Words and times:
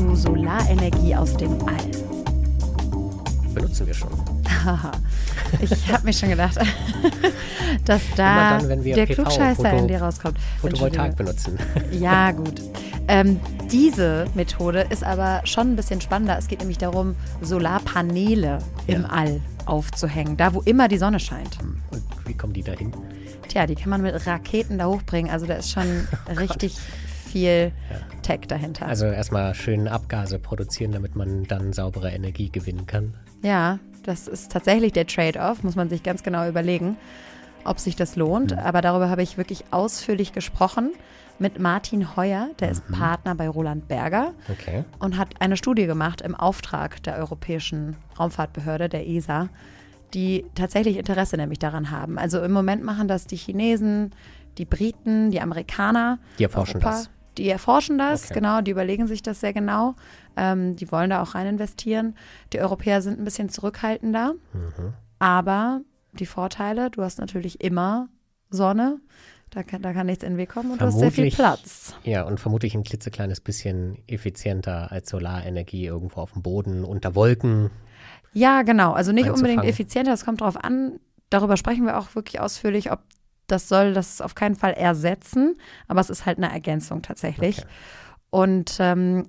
zu 0.00 0.16
Solarenergie 0.16 1.14
aus 1.14 1.36
dem 1.36 1.52
All. 1.68 1.90
Benutzen 3.52 3.86
wir 3.86 3.92
schon. 3.92 4.08
ich 5.60 5.92
habe 5.92 6.04
mir 6.04 6.12
schon 6.14 6.30
gedacht, 6.30 6.56
dass 7.84 8.00
da 8.16 8.60
dann, 8.60 8.82
der 8.82 9.06
PV, 9.06 9.14
Klugscheißer 9.14 9.62
Foto, 9.62 9.76
in 9.76 9.88
dir 9.88 10.00
rauskommt. 10.00 10.38
Photovoltaik 10.62 11.16
benutzen. 11.16 11.58
Ja, 11.92 12.30
gut. 12.30 12.62
Ähm, 13.08 13.40
diese 13.70 14.26
Methode 14.34 14.86
ist 14.88 15.04
aber 15.04 15.42
schon 15.44 15.72
ein 15.72 15.76
bisschen 15.76 16.00
spannender. 16.00 16.38
Es 16.38 16.48
geht 16.48 16.60
nämlich 16.60 16.78
darum, 16.78 17.14
Solarpaneele 17.42 18.58
ja. 18.86 18.94
im 18.94 19.04
All 19.04 19.40
aufzuhängen, 19.66 20.38
da 20.38 20.54
wo 20.54 20.62
immer 20.62 20.88
die 20.88 20.98
Sonne 20.98 21.20
scheint. 21.20 21.58
Und 21.90 22.02
wie 22.24 22.34
kommen 22.34 22.54
die 22.54 22.62
dahin? 22.62 22.92
Tja, 23.48 23.66
die 23.66 23.74
kann 23.74 23.90
man 23.90 24.00
mit 24.00 24.26
Raketen 24.26 24.78
da 24.78 24.86
hochbringen. 24.86 25.30
Also 25.30 25.44
da 25.44 25.54
ist 25.54 25.70
schon 25.70 26.08
oh 26.30 26.38
richtig 26.38 26.78
viel 27.30 27.72
ja. 27.90 28.20
Tech 28.22 28.40
dahinter. 28.48 28.86
Also 28.86 29.06
erstmal 29.06 29.54
schön 29.54 29.88
Abgase 29.88 30.38
produzieren, 30.38 30.92
damit 30.92 31.16
man 31.16 31.44
dann 31.44 31.72
saubere 31.72 32.10
Energie 32.10 32.50
gewinnen 32.50 32.86
kann. 32.86 33.14
Ja, 33.42 33.78
das 34.04 34.28
ist 34.28 34.52
tatsächlich 34.52 34.92
der 34.92 35.06
Trade-off, 35.06 35.62
muss 35.62 35.76
man 35.76 35.88
sich 35.88 36.02
ganz 36.02 36.22
genau 36.22 36.48
überlegen, 36.48 36.96
ob 37.64 37.78
sich 37.78 37.96
das 37.96 38.16
lohnt. 38.16 38.52
Mhm. 38.52 38.58
Aber 38.58 38.80
darüber 38.80 39.08
habe 39.08 39.22
ich 39.22 39.36
wirklich 39.36 39.64
ausführlich 39.70 40.32
gesprochen 40.32 40.92
mit 41.38 41.58
Martin 41.58 42.16
Heuer, 42.16 42.50
der 42.60 42.68
mhm. 42.68 42.72
ist 42.72 42.88
Partner 42.88 43.34
bei 43.34 43.48
Roland 43.48 43.88
Berger 43.88 44.34
okay. 44.50 44.84
und 44.98 45.16
hat 45.16 45.40
eine 45.40 45.56
Studie 45.56 45.86
gemacht 45.86 46.20
im 46.20 46.34
Auftrag 46.34 47.02
der 47.02 47.16
Europäischen 47.16 47.96
Raumfahrtbehörde, 48.18 48.88
der 48.88 49.08
ESA, 49.08 49.48
die 50.12 50.44
tatsächlich 50.54 50.98
Interesse 50.98 51.36
nämlich 51.36 51.58
daran 51.58 51.90
haben. 51.90 52.18
Also 52.18 52.42
im 52.42 52.52
Moment 52.52 52.84
machen 52.84 53.08
das 53.08 53.26
die 53.26 53.36
Chinesen, 53.36 54.12
die 54.58 54.64
Briten, 54.64 55.30
die 55.30 55.40
Amerikaner. 55.40 56.18
Die 56.38 56.44
erforschen 56.44 56.76
Europa, 56.76 56.90
das. 56.90 57.10
Die 57.38 57.48
erforschen 57.48 57.98
das, 57.98 58.24
okay. 58.24 58.34
genau, 58.34 58.60
die 58.60 58.70
überlegen 58.70 59.06
sich 59.06 59.22
das 59.22 59.40
sehr 59.40 59.52
genau. 59.52 59.94
Ähm, 60.36 60.76
die 60.76 60.90
wollen 60.90 61.10
da 61.10 61.22
auch 61.22 61.34
rein 61.34 61.46
investieren. 61.46 62.14
Die 62.52 62.60
Europäer 62.60 63.02
sind 63.02 63.18
ein 63.18 63.24
bisschen 63.24 63.48
zurückhaltender, 63.48 64.34
mhm. 64.52 64.94
aber 65.18 65.80
die 66.12 66.26
Vorteile, 66.26 66.90
du 66.90 67.02
hast 67.02 67.18
natürlich 67.18 67.60
immer 67.62 68.08
Sonne, 68.50 69.00
da 69.50 69.62
kann, 69.62 69.82
da 69.82 69.92
kann 69.92 70.06
nichts 70.06 70.22
in 70.22 70.32
den 70.32 70.38
Weg 70.38 70.50
kommen 70.50 70.70
und 70.70 70.78
vermutlich, 70.78 71.00
du 71.00 71.06
hast 71.06 71.14
sehr 71.14 71.24
viel 71.24 71.34
Platz. 71.34 71.94
Ja, 72.04 72.22
und 72.22 72.38
vermutlich 72.38 72.74
ein 72.74 72.84
klitzekleines 72.84 73.40
bisschen 73.40 73.98
effizienter 74.06 74.92
als 74.92 75.10
Solarenergie 75.10 75.86
irgendwo 75.86 76.20
auf 76.20 76.32
dem 76.32 76.42
Boden, 76.42 76.84
unter 76.84 77.14
Wolken. 77.14 77.70
Ja, 78.32 78.62
genau. 78.62 78.92
Also 78.92 79.12
nicht 79.12 79.28
unbedingt 79.28 79.64
effizienter, 79.64 80.12
das 80.12 80.24
kommt 80.24 80.40
darauf 80.40 80.56
an. 80.56 81.00
Darüber 81.30 81.56
sprechen 81.56 81.84
wir 81.84 81.98
auch 81.98 82.14
wirklich 82.14 82.40
ausführlich, 82.40 82.92
ob 82.92 83.00
das 83.50 83.68
soll 83.68 83.92
das 83.92 84.20
auf 84.20 84.34
keinen 84.34 84.54
Fall 84.54 84.72
ersetzen, 84.72 85.56
aber 85.88 86.00
es 86.00 86.10
ist 86.10 86.26
halt 86.26 86.38
eine 86.38 86.52
Ergänzung 86.52 87.02
tatsächlich. 87.02 87.58
Okay. 87.58 87.68
Und 88.30 88.76
ähm, 88.78 89.26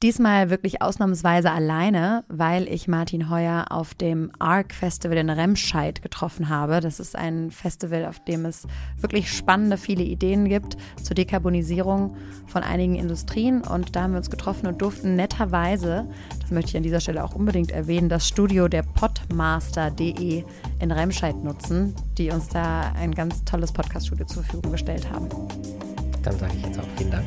Diesmal 0.00 0.48
wirklich 0.48 0.80
ausnahmsweise 0.80 1.50
alleine, 1.50 2.22
weil 2.28 2.68
ich 2.68 2.86
Martin 2.86 3.28
Heuer 3.30 3.66
auf 3.70 3.94
dem 3.94 4.30
ARC 4.38 4.72
Festival 4.72 5.16
in 5.16 5.28
Remscheid 5.28 6.02
getroffen 6.02 6.48
habe. 6.48 6.78
Das 6.78 7.00
ist 7.00 7.16
ein 7.16 7.50
Festival, 7.50 8.04
auf 8.04 8.20
dem 8.20 8.44
es 8.44 8.68
wirklich 8.96 9.32
spannende, 9.32 9.76
viele 9.76 10.04
Ideen 10.04 10.48
gibt 10.48 10.76
zur 11.02 11.16
Dekarbonisierung 11.16 12.16
von 12.46 12.62
einigen 12.62 12.94
Industrien. 12.94 13.62
Und 13.62 13.96
da 13.96 14.02
haben 14.02 14.12
wir 14.12 14.18
uns 14.18 14.30
getroffen 14.30 14.68
und 14.68 14.80
durften 14.80 15.16
netterweise, 15.16 16.08
das 16.40 16.52
möchte 16.52 16.70
ich 16.70 16.76
an 16.76 16.84
dieser 16.84 17.00
Stelle 17.00 17.24
auch 17.24 17.34
unbedingt 17.34 17.72
erwähnen, 17.72 18.08
das 18.08 18.28
Studio 18.28 18.68
der 18.68 18.84
Podmaster.de 18.84 20.44
in 20.78 20.92
Remscheid 20.92 21.42
nutzen, 21.42 21.96
die 22.16 22.30
uns 22.30 22.46
da 22.46 22.92
ein 22.92 23.12
ganz 23.12 23.44
tolles 23.44 23.72
Podcaststudio 23.72 24.26
zur 24.26 24.44
Verfügung 24.44 24.70
gestellt 24.70 25.10
haben. 25.10 25.28
Dann 26.22 26.38
sage 26.38 26.52
ich 26.56 26.66
jetzt 26.66 26.78
auch 26.78 26.86
vielen 26.96 27.10
Dank. 27.10 27.26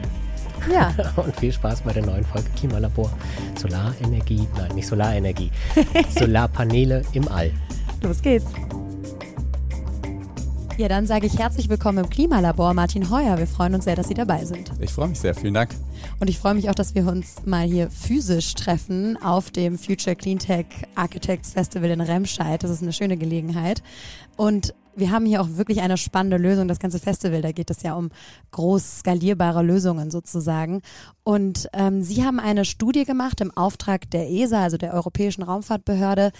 Ja. 0.69 0.93
Und 1.16 1.35
viel 1.39 1.51
Spaß 1.51 1.81
bei 1.81 1.94
der 1.94 2.05
neuen 2.05 2.25
Folge 2.25 2.49
Klimalabor. 2.57 3.11
Solarenergie, 3.59 4.47
nein, 4.57 4.75
nicht 4.75 4.88
Solarenergie. 4.88 5.51
Solarpaneele 6.19 7.03
im 7.13 7.27
All. 7.27 7.51
Los 8.01 8.22
geht's. 8.22 8.47
Ja, 10.77 10.88
dann 10.88 11.05
sage 11.05 11.27
ich 11.27 11.38
herzlich 11.38 11.69
willkommen 11.69 12.00
im 12.00 12.09
Klimalabor, 12.09 12.73
Martin 12.73 13.11
Heuer. 13.11 13.38
Wir 13.38 13.45
freuen 13.45 13.75
uns 13.75 13.83
sehr, 13.83 13.95
dass 13.95 14.07
Sie 14.07 14.13
dabei 14.13 14.45
sind. 14.45 14.71
Ich 14.79 14.91
freue 14.91 15.09
mich 15.09 15.19
sehr, 15.19 15.35
vielen 15.35 15.53
Dank. 15.53 15.75
Und 16.19 16.27
ich 16.27 16.39
freue 16.39 16.55
mich 16.55 16.69
auch, 16.69 16.75
dass 16.75 16.95
wir 16.95 17.05
uns 17.07 17.45
mal 17.45 17.67
hier 17.67 17.91
physisch 17.91 18.55
treffen 18.55 19.21
auf 19.21 19.51
dem 19.51 19.77
Future 19.77 20.16
Cleantech 20.16 20.66
Architects 20.95 21.51
Festival 21.51 21.91
in 21.91 22.01
Remscheid. 22.01 22.63
Das 22.63 22.71
ist 22.71 22.81
eine 22.81 22.94
schöne 22.94 23.17
Gelegenheit. 23.17 23.83
Und 24.38 24.73
wir 24.96 25.12
haben 25.12 25.25
hier 25.25 25.41
auch 25.41 25.50
wirklich 25.52 25.81
eine 25.81 25.97
spannende 25.97 26.38
Lösung, 26.38 26.68
das 26.68 26.79
ganze 26.79 27.00
Festival. 27.00 27.41
Da 27.41 27.52
geht 27.52 27.69
es 27.69 27.84
ja 27.84 27.96
um 27.96 28.09
groß 28.52 29.00
skalierbare 29.00 29.63
Lösungen 29.63 30.12
sozusagen. 30.12 30.81
Und 31.24 31.69
ähm, 31.74 32.02
Sie 32.02 32.24
haben 32.24 32.40
eine 32.40 32.66
Studie 32.66 33.06
gemacht 33.06 33.41
im 33.41 33.56
Auftrag 33.56 34.09
der 34.12 34.30
ESA, 34.30 34.63
also 34.63 34.78
der 34.78 34.94
Europäischen 34.94 35.44
Raumfahrtbehörde, 35.44 36.31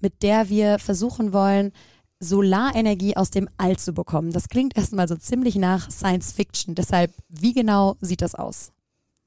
mit 0.00 0.22
der 0.22 0.48
wir 0.48 0.78
versuchen 0.78 1.32
wollen, 1.32 1.72
Solarenergie 2.20 3.16
aus 3.16 3.30
dem 3.30 3.48
All 3.56 3.76
zu 3.76 3.94
bekommen. 3.94 4.32
Das 4.32 4.48
klingt 4.48 4.76
erstmal 4.76 5.08
so 5.08 5.16
ziemlich 5.16 5.56
nach 5.56 5.90
Science 5.90 6.32
Fiction. 6.32 6.74
Deshalb, 6.74 7.12
wie 7.28 7.54
genau 7.54 7.96
sieht 8.00 8.20
das 8.20 8.34
aus? 8.34 8.72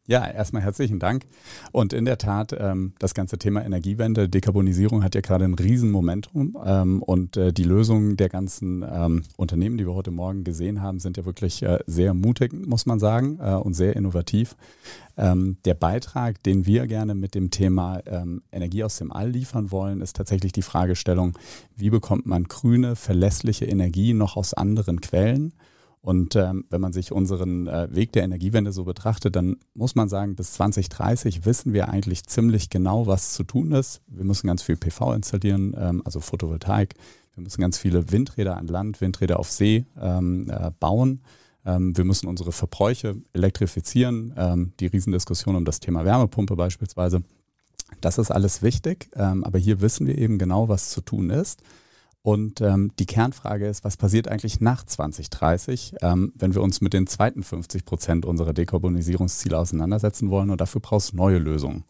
Ja, 0.06 0.28
erstmal 0.28 0.62
herzlichen 0.62 1.00
Dank. 1.00 1.26
Und 1.72 1.94
in 1.94 2.04
der 2.04 2.18
Tat, 2.18 2.54
ähm, 2.60 2.92
das 3.00 3.14
ganze 3.14 3.38
Thema 3.38 3.64
Energiewende, 3.64 4.28
Dekarbonisierung 4.28 5.02
hat 5.02 5.16
ja 5.16 5.22
gerade 5.22 5.46
ein 5.46 5.54
Riesenmomentum. 5.54 6.58
Ähm, 6.66 7.02
und 7.02 7.38
äh, 7.38 7.54
die 7.54 7.64
Lösungen 7.64 8.18
der 8.18 8.28
ganzen 8.28 8.84
ähm, 8.84 9.24
Unternehmen, 9.38 9.78
die 9.78 9.86
wir 9.88 9.94
heute 9.94 10.12
Morgen 10.12 10.44
gesehen 10.44 10.82
haben, 10.82 11.00
sind 11.00 11.16
ja 11.16 11.24
wirklich 11.24 11.64
äh, 11.64 11.80
sehr 11.88 12.14
mutig, 12.14 12.52
muss 12.52 12.86
man 12.86 13.00
sagen, 13.00 13.40
äh, 13.42 13.54
und 13.54 13.76
sehr 13.76 13.96
innovativ. 13.96 14.58
Der 15.16 15.76
Beitrag, 15.76 16.42
den 16.42 16.66
wir 16.66 16.88
gerne 16.88 17.14
mit 17.14 17.36
dem 17.36 17.52
Thema 17.52 18.02
Energie 18.52 18.84
aus 18.84 18.98
dem 18.98 19.12
All 19.12 19.30
liefern 19.30 19.70
wollen, 19.70 20.02
ist 20.02 20.16
tatsächlich 20.16 20.54
die 20.54 20.64
Fragestellung, 20.64 21.38
wie 21.76 21.92
bekommt 21.92 22.26
man 22.26 22.46
grüne, 22.46 22.96
verlässliche 22.96 23.66
Energie 23.66 24.16
noch 24.16 24.38
aus 24.38 24.56
anderen 24.56 25.02
Quellen? 25.02 25.54
Und 26.04 26.36
ähm, 26.36 26.66
wenn 26.70 26.82
man 26.82 26.92
sich 26.92 27.14
unseren 27.14 27.66
äh, 27.68 27.88
Weg 27.96 28.12
der 28.12 28.24
Energiewende 28.24 28.74
so 28.74 28.84
betrachtet, 28.84 29.38
dann 29.38 29.56
muss 29.74 29.96
man 29.96 30.10
sagen, 30.10 30.36
bis 30.36 30.52
2030 30.52 31.46
wissen 31.46 31.72
wir 31.72 31.88
eigentlich 31.88 32.26
ziemlich 32.26 32.70
genau, 32.70 33.08
was 33.08 33.32
zu 33.32 33.46
tun 33.46 33.72
ist. 33.72 34.02
Wir 34.08 34.26
müssen 34.26 34.48
ganz 34.48 34.62
viel 34.62 34.76
PV 34.76 35.14
installieren, 35.14 35.74
ähm, 35.80 36.02
also 36.04 36.20
Photovoltaik. 36.20 36.96
Wir 37.36 37.44
müssen 37.44 37.62
ganz 37.62 37.78
viele 37.78 38.12
Windräder 38.12 38.58
an 38.58 38.68
Land, 38.68 39.00
Windräder 39.00 39.40
auf 39.40 39.50
See 39.50 39.86
ähm, 39.98 40.50
äh, 40.50 40.72
bauen. 40.78 41.22
Ähm, 41.66 41.96
wir 41.96 42.04
müssen 42.04 42.28
unsere 42.28 42.52
Verbräuche 42.52 43.16
elektrifizieren. 43.32 44.34
Ähm, 44.36 44.74
die 44.82 44.88
Riesendiskussion 44.88 45.56
um 45.56 45.64
das 45.64 45.80
Thema 45.80 46.04
Wärmepumpe 46.04 46.58
beispielsweise. 46.58 47.24
Das 48.02 48.18
ist 48.18 48.30
alles 48.30 48.62
wichtig, 48.62 49.10
ähm, 49.16 49.46
aber 49.46 49.58
hier 49.58 49.80
wissen 49.80 50.06
wir 50.06 50.18
eben 50.18 50.38
genau, 50.38 50.68
was 50.68 50.90
zu 50.90 51.00
tun 51.00 51.30
ist. 51.30 51.62
Und 52.24 52.62
ähm, 52.62 52.92
die 53.00 53.06
Kernfrage 53.06 53.68
ist, 53.68 53.84
was 53.84 53.98
passiert 53.98 54.30
eigentlich 54.30 54.62
nach 54.62 54.86
2030, 54.86 55.96
ähm, 56.02 56.32
wenn 56.36 56.56
wir 56.56 56.62
uns 56.62 56.80
mit 56.80 56.94
den 56.94 57.06
zweiten 57.06 57.44
50 57.44 57.84
Prozent 57.84 58.26
unserer 58.26 58.54
Dekarbonisierungsziele 58.54 59.58
auseinandersetzen 59.58 60.30
wollen? 60.30 60.50
Und 60.50 60.62
dafür 60.62 60.80
brauchst 60.80 61.12
du 61.12 61.18
neue 61.18 61.38
Lösungen. 61.38 61.84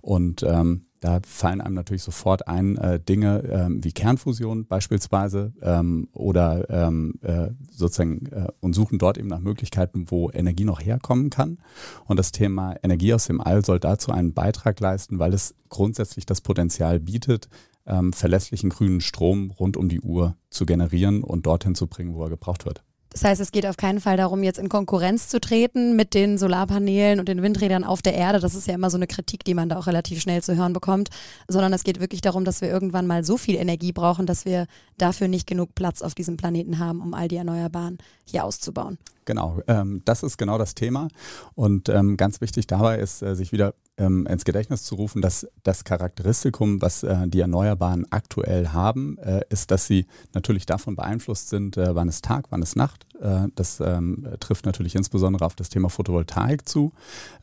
Und 0.00 0.44
ähm, 0.44 0.86
da 1.00 1.18
fallen 1.26 1.60
einem 1.60 1.74
natürlich 1.74 2.04
sofort 2.04 2.46
ein 2.46 2.78
äh, 2.78 3.00
Dinge 3.00 3.42
ähm, 3.50 3.82
wie 3.82 3.90
Kernfusion 3.90 4.66
beispielsweise 4.66 5.52
ähm, 5.60 6.06
oder 6.12 6.70
ähm, 6.70 7.14
äh, 7.22 7.48
sozusagen 7.72 8.26
äh, 8.26 8.46
und 8.60 8.74
suchen 8.74 8.98
dort 8.98 9.18
eben 9.18 9.26
nach 9.26 9.40
Möglichkeiten, 9.40 10.12
wo 10.12 10.30
Energie 10.30 10.64
noch 10.64 10.80
herkommen 10.80 11.28
kann. 11.28 11.58
Und 12.06 12.20
das 12.20 12.30
Thema 12.30 12.76
Energie 12.84 13.14
aus 13.14 13.26
dem 13.26 13.40
All 13.40 13.64
soll 13.64 13.80
dazu 13.80 14.12
einen 14.12 14.32
Beitrag 14.32 14.78
leisten, 14.78 15.18
weil 15.18 15.34
es 15.34 15.56
grundsätzlich 15.68 16.24
das 16.24 16.40
Potenzial 16.40 17.00
bietet, 17.00 17.48
ähm, 17.86 18.12
verlässlichen 18.12 18.70
grünen 18.70 19.00
Strom 19.00 19.50
rund 19.50 19.76
um 19.76 19.88
die 19.88 20.00
Uhr 20.00 20.36
zu 20.50 20.66
generieren 20.66 21.22
und 21.22 21.46
dorthin 21.46 21.74
zu 21.74 21.86
bringen, 21.86 22.14
wo 22.14 22.24
er 22.24 22.30
gebraucht 22.30 22.64
wird. 22.64 22.82
Das 23.12 23.24
heißt, 23.24 23.42
es 23.42 23.52
geht 23.52 23.66
auf 23.66 23.76
keinen 23.76 24.00
Fall 24.00 24.16
darum, 24.16 24.42
jetzt 24.42 24.58
in 24.58 24.70
Konkurrenz 24.70 25.28
zu 25.28 25.38
treten 25.38 25.96
mit 25.96 26.14
den 26.14 26.38
Solarpanelen 26.38 27.20
und 27.20 27.28
den 27.28 27.42
Windrädern 27.42 27.84
auf 27.84 28.00
der 28.00 28.14
Erde. 28.14 28.40
Das 28.40 28.54
ist 28.54 28.66
ja 28.66 28.74
immer 28.74 28.88
so 28.88 28.96
eine 28.96 29.06
Kritik, 29.06 29.44
die 29.44 29.52
man 29.52 29.68
da 29.68 29.76
auch 29.76 29.86
relativ 29.86 30.22
schnell 30.22 30.42
zu 30.42 30.56
hören 30.56 30.72
bekommt, 30.72 31.10
sondern 31.46 31.74
es 31.74 31.84
geht 31.84 32.00
wirklich 32.00 32.22
darum, 32.22 32.46
dass 32.46 32.62
wir 32.62 32.70
irgendwann 32.70 33.06
mal 33.06 33.22
so 33.22 33.36
viel 33.36 33.56
Energie 33.56 33.92
brauchen, 33.92 34.24
dass 34.24 34.46
wir 34.46 34.66
dafür 34.96 35.28
nicht 35.28 35.46
genug 35.46 35.74
Platz 35.74 36.00
auf 36.00 36.14
diesem 36.14 36.38
Planeten 36.38 36.78
haben, 36.78 37.02
um 37.02 37.12
all 37.12 37.28
die 37.28 37.36
Erneuerbaren 37.36 37.98
hier 38.24 38.44
auszubauen. 38.44 38.96
Genau, 39.26 39.60
ähm, 39.68 40.00
das 40.06 40.22
ist 40.22 40.38
genau 40.38 40.56
das 40.56 40.74
Thema. 40.74 41.08
Und 41.54 41.90
ähm, 41.90 42.16
ganz 42.16 42.40
wichtig 42.40 42.66
dabei 42.66 42.98
ist, 42.98 43.22
äh, 43.22 43.36
sich 43.36 43.52
wieder 43.52 43.74
ähm, 44.02 44.26
ins 44.26 44.44
Gedächtnis 44.44 44.84
zu 44.84 44.96
rufen, 44.96 45.22
dass 45.22 45.46
das 45.62 45.84
Charakteristikum, 45.84 46.82
was 46.82 47.02
äh, 47.02 47.28
die 47.28 47.40
Erneuerbaren 47.40 48.06
aktuell 48.10 48.68
haben, 48.68 49.18
äh, 49.18 49.42
ist, 49.48 49.70
dass 49.70 49.86
sie 49.86 50.06
natürlich 50.34 50.66
davon 50.66 50.96
beeinflusst 50.96 51.48
sind, 51.48 51.76
äh, 51.76 51.94
wann 51.94 52.08
ist 52.08 52.24
Tag, 52.24 52.46
wann 52.50 52.62
ist 52.62 52.76
Nacht. 52.76 53.06
Äh, 53.20 53.48
das 53.54 53.80
ähm, 53.80 54.26
trifft 54.40 54.66
natürlich 54.66 54.94
insbesondere 54.94 55.44
auf 55.44 55.54
das 55.54 55.68
Thema 55.68 55.88
Photovoltaik 55.88 56.68
zu. 56.68 56.92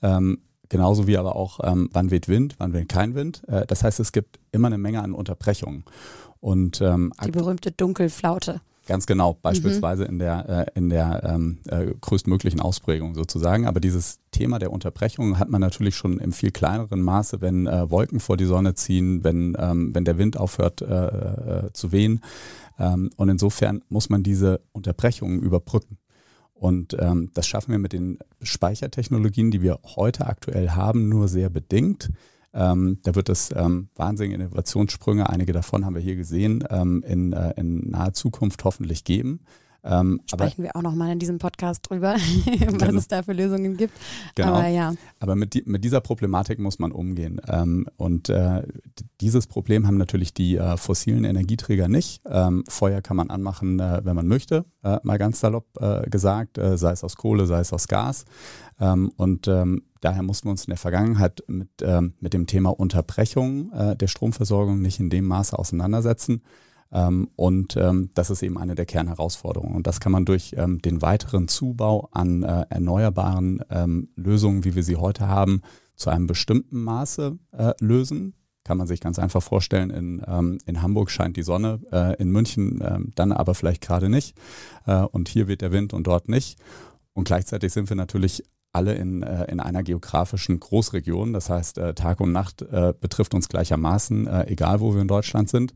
Ähm, 0.02 0.40
genauso 0.68 1.08
wie 1.08 1.18
aber 1.18 1.36
auch, 1.36 1.60
ähm, 1.64 1.90
wann 1.94 2.12
weht 2.12 2.28
Wind, 2.28 2.56
wann 2.60 2.74
weht 2.74 2.90
kein 2.90 3.16
Wind. 3.16 3.42
Äh, 3.48 3.66
das 3.66 3.84
heißt, 3.84 4.00
es 4.00 4.12
gibt 4.12 4.40
immer 4.52 4.68
eine 4.68 4.78
Menge 4.78 5.02
an 5.02 5.14
Unterbrechungen. 5.14 5.84
Und, 6.40 6.82
ähm, 6.82 7.12
die 7.26 7.32
berühmte 7.32 7.72
Dunkelflaute. 7.72 8.62
Ganz 8.90 9.06
genau, 9.06 9.38
beispielsweise 9.40 10.06
mhm. 10.06 10.10
in 10.10 10.20
der, 10.20 10.50
äh, 10.50 10.66
in 10.74 10.90
der 10.90 11.24
ähm, 11.24 11.60
äh, 11.68 11.94
größtmöglichen 12.02 12.60
Ausprägung 12.60 13.14
sozusagen. 13.14 13.68
Aber 13.68 13.80
dieses 13.80 14.18
Thema 14.32 14.58
der 14.58 14.72
Unterbrechung 14.72 15.38
hat 15.38 15.48
man 15.48 15.62
natürlich 15.62 15.96
schon 15.96 16.18
im 16.18 16.34
viel 16.34 16.50
kleineren 16.50 17.04
Maße, 17.04 17.40
wenn 17.40 17.68
äh, 17.68 17.92
Wolken 17.92 18.20
vor 18.20 18.36
die 18.36 18.46
Sonne 18.46 18.74
ziehen, 18.74 19.24
wenn, 19.24 19.56
ähm, 19.60 19.94
wenn 19.94 20.06
der 20.06 20.18
Wind 20.18 20.38
aufhört 20.38 20.82
äh, 20.82 20.86
äh, 21.68 21.72
zu 21.72 21.92
wehen. 21.92 22.22
Ähm, 22.80 23.12
und 23.16 23.30
insofern 23.30 23.84
muss 23.90 24.10
man 24.10 24.24
diese 24.24 24.60
Unterbrechungen 24.72 25.40
überbrücken. 25.40 26.00
Und 26.56 26.98
ähm, 27.00 27.30
das 27.36 27.46
schaffen 27.46 27.70
wir 27.70 27.78
mit 27.78 27.94
den 27.94 28.18
Speichertechnologien, 28.42 29.52
die 29.52 29.62
wir 29.62 29.82
heute 29.84 30.26
aktuell 30.26 30.72
haben, 30.72 31.10
nur 31.10 31.28
sehr 31.28 31.52
bedingt. 31.52 32.10
Ähm, 32.54 33.00
da 33.04 33.16
wird 33.16 33.30
es 33.30 33.52
ähm, 33.56 33.90
wahnsinnige 33.96 34.36
Innovationssprünge, 34.36 35.30
einige 35.30 35.54
davon 35.54 35.86
haben 35.86 35.96
wir 35.96 36.02
hier 36.02 36.16
gesehen, 36.16 36.64
ähm, 36.70 37.04
in, 37.06 37.34
äh, 37.34 37.54
in 37.58 37.92
naher 37.92 38.14
Zukunft 38.14 38.64
hoffentlich 38.64 39.04
geben. 39.04 39.42
Ähm, 39.84 40.20
Sprechen 40.26 40.64
wir 40.64 40.76
auch 40.76 40.82
nochmal 40.82 41.12
in 41.12 41.20
diesem 41.20 41.38
Podcast 41.38 41.90
drüber, 41.90 42.16
was 42.16 42.78
genau. 42.78 42.98
es 42.98 43.08
da 43.08 43.24
für 43.24 43.34
Lösungen 43.34 43.78
gibt. 43.78 43.94
Genau. 44.36 44.56
Aber 44.56 44.68
ja. 44.68 44.94
Aber 45.20 45.36
mit, 45.36 45.54
die, 45.54 45.64
mit 45.66 45.84
dieser 45.84 46.02
Problematik 46.02 46.60
muss 46.60 46.80
man 46.80 46.92
umgehen. 46.92 47.40
Ähm, 47.48 47.88
und 47.98 48.30
äh, 48.30 48.64
dieses 49.22 49.48
Problem 49.48 49.88
haben 49.88 49.98
natürlich 49.98 50.34
die 50.34 50.58
äh, 50.58 50.76
fossilen 50.78 51.24
Energieträger 51.24 51.88
nicht. 51.88 52.22
Ähm, 52.26 52.64
Feuer 52.68 53.02
kann 53.02 53.18
man 53.18 53.30
anmachen, 53.30 53.80
äh, 53.80 54.02
wenn 54.04 54.16
man 54.16 54.28
möchte, 54.28 54.66
äh, 54.84 54.98
mal 55.04 55.18
ganz 55.18 55.40
salopp 55.40 55.68
äh, 55.80 56.10
gesagt, 56.10 56.58
äh, 56.58 56.78
sei 56.78 56.92
es 56.92 57.04
aus 57.04 57.16
Kohle, 57.16 57.46
sei 57.48 57.62
es 57.62 57.72
aus 57.72 57.88
Gas. 57.88 58.26
Ähm, 58.80 59.12
und 59.16 59.48
ähm, 59.48 59.84
daher 60.02 60.24
mussten 60.24 60.48
wir 60.48 60.52
uns 60.52 60.66
in 60.66 60.72
der 60.72 60.78
Vergangenheit 60.78 61.44
mit, 61.48 61.70
ähm, 61.82 62.14
mit 62.20 62.34
dem 62.34 62.48
Thema 62.48 62.70
Unterbrechung 62.70 63.72
der 63.72 64.08
Stromversorgung 64.08 64.82
nicht 64.82 65.00
in 65.00 65.10
dem 65.10 65.26
Maße 65.26 65.58
auseinandersetzen. 65.58 66.42
Ähm, 66.92 67.30
und 67.36 67.76
ähm, 67.78 68.10
das 68.16 68.30
ist 68.30 68.42
eben 68.42 68.58
eine 68.58 68.76
der 68.76 68.86
Kernherausforderungen. 68.86 69.76
Und 69.76 69.88
das 69.88 70.00
kann 70.00 70.12
man 70.12 70.26
durch 70.26 70.56
ähm, 70.58 70.82
den 70.82 71.02
weiteren 71.02 71.48
Zubau 71.48 72.10
an 72.12 72.44
äh, 72.44 72.66
erneuerbaren 72.70 73.64
ähm, 73.70 74.10
Lösungen, 74.16 74.66
wie 74.66 74.76
wir 74.76 74.84
sie 74.84 74.96
heute 74.96 75.28
haben, 75.28 75.62
zu 75.96 76.10
einem 76.10 76.28
bestimmten 76.28 76.82
Maße 76.82 77.38
äh, 77.52 77.74
lösen. 77.80 78.34
Kann 78.64 78.78
man 78.78 78.88
sich 78.88 79.02
ganz 79.02 79.20
einfach 79.20 79.42
vorstellen, 79.42 79.90
in, 79.90 80.22
ähm, 80.28 80.58
in 80.66 80.82
Hamburg 80.82 81.12
scheint 81.12 81.38
die 81.38 81.44
Sonne, 81.44 81.80
äh, 81.92 82.16
in 82.22 82.30
München 82.30 83.12
dann 83.16 83.32
aber 83.32 83.56
vielleicht 83.56 83.82
gerade 83.82 84.10
nicht. 84.10 84.38
Äh, 84.86 85.02
und 85.02 85.30
hier 85.30 85.48
weht 85.48 85.62
der 85.62 85.72
Wind 85.72 85.94
und 85.94 86.08
dort 86.08 86.30
nicht. 86.30 86.60
Und 87.14 87.26
gleichzeitig 87.26 87.74
sind 87.74 87.90
wir 87.90 87.96
natürlich 87.96 88.44
alle 88.72 88.94
in, 88.94 89.24
äh, 89.24 89.46
in 89.46 89.60
einer 89.60 89.84
geografischen 89.84 90.60
Großregion. 90.60 91.34
Das 91.34 91.50
heißt, 91.50 91.78
äh, 91.78 91.94
Tag 91.94 92.20
und 92.20 92.32
Nacht 92.32 92.62
äh, 92.62 92.94
betrifft 93.00 93.34
uns 93.34 93.50
gleichermaßen, 93.50 94.28
äh, 94.28 94.48
egal 94.48 94.80
wo 94.80 94.94
wir 94.94 95.02
in 95.02 95.08
Deutschland 95.08 95.50
sind. 95.50 95.74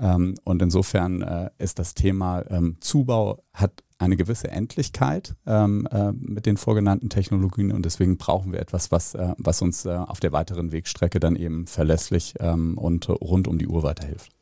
Ähm, 0.00 0.34
und 0.44 0.60
insofern 0.60 1.22
äh, 1.22 1.50
ist 1.58 1.78
das 1.78 1.94
Thema 1.94 2.44
ähm, 2.50 2.76
Zubau 2.80 3.42
hat 3.52 3.82
eine 3.98 4.16
gewisse 4.16 4.50
Endlichkeit 4.50 5.36
ähm, 5.46 5.86
äh, 5.92 6.10
mit 6.12 6.46
den 6.46 6.56
vorgenannten 6.56 7.08
Technologien 7.08 7.70
und 7.70 7.84
deswegen 7.84 8.16
brauchen 8.16 8.50
wir 8.50 8.58
etwas, 8.58 8.90
was, 8.90 9.16
was 9.38 9.62
uns 9.62 9.86
auf 9.86 10.18
der 10.18 10.32
weiteren 10.32 10.72
Wegstrecke 10.72 11.20
dann 11.20 11.36
eben 11.36 11.68
verlässlich 11.68 12.34
ähm, 12.40 12.76
und 12.78 13.08
rund 13.08 13.46
um 13.46 13.58
die 13.58 13.68
Uhr 13.68 13.84
weiterhilft. 13.84 14.32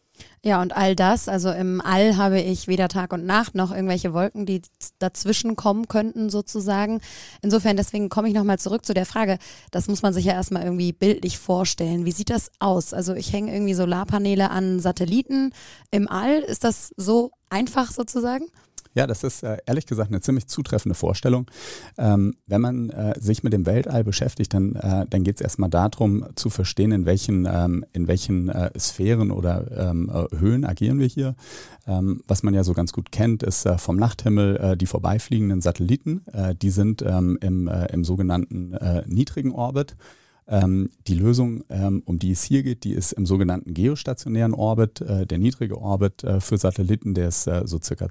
Ja, 0.42 0.62
und 0.62 0.74
all 0.74 0.96
das, 0.96 1.28
also 1.28 1.50
im 1.50 1.82
All 1.82 2.16
habe 2.16 2.40
ich 2.40 2.66
weder 2.66 2.88
Tag 2.88 3.12
und 3.12 3.26
Nacht 3.26 3.54
noch 3.54 3.70
irgendwelche 3.70 4.14
Wolken, 4.14 4.46
die 4.46 4.62
dazwischen 4.98 5.54
kommen 5.54 5.86
könnten 5.86 6.30
sozusagen. 6.30 7.00
Insofern, 7.42 7.76
deswegen 7.76 8.08
komme 8.08 8.28
ich 8.28 8.34
nochmal 8.34 8.58
zurück 8.58 8.86
zu 8.86 8.94
der 8.94 9.04
Frage, 9.04 9.38
das 9.70 9.86
muss 9.88 10.00
man 10.00 10.14
sich 10.14 10.24
ja 10.24 10.32
erstmal 10.32 10.62
irgendwie 10.62 10.92
bildlich 10.92 11.38
vorstellen. 11.38 12.06
Wie 12.06 12.12
sieht 12.12 12.30
das 12.30 12.50
aus? 12.58 12.94
Also 12.94 13.14
ich 13.14 13.32
hänge 13.32 13.52
irgendwie 13.52 13.74
Solarpaneele 13.74 14.50
an 14.50 14.80
Satelliten 14.80 15.52
im 15.90 16.08
All. 16.08 16.38
Ist 16.38 16.64
das 16.64 16.92
so 16.96 17.32
einfach 17.50 17.90
sozusagen? 17.92 18.46
Ja, 18.92 19.06
das 19.06 19.22
ist 19.22 19.44
äh, 19.44 19.58
ehrlich 19.66 19.86
gesagt 19.86 20.10
eine 20.10 20.20
ziemlich 20.20 20.48
zutreffende 20.48 20.96
Vorstellung. 20.96 21.46
Ähm, 21.96 22.34
wenn 22.46 22.60
man 22.60 22.90
äh, 22.90 23.14
sich 23.20 23.44
mit 23.44 23.52
dem 23.52 23.64
Weltall 23.64 24.02
beschäftigt, 24.02 24.52
dann, 24.52 24.74
äh, 24.74 25.06
dann 25.08 25.22
geht 25.22 25.36
es 25.36 25.40
erstmal 25.40 25.70
darum 25.70 26.26
zu 26.34 26.50
verstehen, 26.50 26.90
in 26.90 27.06
welchen, 27.06 27.46
ähm, 27.46 27.84
in 27.92 28.08
welchen 28.08 28.50
Sphären 28.76 29.30
oder 29.30 29.90
ähm, 29.90 30.10
äh, 30.12 30.36
Höhen 30.36 30.64
agieren 30.64 30.98
wir 30.98 31.06
hier. 31.06 31.34
Was 32.28 32.44
man 32.44 32.54
ja 32.54 32.62
so 32.62 32.72
ganz 32.72 32.92
gut 32.92 33.10
kennt, 33.10 33.42
ist 33.42 33.66
vom 33.78 33.96
Nachthimmel 33.96 34.76
die 34.76 34.86
vorbeifliegenden 34.86 35.60
Satelliten. 35.60 36.22
die 36.62 36.70
sind 36.70 37.02
im, 37.02 37.36
im 37.40 38.04
sogenannten 38.04 38.76
niedrigen 39.06 39.50
Orbit. 39.50 39.96
Die 40.46 41.14
Lösung, 41.14 41.62
um 42.04 42.18
die 42.20 42.30
es 42.30 42.44
hier 42.44 42.62
geht, 42.62 42.84
die 42.84 42.92
ist 42.92 43.12
im 43.12 43.26
sogenannten 43.26 43.74
geostationären 43.74 44.54
Orbit. 44.54 45.00
Der 45.00 45.38
niedrige 45.38 45.78
Orbit 45.78 46.24
für 46.38 46.58
Satelliten, 46.58 47.14
der 47.14 47.28
ist 47.28 47.50
so 47.64 47.80
circa 47.82 48.08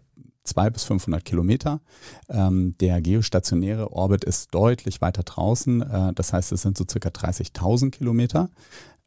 200 0.49 0.73
bis 0.73 0.83
500 0.83 1.23
Kilometer. 1.25 1.81
Ähm, 2.29 2.75
der 2.79 3.01
geostationäre 3.01 3.91
Orbit 3.91 4.23
ist 4.23 4.53
deutlich 4.53 5.01
weiter 5.01 5.23
draußen. 5.23 5.81
Äh, 5.81 6.13
das 6.13 6.33
heißt, 6.33 6.51
es 6.51 6.61
sind 6.61 6.77
so 6.77 6.85
circa 6.89 7.09
30.000 7.09 7.91
Kilometer. 7.91 8.49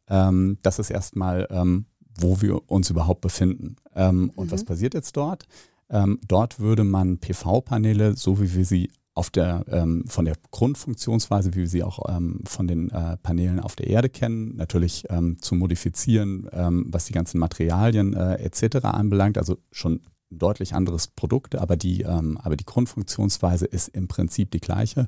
Ähm, 0.09 0.57
das 0.61 0.79
ist 0.79 0.89
erstmal, 0.89 1.47
ähm, 1.49 1.85
wo 2.19 2.41
wir 2.41 2.69
uns 2.69 2.89
überhaupt 2.89 3.21
befinden. 3.21 3.75
Ähm, 3.95 4.31
und 4.35 4.47
mhm. 4.47 4.51
was 4.51 4.63
passiert 4.63 4.93
jetzt 4.93 5.15
dort? 5.17 5.45
Ähm, 5.89 6.19
dort 6.27 6.59
würde 6.59 6.83
man 6.83 7.19
PV-Paneele, 7.19 8.15
so 8.15 8.41
wie 8.41 8.53
wir 8.55 8.65
sie 8.65 8.89
auf 9.15 9.29
der, 9.29 9.63
ähm, 9.67 10.05
von 10.07 10.25
der 10.25 10.35
Grundfunktionsweise, 10.51 11.53
wie 11.53 11.59
wir 11.59 11.67
sie 11.67 11.83
auch 11.83 11.99
ähm, 12.09 12.39
von 12.45 12.67
den 12.67 12.89
äh, 12.89 13.17
Paneelen 13.17 13.59
auf 13.59 13.75
der 13.75 13.87
Erde 13.87 14.09
kennen, 14.09 14.55
natürlich 14.55 15.05
ähm, 15.09 15.37
zu 15.39 15.55
modifizieren, 15.55 16.49
ähm, 16.51 16.85
was 16.87 17.05
die 17.05 17.13
ganzen 17.13 17.37
Materialien 17.37 18.13
äh, 18.13 18.35
etc. 18.35 18.85
anbelangt, 18.85 19.37
also 19.37 19.59
schon 19.71 20.01
deutlich 20.37 20.73
anderes 20.73 21.07
Produkt, 21.07 21.55
aber 21.55 21.77
die, 21.77 22.01
ähm, 22.01 22.37
aber 22.41 22.55
die 22.55 22.65
Grundfunktionsweise 22.65 23.65
ist 23.65 23.89
im 23.89 24.07
Prinzip 24.07 24.51
die 24.51 24.59
gleiche, 24.59 25.07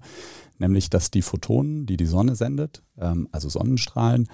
nämlich 0.57 0.89
dass 0.89 1.11
die 1.11 1.21
Photonen, 1.21 1.85
die 1.85 1.97
die 1.97 2.05
Sonne 2.05 2.35
sendet, 2.35 2.83
ähm, 2.97 3.27
also 3.31 3.49
Sonnenstrahlen, 3.49 4.27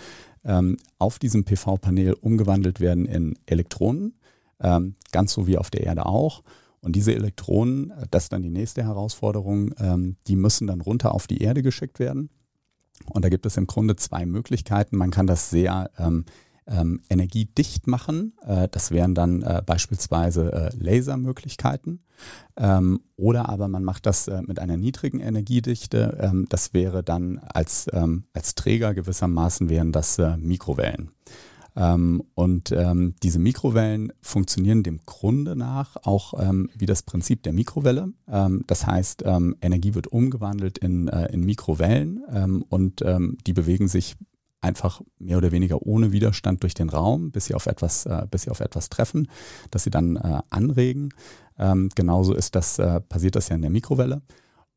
ähm, 0.44 0.78
auf 0.98 1.20
diesem 1.20 1.44
PV-Panel 1.44 2.14
umgewandelt 2.14 2.80
werden 2.80 3.06
in 3.06 3.36
Elektronen, 3.46 4.16
ähm, 4.60 4.96
ganz 5.12 5.34
so 5.34 5.48
wie 5.48 5.58
auf 5.58 5.70
der 5.70 5.84
Erde 5.84 6.06
auch. 6.06 6.44
Und 6.82 6.96
diese 6.96 7.14
Elektronen, 7.14 7.94
das 8.10 8.24
ist 8.24 8.34
dann 8.34 8.42
die 8.42 8.50
nächste 8.50 8.84
Herausforderung, 8.84 9.74
ähm, 9.78 10.16
die 10.28 10.36
müssen 10.36 10.68
dann 10.68 10.82
runter 10.82 11.14
auf 11.14 11.28
die 11.28 11.42
Erde 11.42 11.62
geschickt 11.62 12.00
werden. 12.00 12.30
Und 13.06 13.24
da 13.24 13.30
gibt 13.30 13.46
es 13.46 13.58
im 13.58 13.68
Grunde 13.68 13.96
zwei 13.96 14.26
Möglichkeiten. 14.26 14.98
Man 14.98 15.12
kann 15.12 15.28
das 15.28 15.50
sehr 15.50 15.90
ähm, 16.72 17.02
energiedicht 17.10 17.88
machen. 17.88 18.34
Äh, 18.46 18.68
das 18.70 18.92
wären 18.92 19.14
dann 19.14 19.42
äh, 19.42 19.62
beispielsweise 19.66 20.52
äh, 20.52 20.70
Lasermöglichkeiten. 20.76 22.02
Ähm, 22.58 23.02
oder 23.16 23.50
aber 23.50 23.68
man 23.68 23.84
macht 23.84 24.06
das 24.06 24.28
äh, 24.28 24.42
mit 24.42 24.60
einer 24.60 24.78
niedrigen 24.78 25.20
Energiedichte. 25.20 26.18
Ähm, 26.22 26.46
das 26.50 26.74
wäre 26.74 27.04
dann 27.04 27.40
als, 27.40 27.88
ähm, 27.92 28.26
als 28.34 28.56
Träger 28.56 28.94
gewissermaßen 28.94 29.70
wären 29.70 29.92
das 29.92 30.18
äh, 30.20 30.38
Mikrowellen. 30.38 31.12
Ähm, 31.74 32.22
und 32.36 32.72
ähm, 32.74 33.16
diese 33.24 33.40
Mikrowellen 33.40 34.12
funktionieren 34.22 34.84
dem 34.84 35.00
Grunde 35.06 35.56
nach 35.56 35.96
auch 36.04 36.34
wie 36.76 36.86
das 36.86 37.04
Prinzip 37.04 37.44
der 37.44 37.54
Mikrowelle. 37.54 38.12
Das 38.68 38.88
heißt, 38.88 39.24
Energie 39.62 39.94
wird 39.94 40.08
umgewandelt 40.08 40.78
in, 40.80 41.08
äh, 41.08 41.32
in 41.32 41.46
Mikrowellen 41.46 42.64
und 42.68 43.04
die 43.48 43.54
bewegen 43.54 43.88
sich 43.88 44.18
einfach 44.62 45.02
mehr 45.20 45.38
oder 45.38 45.52
weniger 45.52 45.82
ohne 45.82 46.12
Widerstand 46.12 46.64
durch 46.64 46.74
den 46.74 46.90
Raum, 46.90 47.32
bis 47.32 47.46
sie 47.46 47.56
auf 47.56 47.66
etwas, 47.66 48.06
äh, 48.06 48.26
bis 48.30 48.44
sie 48.44 48.52
auf 48.52 48.60
etwas 48.60 48.90
treffen, 48.90 49.28
dass 49.72 49.84
sie 49.84 49.90
dann 49.90 50.16
äh, 50.16 50.40
anregen. 50.50 51.10
Ähm, 51.58 51.90
genauso 51.96 52.34
ist 52.34 52.56
das, 52.56 52.80
äh, 52.80 53.02
passiert 53.02 53.36
das 53.36 53.50
ja 53.50 53.56
in 53.56 53.62
der 53.62 53.72
Mikrowelle. 53.72 54.22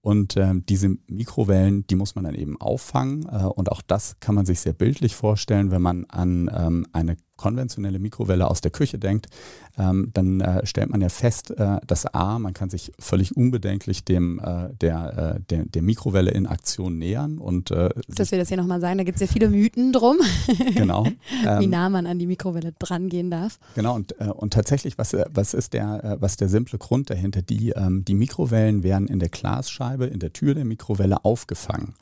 Und 0.00 0.36
ähm, 0.36 0.66
diese 0.66 0.98
Mikrowellen, 1.06 1.86
die 1.86 1.94
muss 1.94 2.14
man 2.14 2.24
dann 2.24 2.34
eben 2.34 2.60
auffangen. 2.60 3.26
Äh, 3.26 3.44
und 3.44 3.72
auch 3.72 3.80
das 3.80 4.20
kann 4.20 4.34
man 4.34 4.44
sich 4.44 4.60
sehr 4.60 4.74
bildlich 4.74 5.14
vorstellen, 5.14 5.70
wenn 5.70 5.80
man 5.80 6.04
an 6.06 6.50
ähm, 6.54 6.86
eine 6.92 7.16
konventionelle 7.36 7.98
Mikrowelle 7.98 8.48
aus 8.48 8.60
der 8.60 8.70
Küche 8.70 8.98
denkt, 8.98 9.28
ähm, 9.76 10.10
dann 10.14 10.40
äh, 10.40 10.64
stellt 10.66 10.90
man 10.90 11.00
ja 11.00 11.08
fest, 11.08 11.50
äh, 11.50 11.80
dass 11.86 12.06
A, 12.06 12.38
man 12.38 12.54
kann 12.54 12.70
sich 12.70 12.92
völlig 12.98 13.36
unbedenklich 13.36 14.04
dem, 14.04 14.38
äh, 14.38 14.68
der, 14.80 15.36
äh, 15.36 15.40
der, 15.50 15.64
der, 15.64 15.82
Mikrowelle 15.82 16.30
in 16.30 16.46
Aktion 16.46 16.98
nähern. 16.98 17.38
Und, 17.38 17.72
äh, 17.72 17.88
dass 18.08 18.30
wir 18.30 18.38
das 18.38 18.48
hier 18.48 18.56
nochmal 18.56 18.80
sagen, 18.80 18.98
da 18.98 19.04
gibt 19.04 19.16
es 19.16 19.22
ja 19.22 19.26
viele 19.26 19.48
Mythen 19.48 19.92
drum, 19.92 20.18
genau, 20.74 21.04
wie 21.42 21.64
ähm, 21.64 21.70
nah 21.70 21.88
man 21.88 22.06
an 22.06 22.18
die 22.18 22.26
Mikrowelle 22.26 22.72
drangehen 22.78 23.30
darf. 23.30 23.58
Genau, 23.74 23.94
und, 23.96 24.18
äh, 24.20 24.26
und 24.26 24.52
tatsächlich, 24.52 24.96
was, 24.96 25.16
was 25.32 25.54
ist 25.54 25.72
der, 25.72 26.18
was 26.20 26.36
der 26.36 26.48
simple 26.48 26.78
Grund 26.78 27.10
dahinter? 27.10 27.42
Die, 27.42 27.70
ähm, 27.70 28.04
die 28.04 28.14
Mikrowellen 28.14 28.82
werden 28.84 29.08
in 29.08 29.18
der 29.18 29.28
Glasscheibe, 29.28 30.06
in 30.06 30.20
der 30.20 30.32
Tür 30.32 30.54
der 30.54 30.64
Mikrowelle 30.64 31.24
aufgefangen. 31.24 31.94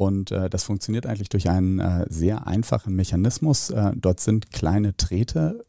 Und 0.00 0.30
äh, 0.30 0.48
das 0.48 0.64
funktioniert 0.64 1.04
eigentlich 1.04 1.28
durch 1.28 1.50
einen 1.50 1.78
äh, 1.78 2.06
sehr 2.08 2.46
einfachen 2.46 2.96
Mechanismus. 2.96 3.68
Äh, 3.68 3.92
dort 3.96 4.18
sind 4.18 4.50
kleine 4.50 4.94
Drähte, 4.94 5.66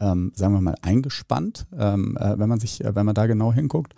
ähm, 0.00 0.32
sagen 0.34 0.54
wir 0.54 0.62
mal, 0.62 0.76
eingespannt, 0.80 1.66
ähm, 1.78 2.16
äh, 2.18 2.38
wenn 2.38 2.48
man 2.48 2.58
sich, 2.58 2.82
äh, 2.82 2.94
wenn 2.94 3.04
man 3.04 3.14
da 3.14 3.26
genau 3.26 3.52
hinguckt. 3.52 3.94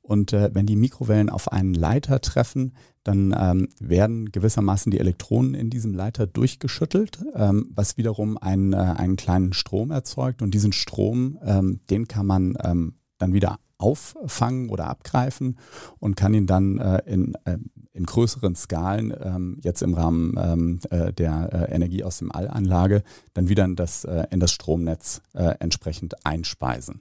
Und 0.00 0.32
äh, 0.32 0.50
wenn 0.52 0.66
die 0.66 0.76
Mikrowellen 0.76 1.28
auf 1.28 1.50
einen 1.50 1.74
Leiter 1.74 2.20
treffen, 2.20 2.74
dann 3.02 3.34
ähm, 3.36 3.68
werden 3.80 4.30
gewissermaßen 4.30 4.92
die 4.92 5.00
Elektronen 5.00 5.54
in 5.54 5.70
diesem 5.70 5.92
Leiter 5.92 6.28
durchgeschüttelt, 6.28 7.18
ähm, 7.34 7.72
was 7.74 7.96
wiederum 7.96 8.38
einen, 8.38 8.74
äh, 8.74 8.76
einen 8.76 9.16
kleinen 9.16 9.54
Strom 9.54 9.90
erzeugt. 9.90 10.40
Und 10.40 10.54
diesen 10.54 10.72
Strom, 10.72 11.36
ähm, 11.42 11.80
den 11.90 12.06
kann 12.06 12.26
man 12.26 12.56
ähm, 12.62 12.94
dann 13.18 13.32
wieder 13.32 13.58
auffangen 13.78 14.70
oder 14.70 14.86
abgreifen 14.86 15.58
und 15.98 16.16
kann 16.16 16.34
ihn 16.34 16.46
dann 16.46 16.78
äh, 16.78 17.02
in, 17.06 17.34
äh, 17.44 17.58
in 17.92 18.04
größeren 18.04 18.54
Skalen 18.54 19.14
ähm, 19.22 19.58
jetzt 19.62 19.82
im 19.82 19.94
Rahmen 19.94 20.34
ähm, 20.38 20.80
äh, 20.90 21.12
der 21.12 21.68
äh, 21.70 21.74
Energie 21.74 22.04
aus 22.04 22.18
dem 22.18 22.32
Allanlage 22.32 23.02
dann 23.34 23.48
wieder 23.48 23.64
in 23.64 23.76
das, 23.76 24.04
äh, 24.04 24.26
in 24.30 24.40
das 24.40 24.52
Stromnetz 24.52 25.22
äh, 25.34 25.54
entsprechend 25.60 26.24
einspeisen. 26.24 27.00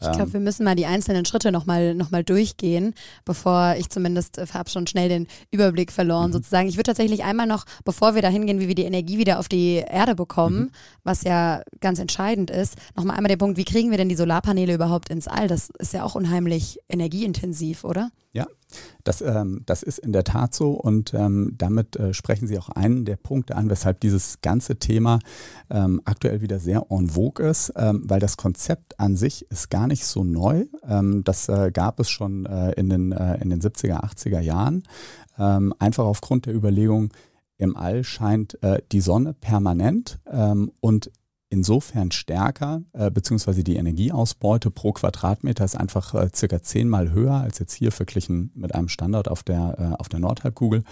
Ich 0.00 0.10
glaube, 0.10 0.24
ähm. 0.24 0.32
wir 0.34 0.40
müssen 0.40 0.64
mal 0.64 0.74
die 0.74 0.86
einzelnen 0.86 1.24
Schritte 1.24 1.52
nochmal 1.52 1.94
noch 1.94 2.10
mal 2.10 2.24
durchgehen, 2.24 2.94
bevor 3.24 3.74
ich 3.78 3.88
zumindest, 3.90 4.38
äh, 4.38 4.46
habe 4.52 4.70
schon 4.70 4.86
schnell 4.86 5.08
den 5.08 5.26
Überblick 5.50 5.92
verloren 5.92 6.28
mhm. 6.28 6.34
sozusagen. 6.34 6.68
Ich 6.68 6.76
würde 6.76 6.88
tatsächlich 6.88 7.24
einmal 7.24 7.46
noch, 7.46 7.64
bevor 7.84 8.14
wir 8.14 8.22
da 8.22 8.28
hingehen, 8.28 8.60
wie 8.60 8.68
wir 8.68 8.74
die 8.74 8.84
Energie 8.84 9.18
wieder 9.18 9.38
auf 9.38 9.48
die 9.48 9.76
Erde 9.76 10.14
bekommen, 10.14 10.58
mhm. 10.58 10.70
was 11.04 11.22
ja 11.22 11.62
ganz 11.80 11.98
entscheidend 11.98 12.50
ist, 12.50 12.76
nochmal 12.96 13.16
einmal 13.16 13.28
der 13.28 13.36
Punkt, 13.36 13.56
wie 13.56 13.64
kriegen 13.64 13.90
wir 13.90 13.98
denn 13.98 14.08
die 14.08 14.16
Solarpaneele 14.16 14.74
überhaupt 14.74 15.10
ins 15.10 15.28
All? 15.28 15.48
Das 15.48 15.70
ist 15.78 15.92
ja 15.92 16.04
auch 16.04 16.14
unheimlich 16.14 16.78
energieintensiv, 16.88 17.84
oder? 17.84 18.10
Ja, 18.32 18.46
das, 19.04 19.20
ähm, 19.20 19.62
das 19.66 19.82
ist 19.82 19.98
in 19.98 20.12
der 20.12 20.24
Tat 20.24 20.54
so 20.54 20.72
und 20.72 21.14
ähm, 21.14 21.54
damit 21.56 21.96
äh, 21.96 22.14
sprechen 22.14 22.46
Sie 22.46 22.58
auch 22.58 22.68
einen 22.68 23.04
der 23.04 23.16
Punkte 23.16 23.56
an, 23.56 23.70
weshalb 23.70 24.00
dieses 24.00 24.40
ganze 24.40 24.76
Thema 24.76 25.18
ähm, 25.70 26.00
aktuell 26.04 26.40
wieder 26.40 26.58
sehr 26.58 26.86
en 26.90 27.10
vogue 27.10 27.46
ist, 27.46 27.72
ähm, 27.76 28.02
weil 28.06 28.20
das 28.20 28.36
Konzept 28.36 28.98
an 28.98 29.16
sich 29.16 29.50
ist 29.50 29.70
gar 29.70 29.86
nicht 29.86 30.04
so 30.04 30.24
neu. 30.24 30.64
Ähm, 30.86 31.22
das 31.24 31.48
äh, 31.48 31.70
gab 31.72 32.00
es 32.00 32.10
schon 32.10 32.46
äh, 32.46 32.72
in, 32.72 32.88
den, 32.88 33.12
äh, 33.12 33.40
in 33.40 33.50
den 33.50 33.60
70er, 33.60 34.02
80er 34.02 34.40
Jahren, 34.40 34.84
ähm, 35.38 35.74
einfach 35.78 36.04
aufgrund 36.04 36.46
der 36.46 36.54
Überlegung, 36.54 37.12
im 37.56 37.76
All 37.76 38.02
scheint 38.02 38.60
äh, 38.62 38.82
die 38.90 39.00
Sonne 39.00 39.32
permanent 39.32 40.18
und 40.80 41.10
insofern 41.54 42.10
stärker, 42.10 42.82
äh, 42.92 43.12
beziehungsweise 43.12 43.62
die 43.62 43.76
Energieausbeute 43.76 44.72
pro 44.72 44.92
Quadratmeter 44.92 45.64
ist 45.64 45.76
einfach 45.76 46.12
äh, 46.12 46.28
circa 46.34 46.60
zehnmal 46.60 47.12
höher 47.12 47.34
als 47.34 47.60
jetzt 47.60 47.74
hier 47.74 47.92
verglichen 47.92 48.50
mit 48.56 48.74
einem 48.74 48.88
Standard 48.88 49.28
auf 49.28 49.44
der, 49.44 49.76
äh, 49.78 50.00
auf 50.00 50.08
der 50.08 50.18
Nordhalbkugel. 50.18 50.82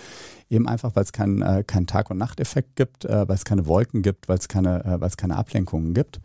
Eben 0.48 0.68
einfach, 0.68 0.94
weil 0.94 1.02
es 1.02 1.12
keinen 1.12 1.42
äh, 1.42 1.64
kein 1.66 1.88
Tag- 1.88 2.10
und 2.10 2.18
Nachteffekt 2.18 2.76
gibt, 2.76 3.04
äh, 3.04 3.28
weil 3.28 3.34
es 3.34 3.44
keine 3.44 3.66
Wolken 3.66 4.02
gibt, 4.02 4.28
weil 4.28 4.38
es 4.38 4.46
keine, 4.46 5.00
äh, 5.02 5.10
keine 5.16 5.36
Ablenkungen 5.36 5.94
gibt. 5.94 6.20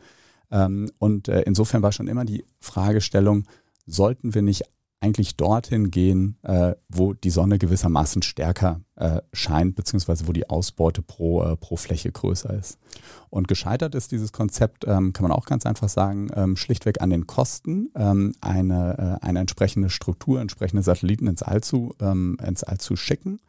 Ähm, 0.52 0.92
und 1.00 1.28
äh, 1.30 1.42
insofern 1.42 1.82
war 1.82 1.92
schon 1.92 2.08
immer 2.08 2.24
die 2.24 2.46
Fragestellung, 2.60 3.46
sollten 3.88 4.36
wir 4.36 4.44
nicht 4.44 4.66
eigentlich 5.00 5.36
dorthin 5.36 5.92
gehen, 5.92 6.38
äh, 6.42 6.74
wo 6.90 7.14
die 7.14 7.30
Sonne 7.30 7.60
gewissermaßen 7.60 8.24
stärker 8.24 8.82
äh, 8.96 9.22
scheint, 9.32 9.76
beziehungsweise 9.76 10.28
wo 10.28 10.34
die 10.34 10.50
Ausbeute 10.50 11.02
pro, 11.02 11.44
äh, 11.44 11.56
pro 11.56 11.76
Fläche 11.76 12.12
größer 12.12 12.54
ist. 12.54 12.80
Und 13.30 13.48
gescheitert 13.48 13.94
ist 13.94 14.12
dieses 14.12 14.32
Konzept, 14.32 14.86
ähm, 14.88 15.14
kann 15.14 15.24
man 15.24 15.32
auch 15.32 15.46
ganz 15.46 15.66
einfach 15.66 15.90
sagen, 15.90 16.30
ähm, 16.34 16.56
schlichtweg 16.56 17.02
an 17.02 17.12
den 17.12 17.28
Kosten, 17.28 17.92
ähm, 17.96 18.34
eine, 18.42 19.20
äh, 19.22 19.26
eine 19.26 19.40
entsprechende 19.40 19.90
Struktur, 19.90 20.42
entsprechende 20.42 20.82
Satelliten 20.82 21.28
ins 21.28 21.44
All 21.44 21.62
zu, 21.62 21.94
ähm, 22.00 22.38
ins 22.44 22.64
All 22.64 22.80
zu 22.80 22.96
schicken. 22.96 23.40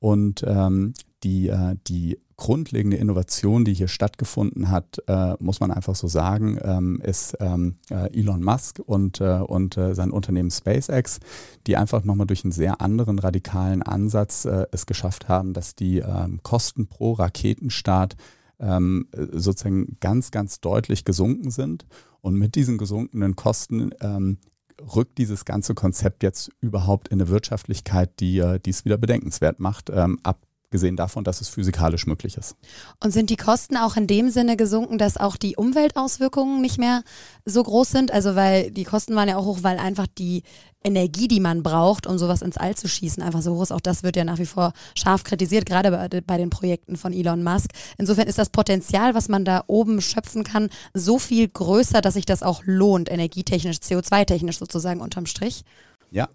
Und 0.00 0.42
ähm, 0.46 0.94
die, 1.22 1.48
äh, 1.48 1.76
die 1.86 2.18
grundlegende 2.40 2.96
Innovation, 2.96 3.66
die 3.66 3.74
hier 3.74 3.86
stattgefunden 3.86 4.70
hat, 4.70 5.02
äh, 5.06 5.34
muss 5.40 5.60
man 5.60 5.70
einfach 5.70 5.94
so 5.94 6.08
sagen, 6.08 6.58
ähm, 6.62 7.00
ist 7.04 7.36
ähm, 7.38 7.76
äh, 7.90 8.18
Elon 8.18 8.42
Musk 8.42 8.80
und, 8.80 9.20
äh, 9.20 9.40
und 9.46 9.76
äh, 9.76 9.94
sein 9.94 10.10
Unternehmen 10.10 10.50
SpaceX, 10.50 11.20
die 11.66 11.76
einfach 11.76 12.02
nochmal 12.02 12.26
durch 12.26 12.42
einen 12.42 12.52
sehr 12.52 12.80
anderen 12.80 13.18
radikalen 13.18 13.82
Ansatz 13.82 14.46
äh, 14.46 14.66
es 14.72 14.86
geschafft 14.86 15.28
haben, 15.28 15.52
dass 15.52 15.74
die 15.74 15.98
ähm, 15.98 16.40
Kosten 16.42 16.86
pro 16.86 17.12
Raketenstart 17.12 18.16
ähm, 18.58 19.06
sozusagen 19.12 19.98
ganz, 20.00 20.30
ganz 20.30 20.60
deutlich 20.60 21.04
gesunken 21.04 21.50
sind. 21.50 21.84
Und 22.22 22.36
mit 22.36 22.54
diesen 22.54 22.78
gesunkenen 22.78 23.36
Kosten 23.36 23.90
ähm, 24.00 24.38
rückt 24.80 25.18
dieses 25.18 25.44
ganze 25.44 25.74
Konzept 25.74 26.22
jetzt 26.22 26.50
überhaupt 26.60 27.08
in 27.08 27.20
eine 27.20 27.28
Wirtschaftlichkeit, 27.28 28.18
die, 28.18 28.38
äh, 28.38 28.58
die 28.58 28.70
es 28.70 28.86
wieder 28.86 28.96
bedenkenswert 28.96 29.60
macht, 29.60 29.90
ähm, 29.90 30.18
ab 30.22 30.40
gesehen 30.70 30.96
davon, 30.96 31.24
dass 31.24 31.40
es 31.40 31.48
physikalisch 31.48 32.06
möglich 32.06 32.36
ist. 32.36 32.56
Und 33.02 33.10
sind 33.10 33.30
die 33.30 33.36
Kosten 33.36 33.76
auch 33.76 33.96
in 33.96 34.06
dem 34.06 34.30
Sinne 34.30 34.56
gesunken, 34.56 34.98
dass 34.98 35.16
auch 35.16 35.36
die 35.36 35.56
Umweltauswirkungen 35.56 36.60
nicht 36.60 36.78
mehr 36.78 37.02
so 37.44 37.62
groß 37.62 37.90
sind? 37.90 38.12
Also 38.12 38.36
weil 38.36 38.70
die 38.70 38.84
Kosten 38.84 39.14
waren 39.16 39.28
ja 39.28 39.36
auch 39.36 39.44
hoch, 39.44 39.58
weil 39.62 39.78
einfach 39.78 40.06
die 40.06 40.42
Energie, 40.82 41.28
die 41.28 41.40
man 41.40 41.62
braucht, 41.62 42.06
um 42.06 42.16
sowas 42.16 42.40
ins 42.40 42.56
All 42.56 42.74
zu 42.74 42.88
schießen, 42.88 43.22
einfach 43.22 43.42
so 43.42 43.54
hoch 43.54 43.62
ist. 43.62 43.72
Auch 43.72 43.80
das 43.80 44.02
wird 44.02 44.16
ja 44.16 44.24
nach 44.24 44.38
wie 44.38 44.46
vor 44.46 44.72
scharf 44.94 45.24
kritisiert, 45.24 45.66
gerade 45.66 45.90
bei, 45.90 46.20
bei 46.20 46.38
den 46.38 46.50
Projekten 46.50 46.96
von 46.96 47.12
Elon 47.12 47.42
Musk. 47.42 47.70
Insofern 47.98 48.28
ist 48.28 48.38
das 48.38 48.48
Potenzial, 48.48 49.14
was 49.14 49.28
man 49.28 49.44
da 49.44 49.64
oben 49.66 50.00
schöpfen 50.00 50.44
kann, 50.44 50.70
so 50.94 51.18
viel 51.18 51.48
größer, 51.48 52.00
dass 52.00 52.14
sich 52.14 52.24
das 52.24 52.42
auch 52.42 52.62
lohnt, 52.64 53.10
energietechnisch, 53.10 53.78
CO2-technisch 53.78 54.58
sozusagen 54.58 55.00
unterm 55.00 55.26
Strich. 55.26 55.64
Ja, 56.10 56.28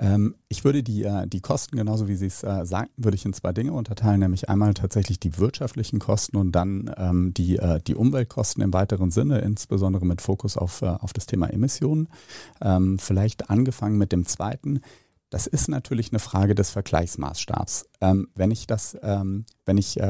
ähm, 0.00 0.36
ich 0.48 0.64
würde 0.64 0.82
die, 0.82 1.02
äh, 1.04 1.26
die 1.26 1.40
Kosten, 1.40 1.76
genauso 1.76 2.06
wie 2.08 2.14
Sie 2.14 2.26
es 2.26 2.44
äh, 2.44 2.64
sagten, 2.64 3.04
würde 3.04 3.16
ich 3.16 3.24
in 3.24 3.32
zwei 3.32 3.52
Dinge 3.52 3.72
unterteilen, 3.72 4.20
nämlich 4.20 4.48
einmal 4.48 4.74
tatsächlich 4.74 5.18
die 5.18 5.38
wirtschaftlichen 5.38 5.98
Kosten 5.98 6.36
und 6.36 6.52
dann 6.52 6.90
ähm, 6.96 7.34
die, 7.34 7.56
äh, 7.56 7.80
die 7.84 7.96
Umweltkosten 7.96 8.62
im 8.62 8.72
weiteren 8.72 9.10
Sinne, 9.10 9.40
insbesondere 9.40 10.06
mit 10.06 10.22
Fokus 10.22 10.56
auf, 10.56 10.82
auf 10.82 11.12
das 11.12 11.26
Thema 11.26 11.48
Emissionen. 11.48 12.08
Ähm, 12.62 12.98
vielleicht 12.98 13.50
angefangen 13.50 13.98
mit 13.98 14.12
dem 14.12 14.24
zweiten. 14.24 14.80
Das 15.30 15.46
ist 15.46 15.68
natürlich 15.68 16.12
eine 16.12 16.20
Frage 16.20 16.54
des 16.54 16.70
Vergleichsmaßstabs. 16.70 17.84
Wenn 18.00 18.50
ich 18.50 18.66
das, 18.66 18.96
wenn 19.02 19.76
ich 19.76 20.00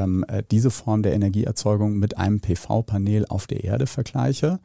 diese 0.49 0.71
Form 0.71 1.03
der 1.03 1.11
Energieerzeugung 1.11 1.99
mit 1.99 2.17
einem 2.17 2.39
PV-Panel 2.39 3.25
auf 3.25 3.45
der 3.45 3.65
Erde 3.65 3.85
vergleiche, 3.85 4.61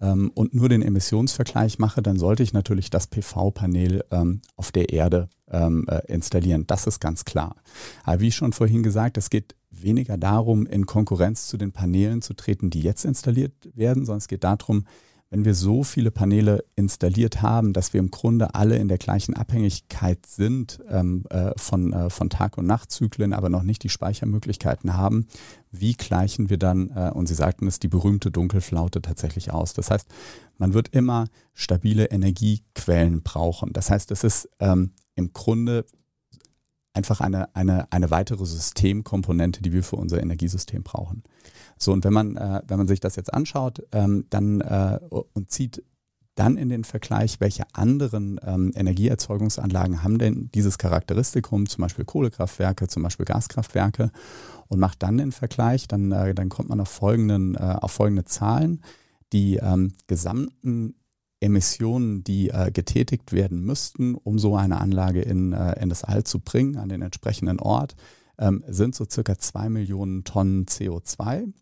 ähm, 0.00 0.30
und 0.34 0.54
nur 0.54 0.68
den 0.68 0.82
Emissionsvergleich 0.82 1.78
mache, 1.78 2.02
dann 2.02 2.18
sollte 2.18 2.42
ich 2.42 2.52
natürlich 2.52 2.90
das 2.90 3.06
PV-Panel 3.06 4.04
ähm, 4.10 4.40
auf 4.56 4.72
der 4.72 4.90
Erde 4.92 5.28
ähm, 5.50 5.86
äh, 5.88 6.00
installieren. 6.06 6.66
Das 6.66 6.86
ist 6.86 7.00
ganz 7.00 7.24
klar. 7.24 7.56
Aber 8.04 8.20
wie 8.20 8.32
schon 8.32 8.52
vorhin 8.52 8.82
gesagt, 8.82 9.18
es 9.18 9.30
geht 9.30 9.54
weniger 9.70 10.16
darum, 10.16 10.66
in 10.66 10.86
Konkurrenz 10.86 11.46
zu 11.46 11.56
den 11.56 11.72
Paneelen 11.72 12.22
zu 12.22 12.34
treten, 12.34 12.70
die 12.70 12.80
jetzt 12.80 13.04
installiert 13.04 13.52
werden, 13.74 14.04
sondern 14.04 14.18
es 14.18 14.28
geht 14.28 14.44
darum, 14.44 14.84
wenn 15.30 15.44
wir 15.44 15.54
so 15.54 15.84
viele 15.84 16.10
Paneele 16.10 16.64
installiert 16.74 17.42
haben, 17.42 17.74
dass 17.74 17.92
wir 17.92 18.00
im 18.00 18.10
Grunde 18.10 18.54
alle 18.54 18.76
in 18.76 18.88
der 18.88 18.96
gleichen 18.96 19.34
Abhängigkeit 19.34 20.24
sind 20.24 20.80
ähm, 20.88 21.24
äh, 21.28 21.52
von, 21.56 21.92
äh, 21.92 22.08
von 22.08 22.30
Tag- 22.30 22.56
und 22.56 22.66
Nachtzyklen, 22.66 23.34
aber 23.34 23.50
noch 23.50 23.62
nicht 23.62 23.82
die 23.82 23.90
Speichermöglichkeiten 23.90 24.94
haben, 24.94 25.26
wie 25.70 25.92
gleichen 25.92 26.48
wir 26.48 26.56
dann, 26.56 26.90
äh, 26.94 27.10
und 27.12 27.26
Sie 27.26 27.34
sagten 27.34 27.66
es, 27.66 27.78
die 27.78 27.88
berühmte 27.88 28.30
Dunkelflaute 28.30 29.02
tatsächlich 29.02 29.52
aus. 29.52 29.74
Das 29.74 29.90
heißt, 29.90 30.08
man 30.56 30.72
wird 30.72 30.88
immer 30.88 31.26
stabile 31.52 32.06
Energiequellen 32.06 33.22
brauchen. 33.22 33.74
Das 33.74 33.90
heißt, 33.90 34.10
es 34.10 34.24
ist 34.24 34.48
ähm, 34.60 34.92
im 35.14 35.34
Grunde 35.34 35.84
einfach 36.94 37.20
eine, 37.20 37.54
eine, 37.54 37.92
eine 37.92 38.10
weitere 38.10 38.46
Systemkomponente, 38.46 39.62
die 39.62 39.72
wir 39.72 39.84
für 39.84 39.96
unser 39.96 40.20
Energiesystem 40.20 40.82
brauchen. 40.82 41.22
So, 41.82 41.92
und 41.92 42.04
wenn 42.04 42.12
man, 42.12 42.36
äh, 42.36 42.62
wenn 42.66 42.78
man 42.78 42.88
sich 42.88 43.00
das 43.00 43.16
jetzt 43.16 43.32
anschaut, 43.32 43.82
ähm, 43.92 44.26
dann 44.30 44.60
äh, 44.60 44.98
und 45.10 45.50
zieht 45.50 45.82
dann 46.38 46.56
in 46.56 46.68
den 46.68 46.84
Vergleich, 46.84 47.40
welche 47.40 47.64
anderen 47.72 48.38
ähm, 48.46 48.72
Energieerzeugungsanlagen 48.74 50.04
haben 50.04 50.18
denn 50.18 50.50
dieses 50.54 50.78
Charakteristikum, 50.78 51.68
zum 51.68 51.82
Beispiel 51.82 52.04
Kohlekraftwerke, 52.04 52.86
zum 52.86 53.02
Beispiel 53.02 53.26
Gaskraftwerke, 53.26 54.12
und 54.68 54.78
macht 54.78 55.02
dann 55.02 55.18
den 55.18 55.32
Vergleich, 55.32 55.88
dann, 55.88 56.12
äh, 56.12 56.34
dann 56.34 56.48
kommt 56.48 56.68
man 56.68 56.80
auf, 56.80 56.88
folgenden, 56.88 57.56
äh, 57.56 57.76
auf 57.80 57.90
folgende 57.90 58.24
Zahlen. 58.24 58.82
Die 59.32 59.56
ähm, 59.56 59.94
gesamten 60.06 60.94
Emissionen, 61.40 62.22
die 62.22 62.50
äh, 62.50 62.70
getätigt 62.70 63.32
werden 63.32 63.62
müssten, 63.62 64.14
um 64.14 64.38
so 64.38 64.56
eine 64.56 64.80
Anlage 64.80 65.22
in, 65.22 65.52
äh, 65.52 65.80
in 65.82 65.88
das 65.88 66.04
All 66.04 66.24
zu 66.24 66.40
bringen, 66.40 66.76
an 66.76 66.88
den 66.88 67.02
entsprechenden 67.02 67.58
Ort, 67.58 67.96
ähm, 68.38 68.64
sind 68.68 68.94
so 68.94 69.04
circa 69.08 69.38
zwei 69.38 69.68
Millionen 69.68 70.24
Tonnen 70.24 70.66
CO2. 70.66 71.52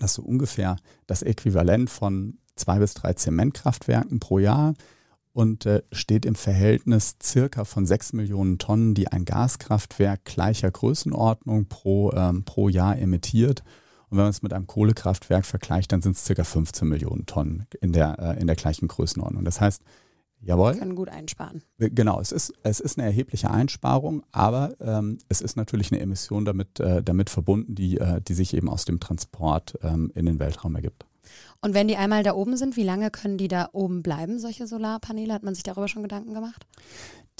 Das 0.00 0.12
ist 0.12 0.16
so 0.16 0.22
ungefähr 0.22 0.76
das 1.06 1.22
Äquivalent 1.22 1.90
von 1.90 2.38
zwei 2.56 2.78
bis 2.78 2.94
drei 2.94 3.12
Zementkraftwerken 3.12 4.18
pro 4.20 4.38
Jahr 4.38 4.74
und 5.32 5.66
äh, 5.66 5.82
steht 5.92 6.24
im 6.24 6.34
Verhältnis 6.34 7.16
circa 7.22 7.64
von 7.64 7.84
sechs 7.84 8.14
Millionen 8.14 8.58
Tonnen, 8.58 8.94
die 8.94 9.08
ein 9.08 9.26
Gaskraftwerk 9.26 10.24
gleicher 10.24 10.70
Größenordnung 10.70 11.66
pro, 11.66 12.10
ähm, 12.12 12.44
pro 12.44 12.70
Jahr 12.70 12.98
emittiert. 12.98 13.62
Und 14.08 14.16
wenn 14.16 14.24
man 14.24 14.30
es 14.30 14.42
mit 14.42 14.54
einem 14.54 14.66
Kohlekraftwerk 14.66 15.44
vergleicht, 15.44 15.92
dann 15.92 16.00
sind 16.00 16.16
es 16.16 16.24
circa 16.24 16.44
15 16.44 16.88
Millionen 16.88 17.26
Tonnen 17.26 17.66
in 17.82 17.92
der, 17.92 18.18
äh, 18.18 18.40
in 18.40 18.46
der 18.46 18.56
gleichen 18.56 18.88
Größenordnung. 18.88 19.44
Das 19.44 19.60
heißt, 19.60 19.82
Jawohl. 20.40 20.76
Können 20.76 20.94
gut 20.94 21.08
einsparen. 21.08 21.62
Genau, 21.78 22.20
es 22.20 22.30
ist, 22.30 22.52
es 22.62 22.78
ist 22.80 22.98
eine 22.98 23.06
erhebliche 23.06 23.50
Einsparung, 23.50 24.22
aber 24.32 24.76
ähm, 24.80 25.18
es 25.28 25.40
ist 25.40 25.56
natürlich 25.56 25.90
eine 25.90 26.00
Emission 26.00 26.44
damit, 26.44 26.78
äh, 26.78 27.02
damit 27.02 27.30
verbunden, 27.30 27.74
die, 27.74 27.98
äh, 27.98 28.20
die 28.20 28.34
sich 28.34 28.54
eben 28.54 28.68
aus 28.68 28.84
dem 28.84 29.00
Transport 29.00 29.78
ähm, 29.82 30.12
in 30.14 30.26
den 30.26 30.38
Weltraum 30.38 30.76
ergibt. 30.76 31.04
Und 31.60 31.74
wenn 31.74 31.88
die 31.88 31.96
einmal 31.96 32.22
da 32.22 32.34
oben 32.34 32.56
sind, 32.56 32.76
wie 32.76 32.84
lange 32.84 33.10
können 33.10 33.38
die 33.38 33.48
da 33.48 33.70
oben 33.72 34.02
bleiben, 34.02 34.38
solche 34.38 34.66
Solarpaneele? 34.66 35.32
Hat 35.32 35.42
man 35.42 35.54
sich 35.54 35.64
darüber 35.64 35.88
schon 35.88 36.02
Gedanken 36.02 36.34
gemacht? 36.34 36.66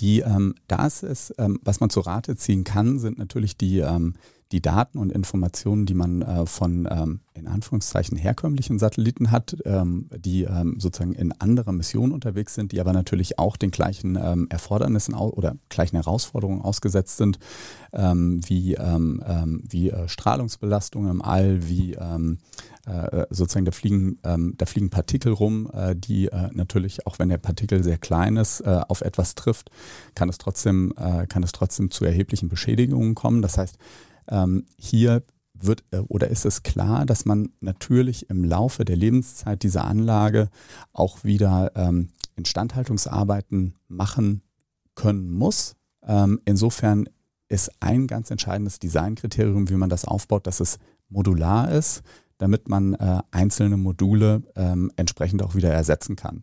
Die, 0.00 0.20
ähm, 0.20 0.54
das 0.68 1.02
ist, 1.02 1.34
ähm, 1.38 1.60
was 1.62 1.80
man 1.80 1.90
zu 1.90 2.00
Rate 2.00 2.36
ziehen 2.36 2.64
kann, 2.64 2.98
sind 2.98 3.18
natürlich 3.18 3.56
die, 3.56 3.78
ähm, 3.78 4.14
die 4.52 4.62
Daten 4.62 4.98
und 4.98 5.10
Informationen, 5.10 5.86
die 5.86 5.94
man 5.94 6.22
äh, 6.22 6.46
von 6.46 6.88
ähm, 6.90 7.20
in 7.34 7.48
Anführungszeichen 7.48 8.16
herkömmlichen 8.16 8.78
Satelliten 8.78 9.30
hat, 9.30 9.56
ähm, 9.64 10.08
die 10.16 10.44
ähm, 10.44 10.76
sozusagen 10.78 11.14
in 11.14 11.32
anderer 11.32 11.72
Mission 11.72 12.12
unterwegs 12.12 12.54
sind, 12.54 12.72
die 12.72 12.80
aber 12.80 12.92
natürlich 12.92 13.38
auch 13.38 13.56
den 13.56 13.72
gleichen 13.72 14.16
ähm, 14.20 14.46
Erfordernissen 14.48 15.14
oder 15.14 15.56
gleichen 15.68 15.96
Herausforderungen 15.96 16.62
ausgesetzt 16.62 17.16
sind, 17.16 17.38
ähm, 17.92 18.40
wie, 18.46 18.74
ähm, 18.74 19.22
wie 19.68 19.90
äh, 19.90 20.08
Strahlungsbelastung 20.08 21.08
im 21.08 21.22
All, 21.22 21.66
wie 21.68 21.94
äh, 21.94 23.26
sozusagen 23.30 23.64
da 23.64 23.72
fliegen, 23.72 24.18
da 24.22 24.66
fliegen 24.66 24.90
Partikel 24.90 25.32
rum, 25.32 25.68
äh, 25.72 25.96
die 25.96 26.26
äh, 26.26 26.50
natürlich, 26.52 27.06
auch 27.06 27.18
wenn 27.18 27.28
der 27.28 27.38
Partikel 27.38 27.82
sehr 27.82 27.98
klein 27.98 28.36
ist, 28.36 28.60
äh, 28.60 28.80
auf 28.88 29.00
etwas 29.00 29.34
trifft, 29.34 29.70
kann 30.14 30.28
es 30.28 30.38
trotzdem, 30.38 30.92
kann 31.28 31.42
es 31.42 31.52
trotzdem 31.52 31.90
zu 31.90 32.04
erheblichen 32.04 32.48
Beschädigungen 32.48 33.14
kommen. 33.14 33.42
Das 33.42 33.58
heißt, 33.58 33.76
hier 34.76 35.22
wird 35.62 35.84
äh, 35.90 35.98
oder 35.98 36.28
ist 36.28 36.44
es 36.44 36.62
klar, 36.62 37.06
dass 37.06 37.24
man 37.24 37.50
natürlich 37.60 38.28
im 38.30 38.44
Laufe 38.44 38.84
der 38.84 38.96
Lebenszeit 38.96 39.62
dieser 39.62 39.84
Anlage 39.84 40.48
auch 40.92 41.24
wieder 41.24 41.72
ähm, 41.74 42.08
Instandhaltungsarbeiten 42.36 43.74
machen 43.88 44.42
können 44.94 45.30
muss. 45.30 45.76
Ähm, 46.06 46.40
insofern 46.44 47.08
ist 47.48 47.70
ein 47.80 48.06
ganz 48.06 48.30
entscheidendes 48.30 48.78
Designkriterium, 48.78 49.68
wie 49.68 49.76
man 49.76 49.88
das 49.90 50.04
aufbaut, 50.04 50.46
dass 50.46 50.60
es 50.60 50.78
modular 51.08 51.70
ist, 51.70 52.02
damit 52.38 52.68
man 52.68 52.94
äh, 52.94 53.20
einzelne 53.30 53.76
Module 53.76 54.42
ähm, 54.56 54.90
entsprechend 54.96 55.42
auch 55.42 55.54
wieder 55.54 55.72
ersetzen 55.72 56.16
kann. 56.16 56.42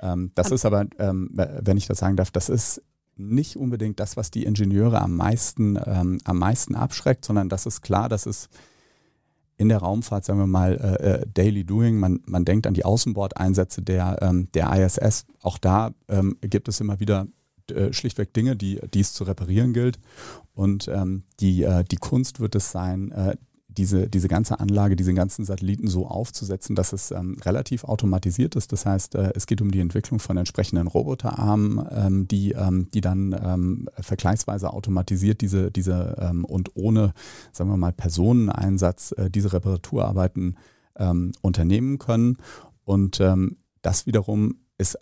Ähm, 0.00 0.30
das 0.34 0.50
ist 0.50 0.64
aber, 0.64 0.86
ähm, 0.98 1.30
wenn 1.32 1.76
ich 1.76 1.86
das 1.86 1.98
sagen 1.98 2.16
darf, 2.16 2.30
das 2.30 2.48
ist 2.48 2.82
nicht 3.28 3.56
unbedingt 3.56 4.00
das, 4.00 4.16
was 4.16 4.30
die 4.30 4.44
Ingenieure 4.44 5.00
am 5.00 5.16
meisten, 5.16 5.78
ähm, 5.84 6.18
am 6.24 6.38
meisten 6.38 6.74
abschreckt, 6.74 7.24
sondern 7.24 7.48
das 7.48 7.66
ist 7.66 7.80
klar, 7.82 8.08
dass 8.08 8.26
es 8.26 8.48
in 9.56 9.68
der 9.68 9.78
Raumfahrt, 9.78 10.24
sagen 10.24 10.40
wir 10.40 10.46
mal, 10.46 10.72
äh, 10.74 11.10
äh, 11.10 11.26
Daily 11.32 11.64
Doing. 11.64 11.98
Man, 11.98 12.20
man 12.26 12.44
denkt 12.44 12.66
an 12.66 12.74
die 12.74 12.84
Außenbordeinsätze 12.84 13.82
der, 13.82 14.18
ähm, 14.20 14.48
der 14.52 14.72
ISS. 14.74 15.26
Auch 15.40 15.58
da 15.58 15.92
ähm, 16.08 16.36
gibt 16.40 16.68
es 16.68 16.80
immer 16.80 17.00
wieder 17.00 17.26
äh, 17.70 17.92
schlichtweg 17.92 18.32
Dinge, 18.34 18.56
die, 18.56 18.80
die 18.92 19.00
es 19.00 19.12
zu 19.12 19.24
reparieren 19.24 19.72
gilt. 19.72 19.98
Und 20.54 20.88
ähm, 20.88 21.22
die, 21.40 21.62
äh, 21.62 21.84
die 21.84 21.96
Kunst 21.96 22.40
wird 22.40 22.54
es 22.54 22.72
sein, 22.72 23.12
äh, 23.12 23.36
diese, 23.76 24.08
diese 24.08 24.28
ganze 24.28 24.60
Anlage, 24.60 24.96
diese 24.96 25.14
ganzen 25.14 25.44
Satelliten 25.44 25.88
so 25.88 26.06
aufzusetzen, 26.06 26.76
dass 26.76 26.92
es 26.92 27.10
ähm, 27.10 27.36
relativ 27.44 27.84
automatisiert 27.84 28.56
ist. 28.56 28.72
Das 28.72 28.86
heißt, 28.86 29.14
äh, 29.14 29.32
es 29.34 29.46
geht 29.46 29.60
um 29.60 29.70
die 29.70 29.80
Entwicklung 29.80 30.20
von 30.20 30.36
entsprechenden 30.36 30.86
Roboterarmen, 30.86 31.86
ähm, 31.90 32.28
die, 32.28 32.52
ähm, 32.52 32.88
die 32.92 33.00
dann 33.00 33.32
ähm, 33.32 33.88
vergleichsweise 33.98 34.72
automatisiert 34.72 35.40
diese, 35.40 35.70
diese 35.70 36.16
ähm, 36.20 36.44
und 36.44 36.70
ohne, 36.74 37.12
sagen 37.52 37.70
wir 37.70 37.76
mal, 37.76 37.92
Personeneinsatz 37.92 39.12
äh, 39.16 39.30
diese 39.30 39.52
Reparaturarbeiten 39.52 40.56
ähm, 40.96 41.32
unternehmen 41.40 41.98
können. 41.98 42.36
Und 42.84 43.22
das 43.82 44.06
wiederum 44.06 44.56
ist 44.76 44.98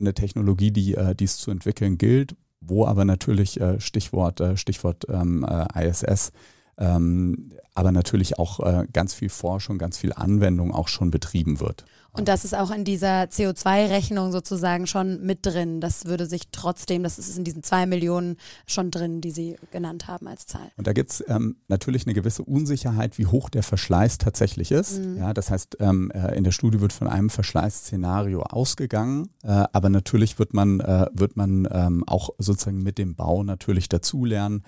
eine 0.00 0.14
Technologie, 0.14 0.70
die, 0.70 0.94
äh, 0.94 1.14
es 1.20 1.38
zu 1.38 1.50
entwickeln 1.50 1.98
gilt, 1.98 2.36
wo 2.60 2.86
aber 2.86 3.04
natürlich 3.04 3.60
äh, 3.60 3.80
Stichwort, 3.80 4.40
äh, 4.40 4.56
Stichwort 4.56 5.06
äh, 5.08 5.88
ISS 5.88 6.32
ähm, 6.78 7.52
aber 7.76 7.92
natürlich 7.92 8.38
auch 8.38 8.60
äh, 8.60 8.86
ganz 8.92 9.14
viel 9.14 9.28
Forschung, 9.28 9.78
ganz 9.78 9.98
viel 9.98 10.12
Anwendung 10.12 10.74
auch 10.74 10.88
schon 10.88 11.10
betrieben 11.10 11.60
wird. 11.60 11.84
Und 12.18 12.28
das 12.28 12.44
ist 12.44 12.54
auch 12.54 12.70
in 12.70 12.84
dieser 12.84 13.24
CO2-Rechnung 13.24 14.32
sozusagen 14.32 14.86
schon 14.86 15.24
mit 15.24 15.44
drin. 15.44 15.80
Das 15.80 16.06
würde 16.06 16.26
sich 16.26 16.48
trotzdem, 16.50 17.02
das 17.02 17.18
ist 17.18 17.36
in 17.36 17.44
diesen 17.44 17.62
zwei 17.62 17.86
Millionen 17.86 18.36
schon 18.66 18.90
drin, 18.90 19.20
die 19.20 19.30
Sie 19.30 19.56
genannt 19.70 20.08
haben 20.08 20.26
als 20.26 20.46
Zahl. 20.46 20.70
Und 20.76 20.86
da 20.86 20.92
gibt 20.92 21.10
es 21.10 21.24
ähm, 21.28 21.56
natürlich 21.68 22.06
eine 22.06 22.14
gewisse 22.14 22.42
Unsicherheit, 22.42 23.18
wie 23.18 23.26
hoch 23.26 23.50
der 23.50 23.62
Verschleiß 23.62 24.18
tatsächlich 24.18 24.72
ist. 24.72 24.98
Mhm. 24.98 25.18
Ja, 25.18 25.34
das 25.34 25.50
heißt, 25.50 25.76
ähm, 25.80 26.10
äh, 26.12 26.36
in 26.36 26.44
der 26.44 26.52
Studie 26.52 26.80
wird 26.80 26.92
von 26.92 27.08
einem 27.08 27.30
Verschleißszenario 27.30 28.42
ausgegangen, 28.42 29.28
äh, 29.42 29.64
aber 29.72 29.88
natürlich 29.90 30.38
wird 30.38 30.54
man, 30.54 30.80
äh, 30.80 31.06
wird 31.12 31.36
man 31.36 31.68
ähm, 31.70 32.04
auch 32.06 32.30
sozusagen 32.38 32.82
mit 32.82 32.98
dem 32.98 33.14
Bau 33.14 33.42
natürlich 33.42 33.88
dazulernen. 33.88 34.62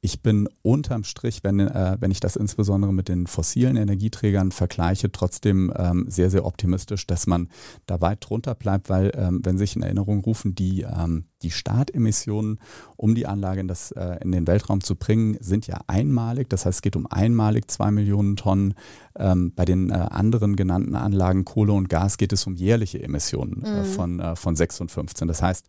Ich 0.00 0.22
bin 0.22 0.48
unterm 0.62 1.04
Strich, 1.04 1.42
wenn, 1.42 1.60
äh, 1.60 1.96
wenn 2.00 2.10
ich 2.10 2.20
das 2.20 2.36
insbesondere 2.52 2.92
mit 2.92 3.08
den 3.08 3.26
fossilen 3.26 3.76
Energieträgern 3.76 4.52
vergleiche, 4.52 5.10
trotzdem 5.10 5.72
ähm, 5.74 6.04
sehr, 6.08 6.28
sehr 6.28 6.44
optimistisch, 6.44 7.06
dass 7.06 7.26
man 7.26 7.48
da 7.86 8.02
weit 8.02 8.28
drunter 8.28 8.54
bleibt, 8.54 8.90
weil, 8.90 9.10
ähm, 9.14 9.40
wenn 9.42 9.56
sich 9.56 9.74
in 9.74 9.82
Erinnerung 9.82 10.20
rufen, 10.20 10.54
die, 10.54 10.82
ähm, 10.82 11.24
die 11.40 11.50
Startemissionen, 11.50 12.58
um 12.96 13.14
die 13.14 13.26
Anlage 13.26 13.60
in, 13.60 13.68
das, 13.68 13.90
äh, 13.92 14.18
in 14.22 14.32
den 14.32 14.46
Weltraum 14.46 14.82
zu 14.82 14.96
bringen, 14.96 15.38
sind 15.40 15.66
ja 15.66 15.78
einmalig. 15.86 16.50
Das 16.50 16.66
heißt, 16.66 16.76
es 16.76 16.82
geht 16.82 16.94
um 16.94 17.06
einmalig 17.06 17.70
zwei 17.70 17.90
Millionen 17.90 18.36
Tonnen. 18.36 18.74
Ähm, 19.16 19.54
bei 19.54 19.64
den 19.64 19.88
äh, 19.88 19.94
anderen 19.94 20.54
genannten 20.54 20.94
Anlagen 20.94 21.46
Kohle 21.46 21.72
und 21.72 21.88
Gas 21.88 22.18
geht 22.18 22.34
es 22.34 22.46
um 22.46 22.54
jährliche 22.54 23.02
Emissionen 23.02 23.62
äh, 23.64 23.80
mhm. 23.80 23.84
von, 23.86 24.20
äh, 24.20 24.36
von 24.36 24.56
6 24.56 24.82
und 24.82 24.90
15. 24.90 25.26
Das 25.26 25.40
heißt, 25.40 25.66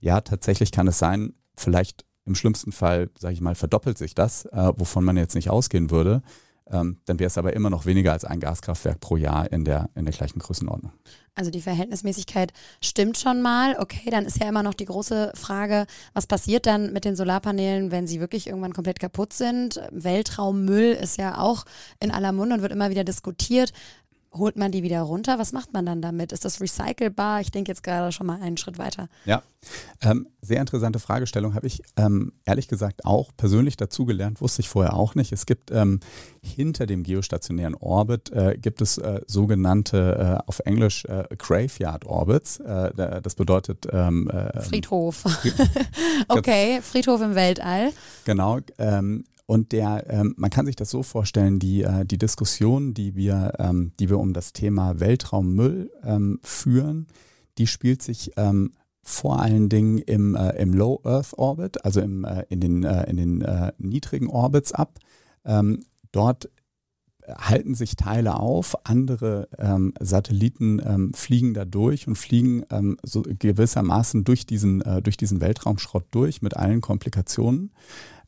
ja, 0.00 0.22
tatsächlich 0.22 0.72
kann 0.72 0.88
es 0.88 0.98
sein, 0.98 1.34
vielleicht 1.54 2.06
im 2.26 2.34
schlimmsten 2.34 2.72
Fall, 2.72 3.10
sage 3.18 3.34
ich 3.34 3.40
mal, 3.40 3.54
verdoppelt 3.54 3.98
sich 3.98 4.14
das, 4.14 4.46
äh, 4.46 4.72
wovon 4.76 5.04
man 5.04 5.16
jetzt 5.16 5.34
nicht 5.34 5.50
ausgehen 5.50 5.90
würde. 5.90 6.22
Ähm, 6.70 6.98
dann 7.04 7.18
wäre 7.18 7.26
es 7.26 7.36
aber 7.36 7.52
immer 7.52 7.68
noch 7.68 7.84
weniger 7.84 8.12
als 8.12 8.24
ein 8.24 8.40
Gaskraftwerk 8.40 8.98
pro 8.98 9.16
Jahr 9.16 9.52
in 9.52 9.64
der, 9.64 9.90
in 9.94 10.06
der 10.06 10.14
gleichen 10.14 10.38
Größenordnung. 10.38 10.92
Also 11.34 11.50
die 11.50 11.60
Verhältnismäßigkeit 11.60 12.52
stimmt 12.80 13.18
schon 13.18 13.42
mal. 13.42 13.76
Okay, 13.78 14.08
dann 14.08 14.24
ist 14.24 14.40
ja 14.40 14.48
immer 14.48 14.62
noch 14.62 14.72
die 14.72 14.86
große 14.86 15.32
Frage, 15.34 15.86
was 16.14 16.26
passiert 16.26 16.64
dann 16.64 16.92
mit 16.92 17.04
den 17.04 17.16
Solarpanelen, 17.16 17.90
wenn 17.90 18.06
sie 18.06 18.20
wirklich 18.20 18.46
irgendwann 18.46 18.72
komplett 18.72 19.00
kaputt 19.00 19.32
sind? 19.32 19.80
Weltraummüll 19.90 20.92
ist 20.92 21.18
ja 21.18 21.38
auch 21.38 21.64
in 22.00 22.12
aller 22.12 22.32
Munde 22.32 22.54
und 22.54 22.62
wird 22.62 22.72
immer 22.72 22.90
wieder 22.90 23.04
diskutiert 23.04 23.72
holt 24.34 24.56
man 24.56 24.72
die 24.72 24.82
wieder 24.82 25.00
runter? 25.02 25.38
Was 25.38 25.52
macht 25.52 25.72
man 25.72 25.86
dann 25.86 26.02
damit? 26.02 26.32
Ist 26.32 26.44
das 26.44 26.60
recycelbar? 26.60 27.40
Ich 27.40 27.50
denke 27.50 27.70
jetzt 27.70 27.82
gerade 27.82 28.12
schon 28.12 28.26
mal 28.26 28.40
einen 28.40 28.56
Schritt 28.56 28.78
weiter. 28.78 29.08
Ja, 29.24 29.42
ähm, 30.02 30.26
sehr 30.42 30.60
interessante 30.60 30.98
Fragestellung. 30.98 31.54
Habe 31.54 31.66
ich 31.66 31.82
ähm, 31.96 32.32
ehrlich 32.44 32.68
gesagt 32.68 33.04
auch 33.04 33.30
persönlich 33.36 33.76
dazugelernt, 33.76 34.40
wusste 34.40 34.60
ich 34.60 34.68
vorher 34.68 34.94
auch 34.94 35.14
nicht. 35.14 35.32
Es 35.32 35.46
gibt 35.46 35.70
ähm, 35.70 36.00
hinter 36.42 36.86
dem 36.86 37.02
geostationären 37.02 37.74
Orbit 37.74 38.30
äh, 38.30 38.58
gibt 38.58 38.80
es 38.82 38.98
äh, 38.98 39.20
sogenannte 39.26 40.40
äh, 40.44 40.48
auf 40.48 40.60
Englisch 40.60 41.04
äh, 41.06 41.24
Graveyard 41.36 42.04
Orbits. 42.06 42.58
Äh, 42.60 43.20
das 43.22 43.34
bedeutet 43.34 43.86
ähm, 43.92 44.28
äh, 44.28 44.60
Friedhof. 44.60 45.24
okay, 46.28 46.80
Friedhof 46.82 47.20
im 47.20 47.34
Weltall. 47.34 47.92
Genau. 48.24 48.58
Und 49.46 49.72
der, 49.72 50.06
ähm, 50.08 50.34
man 50.38 50.50
kann 50.50 50.66
sich 50.66 50.76
das 50.76 50.90
so 50.90 51.02
vorstellen, 51.02 51.58
die, 51.58 51.82
äh, 51.82 52.06
die 52.06 52.18
Diskussion, 52.18 52.94
die 52.94 53.14
wir, 53.14 53.52
ähm, 53.58 53.92
die 54.00 54.08
wir 54.08 54.18
um 54.18 54.32
das 54.32 54.52
Thema 54.52 55.00
Weltraummüll 55.00 55.90
ähm, 56.02 56.40
führen, 56.42 57.06
die 57.58 57.66
spielt 57.66 58.02
sich 58.02 58.32
ähm, 58.36 58.72
vor 59.02 59.40
allen 59.40 59.68
Dingen 59.68 59.98
im, 59.98 60.34
äh, 60.34 60.56
im 60.56 60.72
Low 60.72 61.00
Earth 61.04 61.34
Orbit, 61.36 61.84
also 61.84 62.00
im, 62.00 62.24
äh, 62.24 62.44
in 62.48 62.60
den, 62.60 62.84
äh, 62.84 63.08
in 63.08 63.16
den 63.18 63.42
äh, 63.42 63.72
niedrigen 63.76 64.28
Orbits 64.28 64.72
ab. 64.72 64.98
Ähm, 65.44 65.84
dort 66.10 66.48
halten 67.28 67.74
sich 67.74 67.96
Teile 67.96 68.38
auf, 68.38 68.76
andere 68.84 69.48
ähm, 69.58 69.94
Satelliten 70.00 70.80
ähm, 70.84 71.12
fliegen 71.14 71.54
da 71.54 71.64
durch 71.64 72.06
und 72.06 72.16
fliegen 72.16 72.64
ähm, 72.70 72.98
so 73.02 73.22
gewissermaßen 73.22 74.24
durch 74.24 74.46
diesen, 74.46 74.82
äh, 74.82 75.00
durch 75.00 75.16
diesen 75.16 75.40
Weltraumschrott 75.40 76.04
durch 76.10 76.42
mit 76.42 76.56
allen 76.56 76.80
Komplikationen 76.80 77.72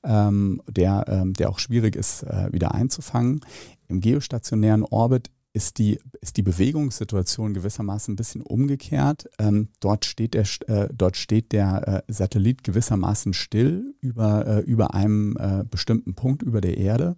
ähm, 0.07 0.63
der, 0.69 1.05
ähm, 1.09 1.35
der 1.35 1.51
auch 1.51 1.59
schwierig 1.59 1.97
ist, 1.97 2.23
äh, 2.23 2.53
wieder 2.53 2.75
einzufangen. 2.75 3.41
Im 3.89 4.01
geostationären 4.01 4.85
Orbit 4.85 5.31
ist 5.57 5.79
die, 5.79 5.99
ist 6.21 6.37
die 6.37 6.43
Bewegungssituation 6.43 7.55
gewissermaßen 7.55 8.13
ein 8.13 8.17
bisschen 8.17 8.43
umgekehrt. 8.43 9.27
Ähm, 9.39 9.69
dort, 9.81 10.05
steht 10.05 10.35
der, 10.35 10.45
äh, 10.67 10.89
dort 10.93 11.17
steht 11.17 11.53
der 11.53 12.05
äh, 12.07 12.13
Satellit 12.13 12.63
gewissermaßen 12.63 13.33
still 13.33 13.95
über, 14.03 14.47
äh, 14.47 14.61
über 14.61 14.93
einem 14.93 15.35
äh, 15.39 15.65
bestimmten 15.65 16.15
Punkt 16.15 16.43
über 16.43 16.61
der 16.61 16.77
Erde. 16.77 17.17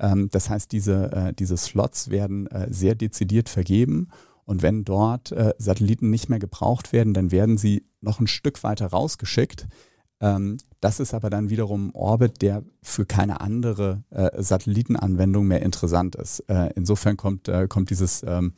Ähm, 0.00 0.28
das 0.32 0.50
heißt, 0.50 0.72
diese, 0.72 1.12
äh, 1.12 1.32
diese 1.32 1.56
Slots 1.56 2.10
werden 2.10 2.48
äh, 2.48 2.66
sehr 2.72 2.96
dezidiert 2.96 3.48
vergeben. 3.48 4.08
Und 4.44 4.62
wenn 4.62 4.84
dort 4.84 5.34
Satelliten 5.58 6.10
nicht 6.10 6.28
mehr 6.28 6.38
gebraucht 6.38 6.92
werden, 6.92 7.14
dann 7.14 7.32
werden 7.32 7.58
sie 7.58 7.84
noch 8.00 8.20
ein 8.20 8.28
Stück 8.28 8.62
weiter 8.62 8.86
rausgeschickt. 8.86 9.66
Ähm, 10.20 10.58
das 10.80 11.00
ist 11.00 11.14
aber 11.14 11.30
dann 11.30 11.50
wiederum 11.50 11.94
Orbit, 11.94 12.42
der 12.42 12.62
für 12.82 13.06
keine 13.06 13.40
andere 13.40 14.02
äh, 14.10 14.42
Satellitenanwendung 14.42 15.46
mehr 15.46 15.62
interessant 15.62 16.16
ist. 16.16 16.40
Äh, 16.48 16.70
insofern 16.74 17.16
kommt, 17.16 17.48
äh, 17.48 17.66
kommt 17.68 17.90
dieses 17.90 18.22
ähm, 18.26 18.52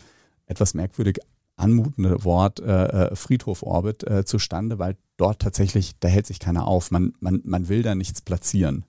etwas 0.46 0.74
merkwürdig 0.74 1.18
anmutende 1.56 2.24
Wort 2.24 2.60
äh, 2.60 3.08
äh, 3.08 3.16
Friedhof-Orbit 3.16 4.04
äh, 4.04 4.24
zustande, 4.24 4.78
weil 4.78 4.96
dort 5.16 5.40
tatsächlich, 5.40 5.98
da 5.98 6.08
hält 6.08 6.26
sich 6.26 6.38
keiner 6.38 6.66
auf. 6.66 6.90
Man, 6.90 7.14
man, 7.20 7.40
man 7.44 7.68
will 7.68 7.82
da 7.82 7.94
nichts 7.94 8.22
platzieren. 8.22 8.84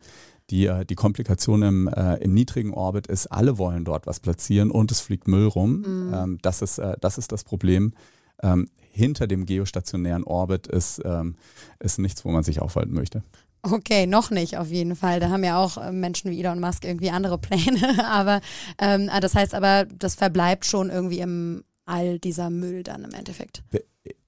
Die, 0.52 0.68
die 0.90 0.96
Komplikation 0.96 1.62
im, 1.62 1.88
im 1.88 2.34
niedrigen 2.34 2.74
Orbit 2.74 3.06
ist, 3.06 3.28
alle 3.28 3.60
wollen 3.60 3.86
dort 3.86 4.08
was 4.08 4.20
platzieren 4.20 4.72
und 4.72 4.92
es 4.92 5.00
fliegt 5.00 5.28
Müll 5.28 5.46
rum. 5.46 5.82
Mhm. 5.82 6.12
Ähm, 6.12 6.38
das, 6.42 6.64
ist, 6.64 6.82
das 7.02 7.20
ist 7.20 7.32
das 7.32 7.44
Problem. 7.44 7.94
Ähm, 8.42 8.68
hinter 8.90 9.28
dem 9.28 9.46
geostationären 9.46 10.24
Orbit 10.24 10.68
ist, 10.68 11.02
ähm, 11.06 11.36
ist 11.80 12.00
nichts, 12.00 12.26
wo 12.26 12.30
man 12.30 12.44
sich 12.44 12.62
aufhalten 12.62 12.94
möchte. 12.94 13.24
Okay, 13.62 14.08
noch 14.08 14.32
nicht 14.32 14.58
auf 14.58 14.70
jeden 14.70 14.96
Fall. 14.96 15.20
Da 15.20 15.30
haben 15.30 15.44
ja 15.44 15.58
auch 15.58 15.78
äh, 15.78 15.92
Menschen 15.92 16.32
wie 16.32 16.40
Elon 16.40 16.60
Musk 16.60 16.86
irgendwie 16.86 17.10
andere 17.10 17.38
Pläne. 17.40 18.06
aber 18.06 18.42
ähm, 18.80 19.10
ah, 19.12 19.20
das 19.20 19.36
heißt 19.36 19.54
aber, 19.54 19.86
das 19.86 20.16
verbleibt 20.16 20.66
schon 20.66 20.90
irgendwie 20.90 21.20
im 21.20 21.64
All 21.86 22.20
dieser 22.20 22.52
Müll 22.52 22.84
dann 22.84 23.04
im 23.04 23.14
Endeffekt. 23.16 23.64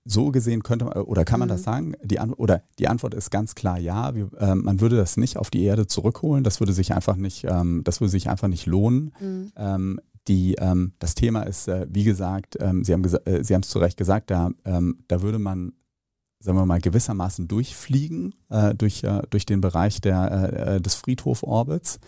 So 0.04 0.32
gesehen 0.32 0.64
könnte 0.64 0.86
man 0.86 0.94
oder 1.04 1.26
kann 1.26 1.40
man 1.40 1.48
mhm. 1.48 1.52
das 1.52 1.64
sagen? 1.64 1.94
Die 2.04 2.20
An 2.20 2.34
oder 2.34 2.64
die 2.80 2.88
Antwort 2.88 3.14
ist 3.14 3.30
ganz 3.30 3.54
klar 3.54 3.78
ja. 3.78 4.16
Wir, 4.16 4.30
äh, 4.40 4.56
man 4.56 4.82
würde 4.82 4.96
das 4.96 5.16
nicht 5.16 5.38
auf 5.38 5.52
die 5.52 5.64
Erde 5.64 5.86
zurückholen. 5.86 6.44
Das 6.44 6.60
würde 6.60 6.74
sich 6.74 6.94
einfach 6.94 7.16
nicht, 7.16 7.44
ähm, 7.44 7.82
das 7.84 8.02
würde 8.02 8.10
sich 8.10 8.28
einfach 8.28 8.48
nicht 8.48 8.66
lohnen. 8.66 9.14
Mhm. 9.20 9.52
Ähm, 9.56 10.00
die, 10.28 10.56
ähm, 10.56 10.94
das 11.00 11.16
Thema 11.16 11.44
ist, 11.44 11.68
äh, 11.68 11.88
wie 11.90 12.04
gesagt, 12.04 12.58
ähm, 12.60 12.84
Sie 12.84 12.94
haben 12.94 13.04
äh, 13.04 13.44
Sie 13.44 13.54
haben 13.54 13.62
es 13.62 13.70
zu 13.70 13.80
Recht 13.80 13.98
gesagt, 13.98 14.30
da, 14.30 14.52
ähm, 14.66 15.04
da 15.08 15.22
würde 15.22 15.40
man 15.40 15.74
sagen 16.42 16.58
wir 16.58 16.66
mal, 16.66 16.82
gewissermaßen 16.82 17.48
durchfliegen 17.48 18.34
äh, 18.50 18.74
durch, 18.74 19.04
äh, 19.04 19.22
durch 19.30 19.46
den 19.46 19.62
Bereich 19.62 20.02
der, 20.02 20.32
äh, 20.32 20.76
äh 20.76 20.82
des 20.82 20.96
Friedhoforbits. 20.96 22.00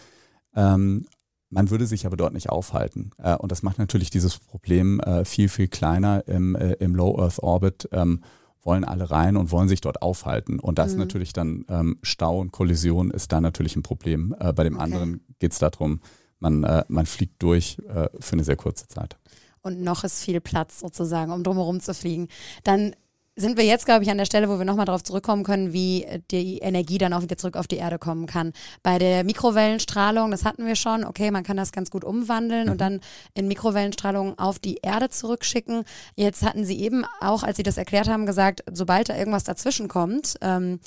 Ähm, 0.55 1.05
man 1.49 1.69
würde 1.69 1.85
sich 1.85 2.07
aber 2.07 2.17
dort 2.17 2.33
nicht 2.33 2.49
aufhalten. 2.49 3.11
Äh, 3.19 3.35
und 3.35 3.51
das 3.51 3.61
macht 3.61 3.77
natürlich 3.77 4.09
dieses 4.09 4.39
Problem 4.39 4.99
äh, 5.01 5.23
viel, 5.23 5.49
viel 5.49 5.67
kleiner. 5.67 6.27
Im, 6.27 6.55
im 6.55 6.95
Low 6.95 7.19
Earth 7.19 7.39
Orbit 7.39 7.87
ähm, 7.91 8.21
wollen 8.63 8.83
alle 8.83 9.11
rein 9.11 9.37
und 9.37 9.51
wollen 9.51 9.69
sich 9.69 9.81
dort 9.81 10.01
aufhalten. 10.01 10.59
Und 10.59 10.79
das 10.79 10.93
mhm. 10.93 10.99
natürlich 10.99 11.33
dann 11.33 11.65
ähm, 11.69 11.97
Stau 12.01 12.39
und 12.39 12.51
Kollision 12.51 13.11
ist 13.11 13.31
da 13.31 13.39
natürlich 13.39 13.75
ein 13.75 13.83
Problem. 13.83 14.35
bei 14.39 14.63
dem 14.63 14.75
okay. 14.75 14.83
anderen 14.83 15.21
geht 15.39 15.51
es 15.51 15.59
darum, 15.59 15.99
man, 16.43 16.83
man 16.87 17.05
fliegt 17.05 17.41
durch 17.41 17.77
für 18.19 18.33
eine 18.33 18.43
sehr 18.43 18.55
kurze 18.55 18.87
Zeit 18.87 19.17
und 19.63 19.81
noch 19.81 20.03
ist 20.03 20.23
viel 20.23 20.41
Platz 20.41 20.79
sozusagen, 20.79 21.31
um 21.31 21.43
drumherum 21.43 21.79
zu 21.79 21.93
fliegen. 21.93 22.27
Dann 22.63 22.95
sind 23.35 23.57
wir 23.57 23.65
jetzt, 23.65 23.85
glaube 23.85 24.03
ich, 24.03 24.11
an 24.11 24.19
der 24.19 24.25
Stelle, 24.25 24.47
wo 24.47 24.59
wir 24.59 24.65
nochmal 24.65 24.85
darauf 24.85 25.03
zurückkommen 25.03 25.43
können, 25.43 25.73
wie 25.73 26.05
die 26.29 26.59
Energie 26.59 26.99
dann 26.99 27.13
auch 27.13 27.23
wieder 27.23 27.35
zurück 27.35 27.57
auf 27.57 27.67
die 27.67 27.77
Erde 27.77 27.97
kommen 27.97 28.27
kann. 28.27 28.53
Bei 28.83 28.99
der 28.99 29.23
Mikrowellenstrahlung, 29.23 30.29
das 30.29 30.45
hatten 30.45 30.67
wir 30.67 30.75
schon, 30.75 31.03
okay, 31.03 31.31
man 31.31 31.43
kann 31.43 31.57
das 31.57 31.71
ganz 31.71 31.89
gut 31.89 32.03
umwandeln 32.03 32.65
mhm. 32.65 32.71
und 32.73 32.81
dann 32.81 32.99
in 33.33 33.47
Mikrowellenstrahlung 33.47 34.37
auf 34.37 34.59
die 34.59 34.77
Erde 34.83 35.09
zurückschicken. 35.09 35.83
Jetzt 36.15 36.43
hatten 36.43 36.63
Sie 36.63 36.79
eben 36.79 37.05
auch, 37.21 37.41
als 37.41 37.57
Sie 37.57 37.63
das 37.63 37.77
erklärt 37.77 38.07
haben, 38.07 38.27
gesagt, 38.27 38.63
sobald 38.71 39.09
da 39.09 39.17
irgendwas 39.17 39.45
dazwischen 39.45 39.87
kommt, 39.87 40.35
ähm, 40.41 40.79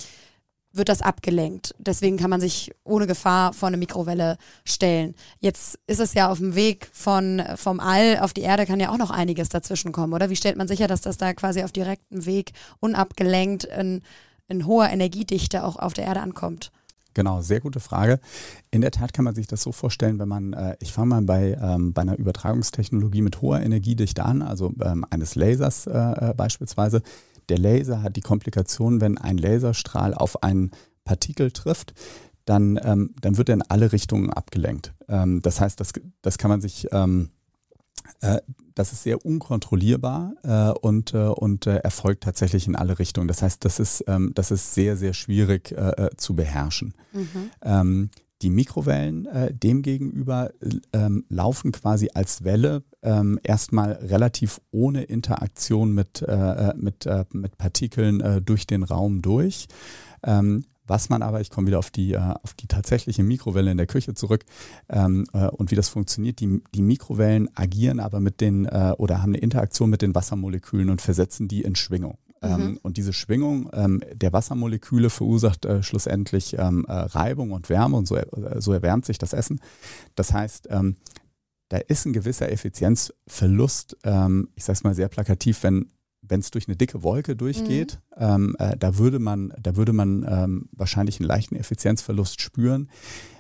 wird 0.77 0.89
das 0.89 1.03
abgelenkt. 1.03 1.75
Deswegen 1.79 2.17
kann 2.17 2.31
man 2.31 2.41
sich 2.41 2.73
ohne 2.85 3.07
Gefahr 3.07 3.53
vor 3.53 3.69
eine 3.69 3.77
Mikrowelle 3.77 4.39
stellen. 4.65 5.15
Jetzt 5.41 5.79
ist 5.87 6.01
es 6.01 6.15
ja 6.15 6.31
auf 6.31 6.39
dem 6.39 6.55
Weg 6.55 6.89
von, 6.93 7.43
vom 7.57 7.81
All 7.81 8.19
auf 8.21 8.33
die 8.33 8.43
Erde 8.43 8.67
kann 8.67 8.81
ja 8.81 8.91
auch 8.91 8.99
noch 8.99 9.11
einiges 9.11 9.49
dazwischen 9.49 9.93
kommen, 9.93 10.13
oder? 10.13 10.31
Wie 10.31 10.37
stellt 10.37 10.57
man 10.57 10.69
sicher, 10.69 10.87
dass 10.87 11.01
das 11.01 11.17
da 11.17 11.35
quasi 11.35 11.63
auf 11.63 11.73
direktem 11.73 12.27
Weg 12.27 12.53
unabgelenkt 12.81 13.65
in, 13.65 14.03
in 14.49 14.67
hoher 14.67 14.89
Energiedichte 14.89 15.65
auch 15.65 15.77
auf 15.77 15.93
der 15.93 16.05
Erde 16.05 16.21
ankommt? 16.21 16.73
Genau, 17.17 17.41
sehr 17.41 17.61
gute 17.61 17.81
Frage. 17.81 18.21
In 18.71 18.83
der 18.83 18.91
Tat 18.91 19.15
kann 19.15 19.25
man 19.25 19.35
sich 19.35 19.47
das 19.47 19.63
so 19.63 19.73
vorstellen, 19.73 20.19
wenn 20.19 20.29
man, 20.29 20.53
äh, 20.53 20.77
ich 20.81 20.93
fange 20.93 21.09
mal 21.09 21.23
bei, 21.23 21.59
ähm, 21.59 21.95
bei 21.95 22.03
einer 22.03 22.19
Übertragungstechnologie 22.19 23.23
mit 23.23 23.41
hoher 23.41 23.61
Energiedichte 23.61 24.23
an, 24.23 24.43
also 24.43 24.75
ähm, 24.83 25.07
eines 25.09 25.35
Lasers 25.35 25.87
äh, 25.87 25.93
äh 25.93 26.35
beispielsweise. 26.37 27.01
Der 27.49 27.59
Laser 27.59 28.03
hat 28.03 28.17
die 28.17 28.23
Komplikation, 28.23 29.01
wenn 29.01 29.19
ein 29.19 29.39
Laserstrahl 29.39 30.15
auf 30.15 30.43
einen 30.43 30.71
Partikel 31.05 31.53
trifft, 31.53 31.95
dann, 32.45 32.79
ähm, 32.83 33.15
dann 33.21 33.37
wird 33.37 33.49
er 33.49 33.55
in 33.55 33.63
alle 33.63 33.93
Richtungen 33.93 34.31
abgelenkt. 34.31 34.95
Ähm, 35.09 35.43
das 35.43 35.61
heißt, 35.61 35.79
das, 35.81 35.93
das 36.23 36.39
kann 36.39 36.51
man 36.51 36.61
sich, 36.61 36.87
ähm, 36.93 37.31
äh, 38.21 38.41
das 38.75 38.93
ist 38.93 39.03
sehr 39.03 39.25
unkontrollierbar 39.25 40.33
äh, 40.43 40.79
und, 40.79 41.13
äh, 41.13 41.19
und 41.19 41.67
äh, 41.67 41.79
erfolgt 41.79 42.25
tatsächlich 42.25 42.67
in 42.67 42.77
alle 42.77 42.99
Richtungen. 42.99 43.27
Das 43.27 43.43
heißt, 43.43 43.65
das 43.65 43.81
ist, 43.81 44.05
ähm, 44.07 44.33
das 44.35 44.51
ist 44.51 44.75
sehr, 44.75 44.97
sehr 44.97 45.13
schwierig 45.13 45.73
äh, 45.73 46.07
äh, 46.07 46.11
zu 46.17 46.37
beherrschen. 46.37 46.95
Mhm. 47.13 48.11
Die 48.43 48.51
Mikrowellen 48.51 49.27
äh, 49.27 49.55
demgegenüber 49.55 50.53
ähm, 50.93 51.25
laufen 51.31 51.73
quasi 51.73 52.11
als 52.13 52.45
Welle 52.45 52.83
ähm, 53.03 53.41
erstmal 53.43 53.93
relativ 53.93 54.61
ohne 54.73 55.05
Interaktion 55.05 55.93
mit, 55.93 56.21
äh, 56.21 56.71
äh, 56.71 56.75
mit, 56.77 57.07
äh, 57.07 57.25
mit 57.33 57.57
Partikeln 57.57 58.21
äh, 58.21 58.43
durch 58.43 58.67
den 58.67 58.83
Raum 58.83 59.23
durch. 59.23 59.69
Ähm, 60.23 60.65
was 60.87 61.09
man 61.09 61.23
aber, 61.23 61.41
ich 61.41 61.51
komme 61.51 61.67
wieder 61.67 61.79
auf 61.79 61.91
die, 61.91 62.13
äh, 62.13 62.35
auf 62.43 62.55
die 62.55 62.67
tatsächliche 62.67 63.23
Mikrowelle 63.23 63.71
in 63.71 63.77
der 63.77 63.87
Küche 63.87 64.15
zurück 64.15 64.45
ähm, 64.89 65.27
äh, 65.33 65.47
und 65.49 65.71
wie 65.71 65.75
das 65.75 65.89
funktioniert. 65.89 66.41
Die, 66.41 66.63
die 66.75 66.83
Mikrowellen 66.83 67.49
agieren 67.57 68.01
aber 68.01 68.21
mit 68.21 68.41
den 68.41 68.67
äh, 68.67 68.93
oder 68.99 69.23
haben 69.23 69.31
eine 69.31 69.39
Interaktion 69.39 69.91
mit 69.91 70.03
den 70.03 70.15
Wassermolekülen 70.15 70.91
und 70.91 71.01
versetzen 71.01 71.49
die 71.49 71.63
in 71.63 71.75
Schwingung. 71.75 72.19
Ähm, 72.43 72.73
mhm. 72.73 72.79
und 72.83 72.99
diese 72.99 73.13
Schwingung 73.15 73.71
ähm, 73.73 74.03
der 74.13 74.33
Wassermoleküle 74.33 75.09
verursacht 75.09 75.65
äh, 75.65 75.83
schlussendlich 75.83 76.59
ähm, 76.59 76.85
äh, 76.87 76.93
Reibung 76.93 77.53
und 77.53 77.71
Wärme 77.71 77.97
und 77.97 78.07
so, 78.07 78.17
äh, 78.17 78.61
so 78.61 78.75
erwärmt 78.75 79.07
sich 79.07 79.17
das 79.17 79.33
Essen. 79.33 79.61
Das 80.17 80.35
heißt, 80.35 80.69
ähm, 80.71 80.97
da 81.71 81.79
ist 81.79 82.05
ein 82.05 82.13
gewisser 82.13 82.51
Effizienzverlust, 82.53 83.97
ähm, 84.05 84.51
ich 84.55 84.65
sage 84.65 84.77
es 84.77 84.85
mal 84.85 84.95
sehr 84.95 85.09
plakativ, 85.09 85.63
wenn 85.63 85.91
wenn 86.29 86.41
es 86.41 86.51
durch 86.51 86.67
eine 86.67 86.77
dicke 86.77 87.05
Wolke 87.05 87.37
durchgeht, 87.37 88.01
mhm. 88.19 88.25
ähm, 88.25 88.57
äh, 88.59 88.77
da 88.77 88.99
würde 88.99 89.21
man, 89.21 89.53
da 89.61 89.77
würde 89.77 89.93
man 89.93 90.67
wahrscheinlich 90.73 91.21
einen 91.21 91.29
leichten 91.29 91.55
Effizienzverlust 91.55 92.41
spüren. 92.41 92.91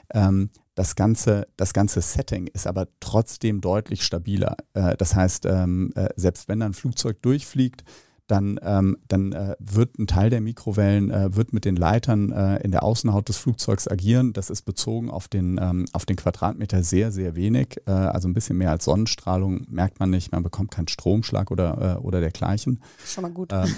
das 0.09 0.95
ganze, 0.95 1.49
das 1.57 1.73
ganze 1.73 2.01
Setting 2.01 2.47
ist 2.47 2.69
aber 2.69 2.87
trotzdem 3.01 3.61
deutlich 3.61 4.05
stabiler. 4.05 4.57
Äh, 4.73 4.97
das 4.97 5.17
heißt, 5.17 5.47
äh, 5.47 5.67
selbst 6.15 6.47
wenn 6.47 6.63
ein 6.63 6.75
Flugzeug 6.75 7.21
durchfliegt, 7.23 7.83
dann, 8.27 8.59
ähm, 8.63 8.97
dann 9.09 9.33
äh, 9.33 9.57
wird 9.59 9.99
ein 9.99 10.07
Teil 10.07 10.31
der 10.31 10.41
Mikrowellen 10.41 11.11
äh, 11.11 11.35
wird 11.35 11.53
mit 11.53 11.65
den 11.65 11.77
Leitern 11.77 12.33
äh, 12.33 12.57
in 12.59 12.71
der 12.71 12.83
Außenhaut 12.83 13.29
des 13.29 13.37
Flugzeugs 13.37 13.89
agieren. 13.89 14.33
Das 14.33 14.51
ist 14.51 14.63
bezogen 14.63 15.11
auf 15.11 15.29
den, 15.29 15.59
ähm, 15.63 15.87
auf 15.93 16.07
den 16.07 16.17
Quadratmeter 16.17 16.83
sehr, 16.83 17.13
sehr 17.13 17.37
wenig. 17.37 17.81
Äh, 17.87 17.91
also 17.91 18.29
ein 18.29 18.35
bisschen 18.35 18.59
mehr 18.59 18.71
als 18.71 18.85
Sonnenstrahlung 18.85 19.67
merkt 19.69 20.01
man 20.01 20.11
nicht. 20.11 20.33
Man 20.33 20.43
bekommt 20.43 20.71
keinen 20.71 20.89
Stromschlag 20.89 21.51
oder, 21.51 21.99
äh, 21.99 22.05
oder 22.05 22.21
dergleichen. 22.21 22.81
Schon 23.05 23.23
mal 23.23 23.31
gut. 23.31 23.53
Ähm, 23.53 23.75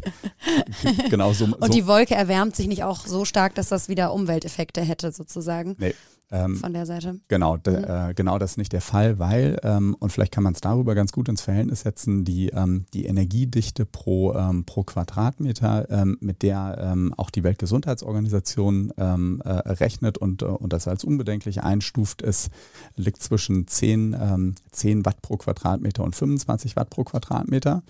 genau 1.10 1.32
so. 1.32 1.46
Und 1.46 1.74
die 1.74 1.86
Wolke 1.86 2.14
erwärmt 2.14 2.56
sich 2.56 2.68
nicht 2.68 2.84
auch 2.84 3.06
so 3.06 3.24
stark, 3.24 3.54
dass 3.56 3.68
das 3.68 3.88
wieder 3.88 4.12
Umwelteffekte 4.12 4.80
hätte 4.80 5.12
sozusagen. 5.12 5.74
Nee, 5.78 5.94
ähm, 6.32 6.56
von 6.56 6.72
der 6.72 6.86
Seite. 6.86 7.20
Genau, 7.28 7.56
de, 7.56 7.78
mhm. 7.78 8.10
äh, 8.10 8.14
genau 8.14 8.38
das 8.38 8.52
ist 8.52 8.56
nicht 8.56 8.72
der 8.72 8.80
Fall, 8.80 9.18
weil, 9.18 9.58
ähm, 9.64 9.96
und 9.98 10.10
vielleicht 10.12 10.32
kann 10.32 10.44
man 10.44 10.54
es 10.54 10.60
darüber 10.60 10.94
ganz 10.94 11.12
gut 11.12 11.28
ins 11.28 11.40
Verhältnis 11.40 11.80
setzen, 11.80 12.24
die, 12.24 12.50
ähm, 12.50 12.86
die 12.94 13.06
Energiedichte 13.06 13.84
pro, 13.84 14.34
ähm, 14.34 14.64
pro 14.64 14.84
Quadratmeter, 14.84 15.90
ähm, 15.90 16.18
mit 16.20 16.42
der 16.42 16.78
ähm, 16.80 17.14
auch 17.16 17.30
die 17.30 17.42
Weltgesundheitsorganisation 17.42 18.90
äh, 18.90 19.02
rechnet 19.02 20.18
und, 20.18 20.42
äh, 20.42 20.46
und 20.46 20.72
das 20.72 20.86
als 20.86 21.04
unbedenklich 21.04 21.62
einstuft, 21.62 22.22
ist, 22.22 22.50
liegt 22.96 23.22
zwischen 23.22 23.66
10, 23.66 24.54
10 24.70 25.04
Watt 25.04 25.22
pro 25.22 25.36
Quadratmeter 25.36 26.04
und 26.04 26.14
25 26.14 26.76
Watt 26.76 26.90
pro 26.90 27.04
Quadratmeter. 27.04 27.82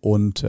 und 0.00 0.44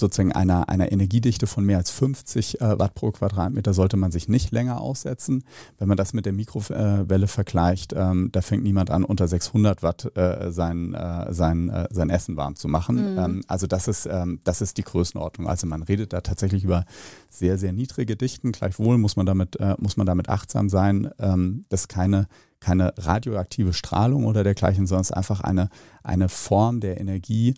sozusagen 0.00 0.32
einer, 0.32 0.68
einer 0.68 0.90
Energiedichte 0.90 1.46
von 1.46 1.64
mehr 1.64 1.78
als 1.78 1.90
50 1.90 2.60
äh, 2.60 2.78
Watt 2.78 2.94
pro 2.94 3.10
Quadratmeter 3.10 3.74
sollte 3.74 3.96
man 3.96 4.10
sich 4.10 4.28
nicht 4.28 4.50
länger 4.50 4.80
aussetzen. 4.80 5.44
Wenn 5.78 5.88
man 5.88 5.96
das 5.96 6.12
mit 6.12 6.26
der 6.26 6.32
Mikrowelle 6.32 7.28
vergleicht, 7.28 7.92
ähm, 7.96 8.30
da 8.32 8.42
fängt 8.42 8.64
niemand 8.64 8.90
an, 8.90 9.04
unter 9.04 9.28
600 9.28 9.82
Watt 9.82 10.16
äh, 10.16 10.50
sein, 10.50 10.94
äh, 10.94 11.32
sein, 11.32 11.68
äh, 11.68 11.88
sein 11.90 12.10
Essen 12.10 12.36
warm 12.36 12.56
zu 12.56 12.68
machen. 12.68 13.12
Mhm. 13.12 13.18
Ähm, 13.18 13.40
also 13.46 13.66
das 13.66 13.86
ist, 13.86 14.06
ähm, 14.06 14.40
das 14.44 14.60
ist 14.60 14.78
die 14.78 14.84
Größenordnung. 14.84 15.46
Also 15.46 15.66
man 15.66 15.82
redet 15.82 16.12
da 16.12 16.20
tatsächlich 16.20 16.64
über 16.64 16.84
sehr, 17.28 17.58
sehr 17.58 17.72
niedrige 17.72 18.16
Dichten. 18.16 18.52
Gleichwohl 18.52 18.98
muss 18.98 19.16
man 19.16 19.26
damit, 19.26 19.56
äh, 19.60 19.76
muss 19.78 19.96
man 19.96 20.06
damit 20.06 20.28
achtsam 20.28 20.68
sein, 20.68 21.10
ähm, 21.18 21.64
dass 21.68 21.88
keine 21.88 22.26
keine 22.60 22.92
radioaktive 22.98 23.72
Strahlung 23.72 24.26
oder 24.26 24.44
dergleichen, 24.44 24.86
sondern 24.86 25.00
es 25.00 25.10
ist 25.10 25.16
einfach 25.16 25.40
eine, 25.40 25.70
eine 26.02 26.28
Form 26.28 26.80
der 26.80 27.00
Energie, 27.00 27.54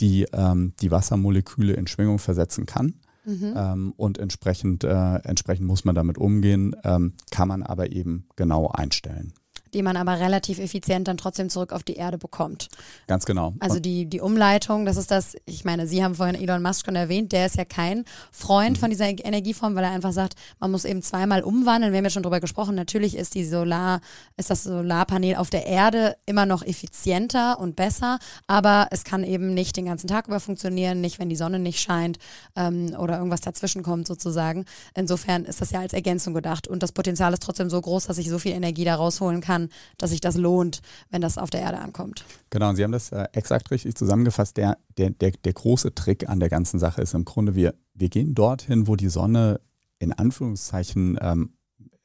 die 0.00 0.26
ähm, 0.32 0.74
die 0.80 0.90
Wassermoleküle 0.90 1.72
in 1.74 1.86
Schwingung 1.86 2.18
versetzen 2.18 2.66
kann. 2.66 2.94
Mhm. 3.24 3.54
Ähm, 3.56 3.94
und 3.96 4.18
entsprechend, 4.18 4.84
äh, 4.84 5.16
entsprechend 5.16 5.66
muss 5.66 5.84
man 5.84 5.96
damit 5.96 6.16
umgehen, 6.16 6.76
ähm, 6.84 7.14
kann 7.32 7.48
man 7.48 7.64
aber 7.64 7.90
eben 7.90 8.28
genau 8.36 8.68
einstellen 8.68 9.32
die 9.76 9.82
man 9.82 9.96
aber 9.98 10.18
relativ 10.18 10.58
effizient 10.58 11.06
dann 11.06 11.18
trotzdem 11.18 11.50
zurück 11.50 11.72
auf 11.72 11.82
die 11.82 11.94
Erde 11.96 12.16
bekommt. 12.16 12.68
Ganz 13.06 13.26
genau. 13.26 13.52
Also 13.60 13.78
die, 13.78 14.06
die 14.06 14.20
Umleitung, 14.20 14.86
das 14.86 14.96
ist 14.96 15.10
das, 15.10 15.36
ich 15.44 15.66
meine, 15.66 15.86
Sie 15.86 16.02
haben 16.02 16.14
vorhin 16.14 16.34
Elon 16.34 16.62
Musk 16.62 16.86
schon 16.86 16.96
erwähnt, 16.96 17.32
der 17.32 17.44
ist 17.44 17.56
ja 17.56 17.66
kein 17.66 18.04
Freund 18.32 18.76
mhm. 18.76 18.80
von 18.80 18.90
dieser 18.90 19.06
Energieform, 19.06 19.74
weil 19.74 19.84
er 19.84 19.90
einfach 19.90 20.12
sagt, 20.12 20.34
man 20.58 20.70
muss 20.70 20.86
eben 20.86 21.02
zweimal 21.02 21.42
umwandeln. 21.42 21.92
Wir 21.92 21.98
haben 21.98 22.04
ja 22.04 22.10
schon 22.10 22.22
drüber 22.22 22.40
gesprochen, 22.40 22.74
natürlich 22.74 23.16
ist 23.16 23.34
die 23.34 23.44
Solar, 23.44 24.00
ist 24.38 24.48
das 24.48 24.62
Solarpanel 24.62 25.36
auf 25.36 25.50
der 25.50 25.66
Erde 25.66 26.16
immer 26.24 26.46
noch 26.46 26.62
effizienter 26.62 27.60
und 27.60 27.76
besser, 27.76 28.18
aber 28.46 28.88
es 28.92 29.04
kann 29.04 29.24
eben 29.24 29.52
nicht 29.52 29.76
den 29.76 29.84
ganzen 29.84 30.08
Tag 30.08 30.26
über 30.26 30.40
funktionieren, 30.40 31.02
nicht 31.02 31.18
wenn 31.18 31.28
die 31.28 31.36
Sonne 31.36 31.58
nicht 31.58 31.80
scheint 31.80 32.18
ähm, 32.56 32.96
oder 32.98 33.18
irgendwas 33.18 33.42
dazwischen 33.42 33.82
kommt 33.82 34.06
sozusagen. 34.06 34.64
Insofern 34.94 35.44
ist 35.44 35.60
das 35.60 35.70
ja 35.70 35.80
als 35.80 35.92
Ergänzung 35.92 36.32
gedacht 36.32 36.66
und 36.66 36.82
das 36.82 36.92
Potenzial 36.92 37.34
ist 37.34 37.42
trotzdem 37.42 37.68
so 37.68 37.78
groß, 37.78 38.06
dass 38.06 38.16
ich 38.16 38.30
so 38.30 38.38
viel 38.38 38.52
Energie 38.52 38.86
da 38.86 38.94
rausholen 38.94 39.42
kann, 39.42 39.65
dass 39.98 40.10
sich 40.10 40.20
das 40.20 40.36
lohnt, 40.36 40.80
wenn 41.10 41.20
das 41.20 41.38
auf 41.38 41.50
der 41.50 41.60
Erde 41.60 41.78
ankommt. 41.78 42.24
Genau, 42.50 42.68
und 42.70 42.76
Sie 42.76 42.84
haben 42.84 42.92
das 42.92 43.12
äh, 43.12 43.26
exakt 43.32 43.70
richtig 43.70 43.94
zusammengefasst. 43.94 44.56
Der, 44.56 44.78
der, 44.96 45.10
der, 45.10 45.32
der 45.32 45.52
große 45.52 45.94
Trick 45.94 46.28
an 46.28 46.40
der 46.40 46.48
ganzen 46.48 46.78
Sache 46.78 47.02
ist 47.02 47.14
im 47.14 47.24
Grunde, 47.24 47.54
wir, 47.54 47.74
wir 47.94 48.08
gehen 48.08 48.34
dorthin, 48.34 48.86
wo 48.86 48.96
die 48.96 49.08
Sonne 49.08 49.60
in 49.98 50.12
Anführungszeichen 50.12 51.18
ähm, 51.20 51.50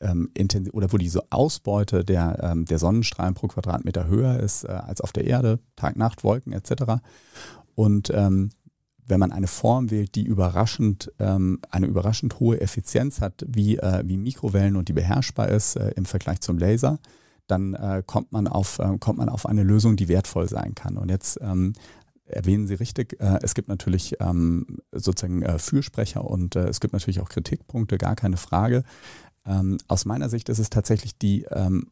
ähm, 0.02 0.30
oder 0.72 0.92
wo 0.92 0.98
diese 0.98 1.32
Ausbeute 1.32 2.04
der, 2.04 2.40
ähm, 2.42 2.66
der 2.66 2.80
Sonnenstrahlen 2.80 3.34
pro 3.34 3.48
Quadratmeter 3.48 4.08
höher 4.08 4.40
ist 4.40 4.64
äh, 4.64 4.70
als 4.70 5.02
auf 5.02 5.12
der 5.12 5.26
Erde, 5.26 5.60
Tag, 5.76 5.96
Nacht, 5.96 6.24
Wolken 6.24 6.54
etc. 6.54 7.02
Und 7.76 8.12
ähm, 8.14 8.50
wenn 9.06 9.20
man 9.20 9.32
eine 9.32 9.48
Form 9.48 9.92
wählt, 9.92 10.16
die 10.16 10.24
überraschend, 10.24 11.12
ähm, 11.20 11.60
eine 11.70 11.88
überraschend 11.88 12.40
hohe 12.40 12.62
Effizienz 12.62 13.22
hat, 13.22 13.46
wie, 13.48 13.78
äh, 13.78 14.04
wie 14.06 14.18
Mikrowellen 14.18 14.76
und 14.76 14.90
die 14.90 14.94
beherrschbar 14.94 15.50
ist 15.50 15.76
äh, 15.76 15.92
im 15.96 16.06
Vergleich 16.06 16.42
zum 16.42 16.58
Laser, 16.58 17.00
dann 17.52 17.74
äh, 17.74 18.04
kommt, 18.06 18.32
man 18.32 18.48
auf, 18.48 18.80
äh, 18.80 18.98
kommt 19.00 19.20
man 19.20 19.30
auf 19.30 19.46
eine 19.46 19.64
Lösung, 19.64 19.96
die 19.96 20.08
wertvoll 20.08 20.48
sein 20.48 20.74
kann. 20.76 20.98
Und 20.98 21.10
jetzt 21.10 21.40
ähm, 21.42 21.74
erwähnen 22.26 22.68
Sie 22.68 22.76
richtig, 22.76 23.20
äh, 23.20 23.40
es 23.42 23.54
gibt 23.54 23.68
natürlich 23.68 24.16
ähm, 24.20 24.80
sozusagen 24.92 25.44
äh, 25.44 25.60
Fürsprecher 25.60 26.24
und 26.24 26.56
es 26.56 26.80
gibt 26.80 26.94
natürlich 26.94 27.20
auch 27.20 27.30
Kritikpunkte, 27.30 27.98
gar 27.98 28.16
keine 28.16 28.38
Frage. 28.38 28.84
Ähm, 29.46 29.78
aus 29.88 30.06
meiner 30.06 30.30
Sicht 30.30 30.50
ist 30.50 30.60
es 30.60 30.70
tatsächlich 30.70 31.18
die, 31.18 31.46
ähm, 31.52 31.88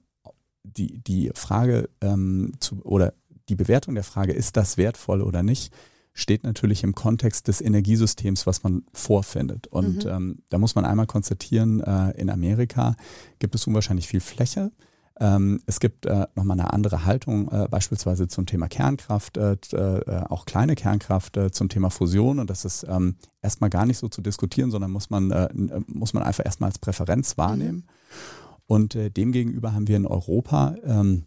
die, 0.63 1.00
die 1.00 1.32
Frage 1.34 1.89
ähm, 2.02 2.54
zu, 2.60 2.82
oder 2.84 3.13
die 3.50 3.56
Bewertung 3.56 3.95
der 3.95 4.04
Frage, 4.04 4.34
ist 4.34 4.58
das 4.58 4.78
wertvoll 4.78 5.22
oder 5.22 5.43
nicht, 5.43 5.74
steht 6.13 6.43
natürlich 6.43 6.84
im 6.84 6.95
Kontext 6.95 7.48
des 7.48 7.62
Energiesystems, 7.62 8.45
was 8.45 8.63
man 8.63 8.84
vorfindet. 8.93 9.67
Und 9.67 10.06
mhm. 10.06 10.12
ähm, 10.12 10.43
da 10.50 10.58
muss 10.58 10.76
man 10.76 10.86
einmal 10.86 11.08
konstatieren, 11.08 11.82
äh, 11.82 12.12
in 12.12 12.30
Amerika 12.30 12.95
gibt 13.39 13.56
es 13.56 13.65
unwahrscheinlich 13.67 14.08
viel 14.08 14.19
Fläche. 14.19 14.72
Ähm, 15.19 15.60
es 15.65 15.79
gibt 15.79 16.05
äh, 16.05 16.27
nochmal 16.36 16.60
eine 16.60 16.71
andere 16.71 17.05
Haltung, 17.05 17.51
äh, 17.51 17.67
beispielsweise 17.69 18.27
zum 18.27 18.45
Thema 18.45 18.67
Kernkraft, 18.67 19.38
äh, 19.38 19.58
äh 19.73 20.23
auch 20.29 20.45
kleine 20.45 20.75
Kernkraft, 20.75 21.36
äh, 21.38 21.51
zum 21.51 21.67
Thema 21.69 21.89
Fusion. 21.89 22.39
Und 22.39 22.49
das 22.49 22.63
ist 22.63 22.86
ähm, 22.88 23.15
erstmal 23.41 23.69
gar 23.69 23.86
nicht 23.86 23.97
so 23.97 24.08
zu 24.08 24.21
diskutieren, 24.21 24.71
sondern 24.71 24.91
muss 24.91 25.10
man, 25.10 25.32
äh, 25.32 25.49
muss 25.88 26.13
man 26.13 26.23
einfach 26.23 26.45
erstmal 26.45 26.69
als 26.69 26.79
Präferenz 26.79 27.38
wahrnehmen. 27.38 27.77
Mhm. 27.77 27.84
Und 28.67 28.93
demgegenüber 28.93 29.73
haben 29.73 29.88
wir 29.88 29.97
in 29.97 30.05
Europa 30.05 30.75
ähm, 30.84 31.23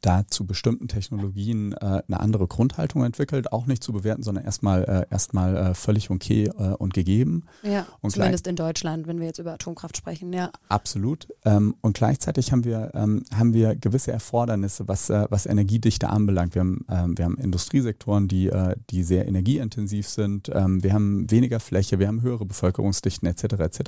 da 0.00 0.26
zu 0.26 0.46
bestimmten 0.46 0.88
Technologien 0.88 1.72
äh, 1.72 2.02
eine 2.06 2.20
andere 2.20 2.46
Grundhaltung 2.46 3.04
entwickelt, 3.04 3.52
auch 3.52 3.66
nicht 3.66 3.82
zu 3.82 3.92
bewerten, 3.92 4.22
sondern 4.22 4.44
erstmal 4.44 4.84
äh, 4.84 5.06
erstmal 5.10 5.56
äh, 5.56 5.74
völlig 5.74 6.10
okay 6.10 6.50
äh, 6.58 6.74
und 6.74 6.94
gegeben. 6.94 7.44
Ja, 7.62 7.86
und 8.00 8.10
zumindest 8.10 8.46
in 8.46 8.56
Deutschland, 8.56 9.06
wenn 9.06 9.20
wir 9.20 9.26
jetzt 9.26 9.38
über 9.38 9.52
Atomkraft 9.52 9.96
sprechen, 9.96 10.32
ja. 10.32 10.50
Absolut. 10.68 11.28
Ähm, 11.44 11.74
und 11.80 11.96
gleichzeitig 11.96 12.52
haben 12.52 12.64
wir, 12.64 12.90
ähm, 12.94 13.24
haben 13.34 13.54
wir 13.54 13.74
gewisse 13.76 14.12
Erfordernisse, 14.12 14.88
was, 14.88 15.10
äh, 15.10 15.26
was 15.30 15.46
Energiedichte 15.46 16.08
anbelangt. 16.08 16.54
Wir 16.54 16.60
haben, 16.60 16.84
ähm, 16.90 17.18
wir 17.18 17.24
haben 17.24 17.38
Industriesektoren, 17.38 18.28
die, 18.28 18.48
äh, 18.48 18.76
die 18.90 19.02
sehr 19.02 19.26
energieintensiv 19.26 20.08
sind. 20.08 20.50
Ähm, 20.52 20.82
wir 20.82 20.92
haben 20.92 21.30
weniger 21.30 21.60
Fläche, 21.60 21.98
wir 21.98 22.08
haben 22.08 22.22
höhere 22.22 22.46
Bevölkerungsdichten 22.46 23.28
etc. 23.28 23.54
etc. 23.60 23.80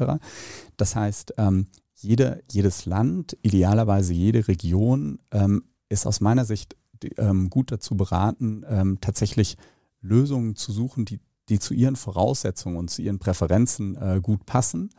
Das 0.76 0.96
heißt, 0.96 1.34
ähm, 1.38 1.66
jede, 1.96 2.42
jedes 2.50 2.86
Land, 2.86 3.36
idealerweise 3.42 4.12
jede 4.12 4.48
Region 4.48 5.18
ähm, 5.32 5.64
ist 5.88 6.06
aus 6.06 6.20
meiner 6.20 6.44
Sicht 6.44 6.76
ähm, 7.18 7.50
gut 7.50 7.72
dazu 7.72 7.96
beraten, 7.96 8.64
ähm, 8.68 8.98
tatsächlich 9.00 9.56
Lösungen 10.00 10.56
zu 10.56 10.72
suchen, 10.72 11.04
die, 11.04 11.20
die 11.48 11.58
zu 11.58 11.74
ihren 11.74 11.96
Voraussetzungen 11.96 12.76
und 12.76 12.90
zu 12.90 13.02
ihren 13.02 13.18
Präferenzen 13.18 13.96
äh, 13.96 14.20
gut 14.22 14.46
passen 14.46 14.90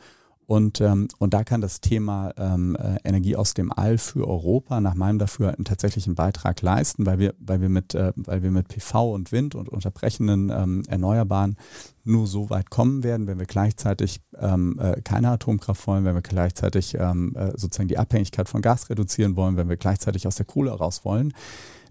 und, 0.47 0.79
ähm, 0.79 1.09
und 1.19 1.33
da 1.33 1.43
kann 1.43 1.59
das 1.59 1.81
Thema 1.81 2.33
ähm, 2.37 2.77
äh, 2.77 2.95
Energie 3.03 3.35
aus 3.35 3.53
dem 3.53 3.69
All 3.69 3.97
für 3.97 4.25
Europa 4.25 4.79
nach 4.79 4.95
meinem 4.95 5.19
tatsächlich 5.19 6.07
einen 6.07 6.15
Beitrag 6.15 6.61
leisten, 6.61 7.05
weil 7.05 7.19
wir, 7.19 7.35
weil 7.37 7.59
wir 7.59 7.67
mit, 7.67 7.93
äh, 7.93 8.13
weil 8.15 8.43
wir 8.43 8.51
mit 8.51 8.69
PV 8.69 9.13
und 9.13 9.33
Wind 9.33 9.55
und 9.55 9.67
unterbrechenden 9.67 10.49
ähm, 10.49 10.83
Erneuerbaren 10.87 11.57
nur 12.05 12.27
so 12.27 12.49
weit 12.49 12.69
kommen 12.69 13.03
werden, 13.03 13.27
wenn 13.27 13.39
wir 13.39 13.45
gleichzeitig 13.45 14.21
ähm, 14.39 14.79
äh, 14.79 15.01
keine 15.01 15.31
Atomkraft 15.31 15.85
wollen, 15.85 16.05
wenn 16.05 16.15
wir 16.15 16.21
gleichzeitig 16.21 16.95
ähm, 16.97 17.35
äh, 17.35 17.51
sozusagen 17.57 17.89
die 17.89 17.97
Abhängigkeit 17.97 18.47
von 18.47 18.61
Gas 18.61 18.89
reduzieren 18.89 19.35
wollen, 19.35 19.57
wenn 19.57 19.67
wir 19.67 19.75
gleichzeitig 19.75 20.27
aus 20.27 20.37
der 20.37 20.45
Kohle 20.45 20.71
raus 20.71 21.03
wollen 21.03 21.33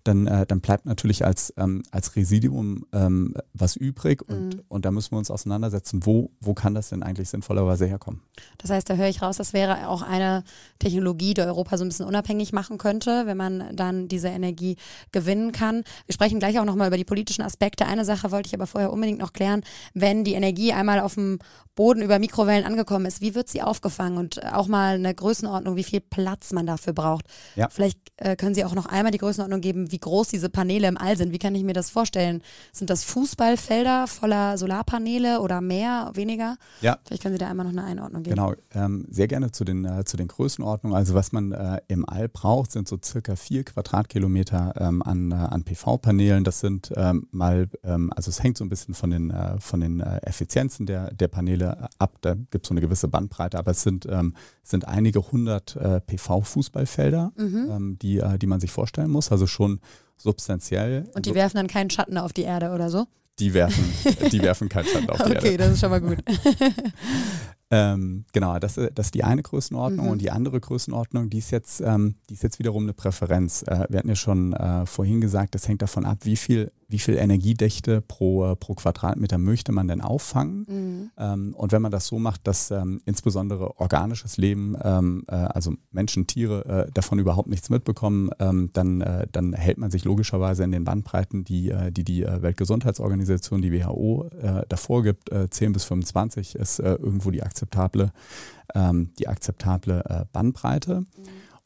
dann, 0.06 0.26
äh, 0.26 0.46
dann 0.46 0.60
bleibt 0.60 0.86
natürlich 0.86 1.24
als, 1.24 1.52
ähm, 1.56 1.82
als 1.90 2.16
Residuum 2.16 2.86
ähm, 2.92 3.34
was 3.52 3.76
übrig 3.76 4.22
und, 4.28 4.56
mhm. 4.56 4.62
und 4.68 4.84
da 4.84 4.90
müssen 4.90 5.12
wir 5.12 5.18
uns 5.18 5.30
auseinandersetzen, 5.30 6.04
wo, 6.04 6.30
wo 6.40 6.54
kann 6.54 6.74
das 6.74 6.90
denn 6.90 7.02
eigentlich 7.02 7.28
sinnvollerweise 7.28 7.86
herkommen. 7.86 8.22
Das 8.58 8.70
heißt, 8.70 8.88
da 8.88 8.94
höre 8.94 9.08
ich 9.08 9.22
raus, 9.22 9.36
das 9.36 9.52
wäre 9.52 9.88
auch 9.88 10.02
eine 10.02 10.44
Technologie, 10.78 11.34
die 11.34 11.42
Europa 11.42 11.78
so 11.78 11.84
ein 11.84 11.88
bisschen 11.88 12.06
unabhängig 12.06 12.52
machen 12.52 12.78
könnte, 12.78 13.26
wenn 13.26 13.36
man 13.36 13.74
dann 13.74 14.08
diese 14.08 14.28
Energie 14.28 14.76
gewinnen 15.12 15.52
kann. 15.52 15.84
Wir 16.06 16.12
sprechen 16.12 16.38
gleich 16.38 16.58
auch 16.58 16.64
nochmal 16.64 16.88
über 16.88 16.96
die 16.96 17.04
politischen 17.04 17.42
Aspekte. 17.42 17.86
Eine 17.86 18.04
Sache 18.04 18.30
wollte 18.30 18.48
ich 18.48 18.54
aber 18.54 18.66
vorher 18.66 18.92
unbedingt 18.92 19.18
noch 19.18 19.32
klären. 19.32 19.62
Wenn 19.94 20.24
die 20.24 20.34
Energie 20.34 20.72
einmal 20.72 21.00
auf 21.00 21.14
dem 21.14 21.38
Boden 21.74 22.00
über 22.00 22.18
Mikrowellen 22.18 22.64
angekommen 22.64 23.06
ist, 23.06 23.20
wie 23.20 23.34
wird 23.34 23.48
sie 23.48 23.62
aufgefangen 23.62 24.16
und 24.16 24.44
auch 24.52 24.66
mal 24.66 24.94
eine 24.94 25.14
Größenordnung, 25.14 25.76
wie 25.76 25.84
viel 25.84 26.00
Platz 26.00 26.52
man 26.52 26.66
dafür 26.66 26.94
braucht? 26.94 27.26
Ja. 27.54 27.68
Vielleicht 27.68 27.98
äh, 28.16 28.34
können 28.34 28.54
Sie 28.54 28.64
auch 28.64 28.74
noch 28.74 28.86
einmal 28.86 29.12
die 29.12 29.18
Größenordnung 29.18 29.60
geben, 29.60 29.92
wie 29.92 29.95
wie 29.96 30.00
groß 30.00 30.28
diese 30.28 30.50
Paneele 30.50 30.88
im 30.88 30.98
All 30.98 31.16
sind. 31.16 31.32
Wie 31.32 31.38
kann 31.38 31.54
ich 31.54 31.64
mir 31.64 31.72
das 31.72 31.88
vorstellen? 31.88 32.42
Sind 32.70 32.90
das 32.90 33.02
Fußballfelder 33.04 34.06
voller 34.06 34.58
Solarpaneele 34.58 35.40
oder 35.40 35.62
mehr, 35.62 36.10
weniger? 36.12 36.58
Ja. 36.82 36.98
Vielleicht 37.06 37.22
können 37.22 37.34
Sie 37.34 37.38
da 37.38 37.48
einmal 37.48 37.64
noch 37.64 37.72
eine 37.72 37.84
Einordnung 37.84 38.22
geben. 38.22 38.36
Genau, 38.36 38.52
ähm, 38.74 39.06
sehr 39.08 39.26
gerne 39.26 39.52
zu 39.52 39.64
den, 39.64 39.86
äh, 39.86 40.04
zu 40.04 40.18
den 40.18 40.28
Größenordnungen. 40.28 40.94
Also 40.94 41.14
was 41.14 41.32
man 41.32 41.52
äh, 41.52 41.80
im 41.88 42.06
All 42.06 42.28
braucht, 42.28 42.72
sind 42.72 42.88
so 42.88 42.98
circa 43.02 43.36
vier 43.36 43.64
Quadratkilometer 43.64 44.74
ähm, 44.78 45.02
an, 45.02 45.32
äh, 45.32 45.34
an 45.34 45.64
PV-Paneelen. 45.64 46.44
Das 46.44 46.60
sind 46.60 46.92
ähm, 46.94 47.26
mal, 47.30 47.70
ähm, 47.82 48.12
also 48.14 48.28
es 48.28 48.42
hängt 48.42 48.58
so 48.58 48.64
ein 48.64 48.68
bisschen 48.68 48.92
von 48.92 49.08
den, 49.08 49.30
äh, 49.30 49.58
von 49.60 49.80
den 49.80 50.00
äh, 50.00 50.18
Effizienzen 50.24 50.84
der, 50.84 51.14
der 51.14 51.28
Paneele 51.28 51.88
ab. 51.98 52.18
Da 52.20 52.34
gibt 52.34 52.66
es 52.66 52.68
so 52.68 52.74
eine 52.74 52.82
gewisse 52.82 53.08
Bandbreite, 53.08 53.58
aber 53.58 53.70
es 53.70 53.82
sind, 53.82 54.04
ähm, 54.10 54.34
sind 54.62 54.86
einige 54.86 55.20
hundert 55.32 55.74
äh, 55.76 56.02
PV-Fußballfelder, 56.02 57.32
mhm. 57.34 57.66
Ähm, 57.70 57.98
die, 58.02 58.22
die 58.42 58.46
man 58.46 58.60
sich 58.60 58.72
vorstellen 58.72 59.10
muss. 59.10 59.32
Also 59.32 59.46
schon 59.46 59.80
substanziell. 60.16 61.08
Und 61.14 61.26
die 61.26 61.34
werfen 61.34 61.56
dann 61.56 61.68
keinen 61.68 61.90
Schatten 61.90 62.18
auf 62.18 62.32
die 62.32 62.42
Erde 62.42 62.70
oder 62.70 62.90
so? 62.90 63.06
Die 63.38 63.52
werfen, 63.52 63.84
die 64.32 64.40
werfen 64.40 64.68
keinen 64.68 64.86
Schatten 64.86 65.10
auf 65.10 65.18
die 65.24 65.24
okay, 65.24 65.34
Erde. 65.34 65.46
Okay, 65.46 65.56
das 65.56 65.72
ist 65.72 65.80
schon 65.80 65.90
mal 65.90 66.00
gut. 66.00 66.18
ähm, 67.70 68.24
genau, 68.32 68.58
das, 68.58 68.74
das 68.74 69.06
ist 69.06 69.14
die 69.14 69.24
eine 69.24 69.42
Größenordnung 69.42 70.06
mhm. 70.06 70.12
und 70.12 70.22
die 70.22 70.30
andere 70.30 70.60
Größenordnung, 70.60 71.30
die 71.30 71.38
ist 71.38 71.50
jetzt, 71.50 71.80
ähm, 71.80 72.14
die 72.30 72.34
ist 72.34 72.42
jetzt 72.42 72.58
wiederum 72.58 72.84
eine 72.84 72.92
Präferenz. 72.92 73.62
Äh, 73.62 73.86
wir 73.88 73.98
hatten 73.98 74.08
ja 74.08 74.14
schon 74.14 74.52
äh, 74.52 74.86
vorhin 74.86 75.20
gesagt, 75.20 75.54
das 75.54 75.66
hängt 75.66 75.82
davon 75.82 76.04
ab, 76.04 76.18
wie 76.22 76.36
viel 76.36 76.70
wie 76.88 76.98
viel 76.98 77.16
Energiedichte 77.16 78.00
pro, 78.00 78.54
pro 78.56 78.74
Quadratmeter 78.74 79.38
möchte 79.38 79.72
man 79.72 79.88
denn 79.88 80.00
auffangen. 80.00 80.66
Mhm. 80.68 81.10
Ähm, 81.18 81.54
und 81.56 81.72
wenn 81.72 81.82
man 81.82 81.90
das 81.90 82.06
so 82.06 82.18
macht, 82.18 82.46
dass 82.46 82.70
ähm, 82.70 83.00
insbesondere 83.04 83.80
organisches 83.80 84.36
Leben, 84.36 84.76
ähm, 84.82 85.24
äh, 85.26 85.34
also 85.34 85.74
Menschen, 85.90 86.26
Tiere, 86.26 86.86
äh, 86.86 86.92
davon 86.92 87.18
überhaupt 87.18 87.48
nichts 87.48 87.70
mitbekommen, 87.70 88.30
ähm, 88.38 88.70
dann, 88.72 89.00
äh, 89.00 89.26
dann 89.32 89.52
hält 89.52 89.78
man 89.78 89.90
sich 89.90 90.04
logischerweise 90.04 90.64
in 90.64 90.72
den 90.72 90.84
Bandbreiten, 90.84 91.44
die 91.44 91.70
äh, 91.70 91.90
die, 91.90 92.04
die 92.04 92.22
äh, 92.22 92.42
Weltgesundheitsorganisation, 92.42 93.62
die 93.62 93.72
WHO, 93.72 94.28
äh, 94.40 94.62
davor 94.68 95.02
gibt. 95.02 95.30
10 95.50 95.72
bis 95.72 95.84
25 95.84 96.54
ist 96.54 96.78
irgendwo 96.78 97.30
die 97.30 97.42
akzeptable, 97.56 98.12
ähm, 98.74 99.12
die 99.18 99.28
akzeptable 99.28 100.26
Bandbreite. 100.32 101.00
Mhm. 101.00 101.06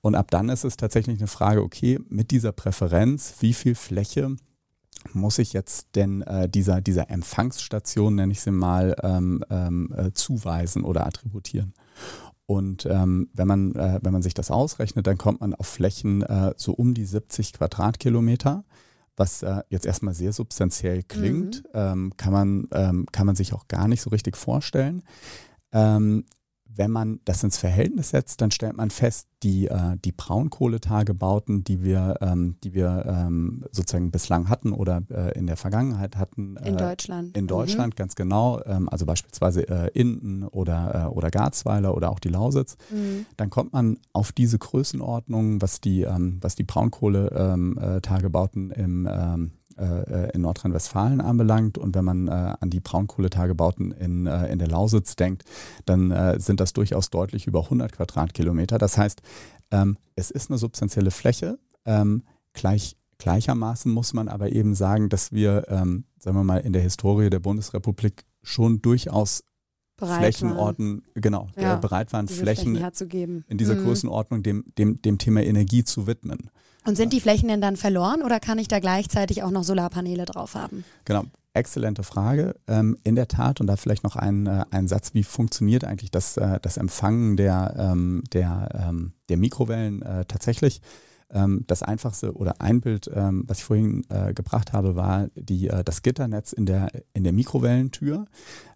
Und 0.03 0.15
ab 0.15 0.31
dann 0.31 0.49
ist 0.49 0.65
es 0.65 0.77
tatsächlich 0.77 1.19
eine 1.19 1.27
Frage, 1.27 1.63
okay, 1.63 1.99
mit 2.09 2.31
dieser 2.31 2.53
Präferenz, 2.53 3.35
wie 3.41 3.53
viel 3.53 3.75
Fläche 3.75 4.37
muss 5.13 5.39
ich 5.39 5.53
jetzt 5.53 5.89
denn 5.95 6.23
äh, 6.23 6.49
dieser, 6.49 6.81
dieser 6.81 7.11
Empfangsstation, 7.11 8.15
nenne 8.15 8.33
ich 8.33 8.41
sie 8.41 8.51
mal, 8.51 8.95
ähm, 9.03 9.43
ähm, 9.51 9.95
äh, 9.97 10.13
zuweisen 10.13 10.85
oder 10.85 11.07
attributieren? 11.07 11.73
Und 12.47 12.85
ähm, 12.87 13.31
wenn, 13.33 13.47
man, 13.47 13.75
äh, 13.77 14.01
wenn 14.03 14.13
man 14.13 14.23
sich 14.23 14.35
das 14.35 14.51
ausrechnet, 14.51 15.07
dann 15.07 15.17
kommt 15.17 15.41
man 15.41 15.55
auf 15.55 15.67
Flächen 15.67 16.23
äh, 16.23 16.53
so 16.57 16.73
um 16.73 16.95
die 16.95 17.05
70 17.05 17.53
Quadratkilometer, 17.55 18.65
was 19.17 19.43
äh, 19.43 19.63
jetzt 19.69 19.87
erstmal 19.87 20.15
sehr 20.15 20.33
substanziell 20.33 21.03
klingt, 21.03 21.63
mhm. 21.65 21.71
ähm, 21.75 22.13
kann, 22.17 22.33
man, 22.33 22.69
ähm, 22.73 23.07
kann 23.13 23.27
man 23.27 23.37
sich 23.37 23.53
auch 23.55 23.69
gar 23.69 23.89
nicht 23.89 24.03
so 24.03 24.11
richtig 24.11 24.37
vorstellen. 24.37 25.03
Ähm, 25.73 26.25
wenn 26.77 26.91
man 26.91 27.21
das 27.25 27.43
ins 27.43 27.59
Verhältnis 27.59 28.11
setzt, 28.11 28.41
dann 28.41 28.51
stellt 28.51 28.77
man 28.77 28.91
fest, 28.91 29.29
die, 29.43 29.67
äh, 29.67 29.97
die 30.05 30.13
Braunkohletagebauten, 30.13 31.65
die 31.65 31.83
wir, 31.83 32.17
ähm, 32.21 32.57
die 32.63 32.75
wir 32.75 33.05
ähm, 33.07 33.65
sozusagen 33.73 34.11
bislang 34.11 34.49
hatten 34.49 34.73
oder 34.73 35.03
äh, 35.11 35.37
in 35.39 35.47
der 35.47 35.57
Vergangenheit 35.57 36.17
hatten. 36.17 36.57
Äh, 36.57 36.69
in 36.69 36.77
Deutschland. 36.77 37.37
In 37.37 37.47
Deutschland, 37.47 37.95
mhm. 37.95 37.97
ganz 37.97 38.15
genau. 38.15 38.61
Ähm, 38.65 38.89
also 38.89 39.07
beispielsweise 39.07 39.69
äh, 39.69 39.91
Inden 39.99 40.45
oder, 40.45 41.07
äh, 41.07 41.09
oder 41.09 41.31
Garzweiler 41.31 41.97
oder 41.97 42.11
auch 42.11 42.21
die 42.21 42.29
Lausitz. 42.29 42.77
Mhm. 42.91 43.27
Dann 43.37 43.51
kommt 43.51 43.73
man 43.73 43.99
auf 44.13 44.33
diese 44.33 44.59
Größenordnung, 44.59 45.63
was 45.63 45.81
die, 45.81 46.03
ähm, 46.03 46.39
was 46.41 46.55
die 46.55 46.65
Braunkohletagebauten 46.65 48.71
im 48.71 49.09
ähm, 49.11 49.47
äh, 49.47 49.60
in 50.35 50.43
Nordrhein-Westfalen 50.43 51.21
anbelangt. 51.21 51.79
Und 51.79 51.95
wenn 51.95 52.05
man 52.05 52.29
äh, 52.29 52.55
an 52.61 52.71
die 52.71 52.81
Braunkohletagebauten 52.81 53.93
in, 53.93 54.27
äh, 54.27 54.53
in 54.53 54.59
der 54.59 54.69
Lausitz 54.69 55.17
denkt, 55.17 55.45
dann 55.87 56.11
äh, 56.11 56.39
sind 56.39 56.61
das 56.61 56.73
durchaus 56.73 57.11
deutlich 57.11 57.47
über 57.47 57.65
100 57.65 57.93
Quadratkilometer. 57.93 58.79
Das 58.79 58.99
heißt, 58.99 59.23
ähm, 59.71 59.97
es 60.17 60.31
ist 60.31 60.51
eine 60.51 60.59
substanzielle 60.59 61.11
Fläche. 61.11 61.59
Ähm, 61.85 62.25
gleich, 62.53 62.97
gleichermaßen 63.19 63.93
muss 63.93 64.13
man 64.13 64.29
aber 64.29 64.53
eben 64.53 64.75
sagen, 64.75 65.09
dass 65.09 65.33
wir, 65.33 65.67
ähm, 65.69 66.05
sagen 66.19 66.37
wir 66.37 66.45
mal, 66.45 66.59
in 66.59 66.73
der 66.73 66.83
Historie 66.83 67.31
der 67.31 67.41
Bundesrepublik 67.41 68.25
schon 68.43 68.81
durchaus 68.83 69.43
bereit 70.01 70.19
Flächenorten, 70.19 71.03
waren. 71.03 71.23
genau, 71.23 71.49
ja, 71.57 71.77
bereit 71.77 72.13
waren, 72.13 72.27
Flächen, 72.27 72.77
Flächen 72.77 73.45
in 73.49 73.59
dieser 73.59 73.77
mhm. 73.77 73.85
Größenordnung 73.85 74.43
dem, 74.43 74.65
dem, 74.77 75.01
dem 75.03 75.19
Thema 75.19 75.43
Energie 75.43 75.85
zu 75.85 76.07
widmen. 76.07 76.51
Und 76.87 76.97
sind 76.97 77.13
die 77.13 77.21
Flächen 77.21 77.49
denn 77.49 77.61
dann 77.61 77.77
verloren 77.77 78.23
oder 78.23 78.41
kann 78.41 78.59
ich 78.59 78.67
da 78.67 78.81
gleichzeitig 78.81 79.43
auch 79.43 79.51
noch 79.51 79.65
Solarpaneele 79.65 80.25
drauf 80.25 80.55
haben? 80.55 80.85
Genau, 81.05 81.25
exzellente 81.53 82.03
Frage. 82.03 82.57
Ähm, 82.67 82.97
in 83.05 83.17
der 83.17 83.29
Tat, 83.29 83.61
und 83.61 83.67
da 83.67 83.77
vielleicht 83.77 84.03
noch 84.03 84.17
ein, 84.17 84.47
äh, 84.47 84.65
ein 84.71 84.89
Satz, 84.89 85.13
wie 85.13 85.23
funktioniert 85.23 85.85
eigentlich 85.85 86.11
das, 86.11 86.37
äh, 86.37 86.59
das 86.61 86.79
Empfangen 86.79 87.37
der, 87.37 87.75
ähm, 87.79 88.23
der, 88.33 88.69
ähm, 88.89 89.13
der 89.29 89.37
Mikrowellen 89.37 90.03
äh, 90.03 90.25
tatsächlich? 90.25 90.81
Ähm, 91.33 91.65
das 91.67 91.83
einfachste 91.83 92.33
oder 92.35 92.61
ein 92.61 92.81
Bild, 92.81 93.11
ähm, 93.15 93.45
was 93.47 93.59
ich 93.59 93.65
vorhin 93.65 94.03
äh, 94.09 94.35
gebracht 94.35 94.73
habe, 94.73 94.97
war 94.97 95.29
die, 95.35 95.69
äh, 95.69 95.85
das 95.85 96.03
Gitternetz 96.03 96.53
in 96.53 96.67
der, 96.67 96.91
in 97.13 97.25
der 97.25 97.33
Mikrowellentür. 97.33 98.27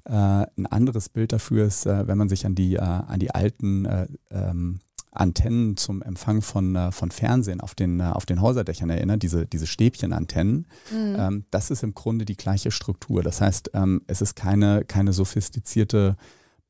Äh, 0.05 0.13
ein 0.13 0.67
anderes 0.67 1.09
Bild 1.09 1.33
dafür 1.33 1.67
ist, 1.67 1.87
äh, 1.87 2.07
wenn 2.07 2.19
man 2.19 2.29
sich 2.29 2.47
an 2.47 2.55
die, 2.55 2.77
äh, 2.77 2.81
an 2.81 3.19
die 3.19 3.35
alten 3.35 3.85
äh, 3.87 4.07
ähm, 4.31 4.81
Antennen 5.11 5.77
zum 5.77 6.03
Empfang 6.03 6.43
von, 6.43 6.91
von 6.91 7.13
Fernsehen 7.13 7.61
auf 7.61 7.77
den, 7.77 8.01
auf 8.01 8.27
den 8.27 8.41
Häuserdächern 8.41 8.91
erinnert, 8.91 9.23
diese, 9.23 9.47
diese 9.47 9.69
Stäbchenantennen. 9.69 10.67
Mhm. 10.91 11.17
Ähm, 11.17 11.45
das 11.53 11.71
ist 11.71 11.85
im 11.85 11.95
Grunde 11.95 12.25
die 12.25 12.37
gleiche 12.37 12.73
Struktur. 12.73 13.23
Das 13.23 13.41
heißt, 13.41 13.71
ähm, 13.75 14.03
es 14.09 14.21
ist 14.21 14.35
keine, 14.35 14.85
keine 14.85 15.13
sophistizierte 15.13 16.17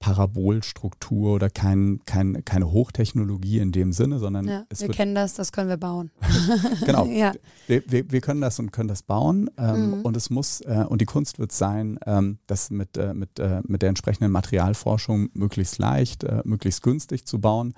Parabolstruktur 0.05 1.35
oder 1.35 1.49
kein, 1.49 1.99
kein, 2.05 2.45
keine 2.45 2.71
Hochtechnologie 2.71 3.59
in 3.59 3.73
dem 3.73 3.91
Sinne, 3.95 4.19
sondern 4.19 4.47
ja, 4.47 4.67
wir 4.77 4.89
kennen 4.91 5.15
das, 5.15 5.33
das 5.33 5.51
können 5.51 5.71
wir 5.71 5.79
bauen. 5.79 6.11
genau, 6.85 7.07
ja. 7.07 7.33
wir, 7.67 7.83
wir, 7.87 8.13
wir, 8.13 8.21
können 8.21 8.43
das 8.43 8.59
und 8.59 8.71
können 8.71 8.89
das 8.89 9.03
bauen 9.03 9.49
ähm, 9.57 9.93
mhm. 9.93 10.03
und 10.03 10.15
es 10.15 10.29
muss 10.29 10.61
äh, 10.61 10.85
und 10.87 11.01
die 11.01 11.07
Kunst 11.07 11.39
wird 11.39 11.53
sein, 11.53 11.99
ähm, 12.05 12.37
das 12.47 12.69
mit, 12.69 12.99
äh, 12.99 13.15
mit, 13.15 13.39
äh, 13.39 13.63
mit 13.67 13.81
der 13.81 13.89
entsprechenden 13.89 14.31
Materialforschung 14.31 15.31
möglichst 15.33 15.79
leicht, 15.79 16.23
äh, 16.25 16.43
möglichst 16.45 16.83
günstig 16.83 17.25
zu 17.25 17.41
bauen. 17.41 17.73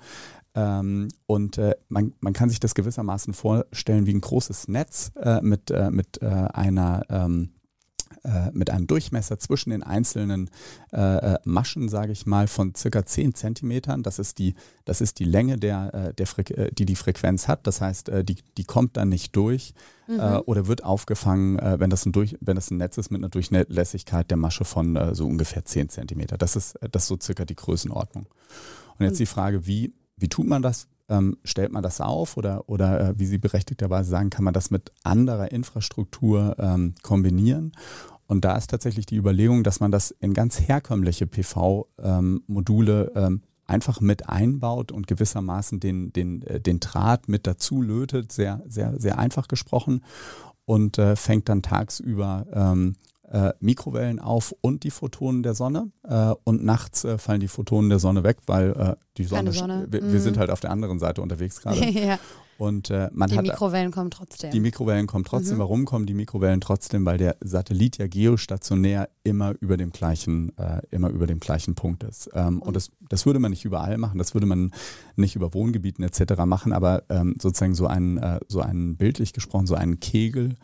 Ähm, 0.53 1.07
und 1.27 1.57
äh, 1.57 1.75
man, 1.87 2.13
man 2.19 2.33
kann 2.33 2.49
sich 2.49 2.59
das 2.59 2.75
gewissermaßen 2.75 3.33
vorstellen 3.35 4.05
wie 4.05 4.13
ein 4.13 4.19
großes 4.19 4.67
Netz 4.67 5.13
äh, 5.15 5.39
mit, 5.41 5.71
mit 5.91 6.21
einer 6.21 7.03
ähm, 7.09 7.51
äh, 8.27 8.51
mit 8.51 8.69
einem 8.69 8.87
Durchmesser 8.87 9.39
zwischen 9.39 9.69
den 9.69 9.83
einzelnen 9.83 10.49
äh, 10.91 10.97
äh, 11.35 11.39
Maschen, 11.45 11.87
sage 11.87 12.11
ich 12.11 12.25
mal, 12.25 12.47
von 12.47 12.75
circa 12.75 13.05
10 13.05 13.33
Zentimetern. 13.35 14.03
Das 14.03 14.19
ist 14.19 14.37
die, 14.37 14.55
das 14.83 14.99
ist 14.99 15.19
die 15.19 15.23
Länge, 15.23 15.55
der, 15.55 15.93
äh, 15.93 16.13
der 16.13 16.27
Fre 16.27 16.43
die 16.43 16.85
die 16.85 16.95
Frequenz 16.95 17.47
hat. 17.47 17.65
Das 17.65 17.79
heißt, 17.79 18.11
die, 18.23 18.35
die 18.57 18.63
kommt 18.65 18.97
dann 18.97 19.09
nicht 19.09 19.35
durch 19.35 19.73
mhm. 20.07 20.41
oder 20.45 20.67
wird 20.67 20.83
aufgefangen, 20.83 21.57
wenn, 21.79 21.89
das 21.89 22.05
ein 22.05 22.11
durch, 22.11 22.37
wenn 22.41 22.55
das 22.55 22.71
ein 22.71 22.77
Netz 22.77 22.97
ist 22.97 23.11
mit 23.11 23.19
einer 23.19 23.29
Durchlässigkeit 23.29 24.29
der 24.29 24.37
Masche 24.37 24.65
von 24.65 25.13
so 25.13 25.25
ungefähr 25.25 25.65
10 25.65 25.89
Zentimeter. 25.89 26.37
Das 26.37 26.55
ist, 26.55 26.77
das 26.91 27.03
ist 27.03 27.07
so 27.07 27.17
circa 27.21 27.45
die 27.45 27.55
Größenordnung. 27.55 28.27
Und 28.97 29.05
jetzt 29.05 29.19
die 29.19 29.25
Frage, 29.25 29.67
wie, 29.67 29.93
wie 30.17 30.29
tut 30.29 30.47
man 30.47 30.61
das? 30.61 30.87
Ähm, 31.09 31.37
stellt 31.45 31.71
man 31.71 31.83
das 31.83 32.01
auf 32.01 32.35
oder, 32.35 32.67
oder 32.67 32.99
äh, 32.99 33.13
wie 33.17 33.25
Sie 33.25 33.37
berechtigterweise 33.37 34.09
sagen, 34.09 34.29
kann 34.29 34.43
man 34.43 34.53
das 34.53 34.71
mit 34.71 34.91
anderer 35.03 35.51
Infrastruktur 35.51 36.55
ähm, 36.59 36.95
kombinieren? 37.01 37.71
Und 38.27 38.43
da 38.45 38.55
ist 38.57 38.69
tatsächlich 38.69 39.05
die 39.05 39.15
Überlegung, 39.15 39.63
dass 39.63 39.79
man 39.79 39.91
das 39.91 40.11
in 40.11 40.33
ganz 40.33 40.59
herkömmliche 40.59 41.27
PV-Module 41.27 43.11
ähm, 43.15 43.23
ähm, 43.25 43.41
einfach 43.65 44.01
mit 44.01 44.29
einbaut 44.29 44.91
und 44.91 45.07
gewissermaßen 45.07 45.79
den, 45.79 46.13
den, 46.13 46.41
äh, 46.43 46.59
den 46.59 46.79
Draht 46.79 47.27
mit 47.27 47.47
dazu 47.47 47.81
lötet, 47.81 48.31
sehr, 48.31 48.61
sehr, 48.67 48.99
sehr 48.99 49.17
einfach 49.19 49.47
gesprochen 49.47 50.03
und 50.65 50.97
äh, 50.97 51.15
fängt 51.15 51.49
dann 51.49 51.61
tagsüber 51.61 52.45
ähm, 52.53 52.95
äh, 53.29 53.53
Mikrowellen 53.59 54.19
auf 54.19 54.55
und 54.61 54.83
die 54.83 54.91
Photonen 54.91 55.43
der 55.43 55.53
Sonne. 55.53 55.91
Äh, 56.03 56.33
und 56.43 56.63
nachts 56.63 57.03
äh, 57.03 57.17
fallen 57.17 57.39
die 57.39 57.47
Photonen 57.47 57.89
der 57.89 57.99
Sonne 57.99 58.23
weg, 58.23 58.37
weil 58.45 58.71
äh, 58.71 58.95
die 59.17 59.25
Sonne, 59.25 59.51
Sonne. 59.51 59.87
Wir, 59.89 60.01
mm. 60.01 60.13
wir, 60.13 60.21
sind 60.21 60.37
mhm. 60.37 60.39
halt 60.39 60.49
auf 60.49 60.59
der 60.59 60.71
anderen 60.71 60.99
Seite 60.99 61.21
unterwegs 61.21 61.61
gerade. 61.61 61.85
ja. 61.89 62.19
Und 62.57 62.89
äh, 62.89 63.09
man 63.13 63.29
die 63.29 63.37
hat. 63.37 63.45
Die 63.45 63.49
Mikrowellen 63.49 63.91
kommen 63.91 64.11
trotzdem. 64.11 64.51
Die 64.51 64.59
Mikrowellen 64.59 65.07
kommen 65.07 65.25
trotzdem. 65.25 65.55
Mhm. 65.55 65.61
Warum 65.61 65.85
kommen 65.85 66.05
die 66.05 66.13
Mikrowellen 66.13 66.61
trotzdem? 66.61 67.05
Weil 67.05 67.17
der 67.17 67.37
Satellit 67.41 67.97
ja 67.97 68.07
geostationär 68.07 69.09
immer 69.23 69.53
über 69.59 69.77
dem 69.77 69.91
gleichen, 69.91 70.57
äh, 70.57 70.81
immer 70.91 71.09
über 71.09 71.27
dem 71.27 71.39
gleichen 71.39 71.75
Punkt 71.75 72.03
ist. 72.03 72.29
Ähm, 72.33 72.61
und, 72.61 72.75
das, 72.75 72.91
das 73.09 73.25
würde 73.25 73.39
man 73.39 73.51
nicht 73.51 73.65
überall 73.65 73.97
machen, 73.97 74.17
das 74.17 74.33
würde 74.33 74.47
man 74.47 74.71
nicht 75.15 75.35
über 75.35 75.53
Wohngebieten 75.53 76.03
etc. 76.03 76.45
machen, 76.45 76.73
aber 76.73 77.03
ähm, 77.09 77.35
sozusagen 77.41 77.75
so 77.75 77.87
einen, 77.87 78.17
äh, 78.17 78.39
so 78.47 78.61
einen 78.61 78.95
bildlich 78.97 79.33
gesprochen, 79.33 79.67
so 79.67 79.75
einen 79.75 79.99
Kegel 79.99 80.55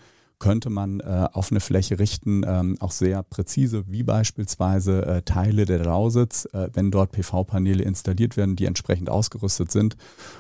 könnte 0.43 0.69
man 0.69 0.99
äh, 0.99 1.29
auf 1.31 1.51
eine 1.51 1.61
Fläche 1.61 1.99
richten, 1.99 2.43
ähm, 2.45 2.75
auch 2.81 2.91
sehr 2.91 3.23
präzise, 3.23 3.85
wie 3.87 4.03
beispielsweise 4.03 5.05
äh, 5.05 5.21
Teile 5.21 5.63
der 5.63 5.79
Lausitz, 5.85 6.43
äh, 6.51 6.67
wenn 6.73 6.91
dort 6.91 7.13
PV-Paneele 7.13 7.81
installiert 7.81 8.35
werden, 8.35 8.57
die 8.57 8.65
entsprechend 8.65 9.09
ausgerüstet 9.09 9.71
sind 9.71 9.95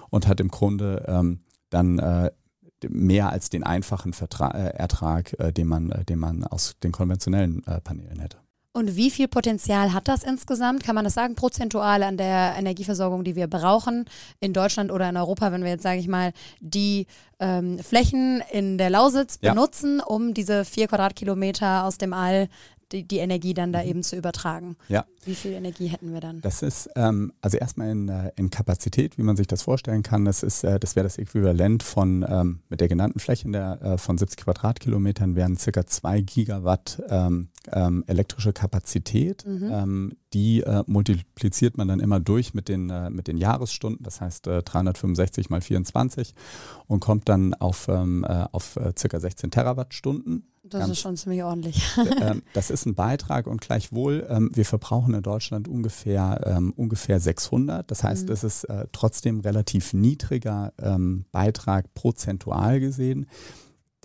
und 0.09 0.27
hat 0.27 0.41
im 0.41 0.49
Grunde 0.49 1.05
ähm, 1.07 1.39
dann 1.69 1.99
äh, 1.99 2.31
mehr 2.89 3.29
als 3.29 3.49
den 3.49 3.63
einfachen 3.63 4.11
Vertra 4.11 4.51
äh, 4.51 4.75
Ertrag, 4.75 5.39
äh, 5.39 5.53
den, 5.53 5.67
man, 5.67 5.87
den 6.09 6.19
man 6.19 6.43
aus 6.43 6.75
den 6.83 6.91
konventionellen 6.91 7.61
Paneelen 7.61 8.19
hätte. 8.19 8.42
Und 8.75 8.95
wie 8.95 9.11
viel 9.11 9.27
Potenzial 9.27 9.93
hat 9.93 10.07
das 10.07 10.23
insgesamt? 10.23 10.83
Kann 10.83 10.95
man 10.95 11.03
das 11.03 11.13
sagen, 11.13 11.35
prozentual 11.35 12.01
an 12.01 12.17
der 12.17 12.55
Energieversorgung, 12.57 13.23
die 13.23 13.35
wir 13.35 13.45
brauchen 13.45 14.05
in 14.39 14.51
Deutschland 14.51 14.91
oder 14.91 15.07
in 15.07 15.15
Europa, 15.15 15.51
wenn 15.51 15.63
wir 15.63 15.69
jetzt, 15.69 15.83
sage 15.83 15.99
ich 15.99 16.07
mal, 16.07 16.33
die 16.59 17.05
ähm, 17.39 17.77
Flächen 17.77 18.41
in 18.51 18.79
der 18.79 18.89
Lausitz 18.89 19.37
ja. 19.41 19.53
benutzen, 19.53 19.99
um 19.99 20.33
diese 20.33 20.65
vier 20.65 20.87
Quadratkilometer 20.87 21.83
aus 21.83 21.99
dem 21.99 22.13
All 22.13 22.49
die, 22.93 23.03
die 23.03 23.17
Energie 23.17 23.53
dann 23.53 23.73
da 23.73 23.81
mhm. 23.81 23.89
eben 23.89 24.03
zu 24.03 24.15
übertragen. 24.15 24.77
Ja. 24.87 25.05
Wie 25.25 25.35
viel 25.35 25.53
Energie 25.53 25.87
hätten 25.87 26.13
wir 26.13 26.19
dann? 26.19 26.41
Das 26.41 26.61
ist 26.61 26.89
ähm, 26.95 27.33
also 27.41 27.57
erstmal 27.57 27.89
in, 27.89 28.09
äh, 28.09 28.31
in 28.35 28.49
Kapazität, 28.49 29.17
wie 29.17 29.23
man 29.23 29.35
sich 29.35 29.47
das 29.47 29.63
vorstellen 29.63 30.03
kann. 30.03 30.25
Das 30.25 30.43
ist, 30.43 30.63
äh, 30.63 30.79
das 30.79 30.95
wäre 30.95 31.03
das 31.03 31.17
Äquivalent 31.17 31.81
von 31.81 32.25
ähm, 32.27 32.59
mit 32.69 32.81
der 32.81 32.87
genannten 32.87 33.19
Fläche 33.19 33.49
der, 33.49 33.81
äh, 33.81 33.97
von 33.97 34.17
70 34.17 34.43
Quadratkilometern 34.43 35.35
wären 35.35 35.57
circa 35.57 35.85
2 35.85 36.21
Gigawatt 36.21 37.01
ähm, 37.09 37.49
ähm, 37.71 38.03
elektrische 38.07 38.53
Kapazität. 38.53 39.45
Mhm. 39.45 39.69
Ähm, 39.71 40.11
die 40.33 40.61
äh, 40.61 40.83
multipliziert 40.87 41.77
man 41.77 41.87
dann 41.87 41.99
immer 41.99 42.19
durch 42.19 42.53
mit 42.53 42.67
den, 42.67 42.89
äh, 42.89 43.09
mit 43.09 43.27
den 43.27 43.37
Jahresstunden, 43.37 44.03
das 44.03 44.19
heißt 44.19 44.47
365 44.47 45.49
mal 45.49 45.61
24 45.61 46.33
und 46.87 46.99
kommt 46.99 47.29
dann 47.29 47.53
auf, 47.53 47.87
ähm, 47.87 48.25
auf 48.25 48.79
circa 48.97 49.19
16 49.19 49.51
Terawattstunden. 49.51 50.47
Das 50.65 50.79
Ganz, 50.79 50.93
ist 50.93 50.99
schon 50.99 51.17
ziemlich 51.17 51.43
ordentlich. 51.43 51.83
ähm, 52.21 52.41
das 52.53 52.69
ist 52.69 52.85
ein 52.85 52.95
Beitrag 52.95 53.47
und 53.47 53.59
gleichwohl, 53.59 54.25
ähm, 54.29 54.49
wir 54.53 54.63
verbrauchen 54.63 55.13
in 55.13 55.21
Deutschland 55.21 55.67
ungefähr, 55.67 56.39
ähm, 56.45 56.71
ungefähr 56.77 57.19
600. 57.19 57.91
Das 57.91 58.01
heißt, 58.01 58.27
mhm. 58.27 58.33
es 58.33 58.45
ist 58.45 58.63
äh, 58.65 58.87
trotzdem 58.93 59.41
relativ 59.41 59.93
niedriger 59.93 60.71
ähm, 60.79 61.25
Beitrag 61.33 61.93
prozentual 61.93 62.79
gesehen. 62.79 63.25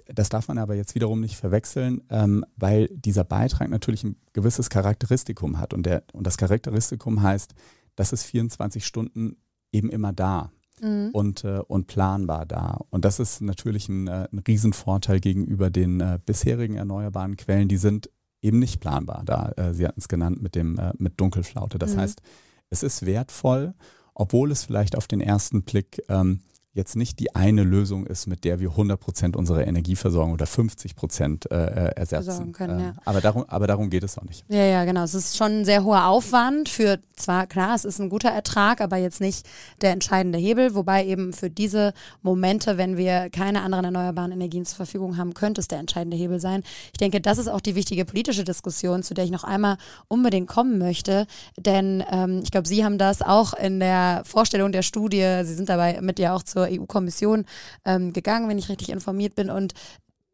Das 0.07 0.31
darf 0.31 0.49
man 0.49 0.59
aber 0.59 0.75
jetzt 0.75 0.97
wiederum 0.97 1.21
nicht 1.21 1.37
verwechseln, 1.37 2.03
ähm, 2.11 2.45
weil 2.57 2.89
dieser 2.89 3.25
Beitrag 3.25 3.69
natürlich 3.69 4.03
ein 4.03 4.17
gewisses 4.33 4.69
Charakteristikum 4.69 5.61
hat. 5.61 5.73
Und, 5.73 5.87
der, 5.87 6.03
und 6.13 6.27
das 6.27 6.39
Charakteristikum 6.39 7.23
heißt, 7.23 7.55
das 7.95 8.13
ist 8.13 8.25
24 8.25 8.85
Stunden 8.85 9.37
eben 9.71 9.91
immer 9.91 10.13
da 10.13 10.51
mhm. 10.81 11.11
und, 11.13 11.45
äh, 11.45 11.61
und 11.67 11.87
planbar 11.87 12.47
da. 12.47 12.81
Und 12.91 13.05
das 13.05 13.21
ist 13.21 13.41
natürlich 13.41 13.89
ein, 13.89 14.09
äh, 14.09 14.29
ein 14.33 14.39
Riesenvorteil 14.39 15.21
gegenüber 15.21 15.71
den 15.71 16.01
äh, 16.01 16.19
bisherigen 16.25 16.77
erneuerbaren 16.77 17.37
Quellen. 17.37 17.69
Die 17.69 17.77
sind 17.77 18.11
eben 18.43 18.59
nicht 18.59 18.81
planbar 18.81 19.23
da. 19.25 19.53
Äh, 19.57 19.75
Sie 19.75 19.87
hatten 19.87 20.01
es 20.01 20.09
genannt 20.09 20.43
mit, 20.43 20.55
dem, 20.55 20.79
äh, 20.79 20.93
mit 20.99 21.21
Dunkelflaute. 21.21 21.79
Das 21.79 21.95
mhm. 21.95 22.01
heißt, 22.01 22.23
es 22.71 22.83
ist 22.83 23.07
wertvoll, 23.07 23.75
obwohl 24.15 24.51
es 24.51 24.65
vielleicht 24.65 24.97
auf 24.97 25.07
den 25.07 25.21
ersten 25.21 25.63
Blick 25.63 26.03
ähm, 26.09 26.41
jetzt 26.79 26.97
nicht 26.97 27.19
die 27.19 27.35
eine 27.35 27.65
Lösung 27.65 28.07
ist, 28.07 28.27
mit 28.29 28.45
der 28.45 28.61
wir 28.61 28.71
100 28.71 28.99
Prozent 28.99 29.37
unserer 29.37 29.67
Energieversorgung 29.67 30.33
oder 30.33 30.47
50 30.47 30.95
Prozent 30.95 31.51
äh, 31.51 31.57
äh, 31.57 31.97
ersetzen. 31.97 32.53
Können, 32.53 32.79
äh, 32.79 32.83
ja. 32.85 32.93
aber, 33.05 33.21
darum, 33.21 33.45
aber 33.49 33.67
darum 33.67 33.91
geht 33.91 34.05
es 34.05 34.17
auch 34.17 34.23
nicht. 34.23 34.45
Ja, 34.49 34.65
ja, 34.65 34.85
genau. 34.85 35.03
Es 35.03 35.13
ist 35.13 35.37
schon 35.37 35.61
ein 35.61 35.65
sehr 35.65 35.85
hoher 35.85 36.07
Aufwand 36.07 36.69
für, 36.69 37.01
zwar 37.17 37.47
klar, 37.49 37.75
es 37.75 37.85
ist 37.85 37.99
ein 37.99 38.09
guter 38.09 38.31
Ertrag, 38.31 38.81
aber 38.81 38.97
jetzt 38.97 39.21
nicht 39.21 39.45
der 39.83 39.91
entscheidende 39.91 40.39
Hebel, 40.39 40.75
wobei 40.75 41.05
eben 41.05 41.33
für 41.33 41.51
diese 41.51 41.93
Momente, 42.23 42.79
wenn 42.79 42.97
wir 42.97 43.29
keine 43.31 43.63
anderen 43.63 43.85
erneuerbaren 43.87 44.31
Energien 44.31 44.65
zur 44.65 44.77
Verfügung 44.77 45.17
haben, 45.17 45.35
könnte 45.35 45.61
es 45.61 45.69
der 45.69 45.81
entscheidende 45.81 46.17
Hebel 46.17 46.39
sein. 46.39 46.63
Ich 46.93 46.99
denke, 46.99 47.21
das 47.21 47.39
ist 47.39 47.49
auch 47.49 47.61
die 47.61 47.75
wichtige 47.75 48.05
politische 48.05 48.45
Diskussion, 48.45 49.03
zu 49.03 49.15
der 49.15 49.25
ich 49.25 49.33
noch 49.33 49.45
einmal 49.45 49.79
unbedingt 50.07 50.47
kommen 50.47 50.79
möchte, 50.79 51.27
denn 51.59 52.05
ähm, 52.09 52.41
ich 52.45 52.53
glaube, 52.53 52.69
Sie 52.69 52.85
haben 52.85 52.99
das 52.99 53.21
auch 53.21 53.53
in 53.53 53.81
der 53.81 54.23
Vorstellung 54.25 54.71
der 54.71 54.83
Studie, 54.83 55.41
Sie 55.43 55.55
sind 55.55 55.69
dabei 55.69 56.01
mit 56.01 56.21
ja 56.21 56.35
auch 56.35 56.45
zur 56.45 56.68
EU-Kommission 56.69 57.45
ähm, 57.85 58.13
gegangen, 58.13 58.49
wenn 58.49 58.59
ich 58.59 58.69
richtig 58.69 58.91
informiert 58.91 59.35
bin. 59.35 59.51
Und 59.51 59.75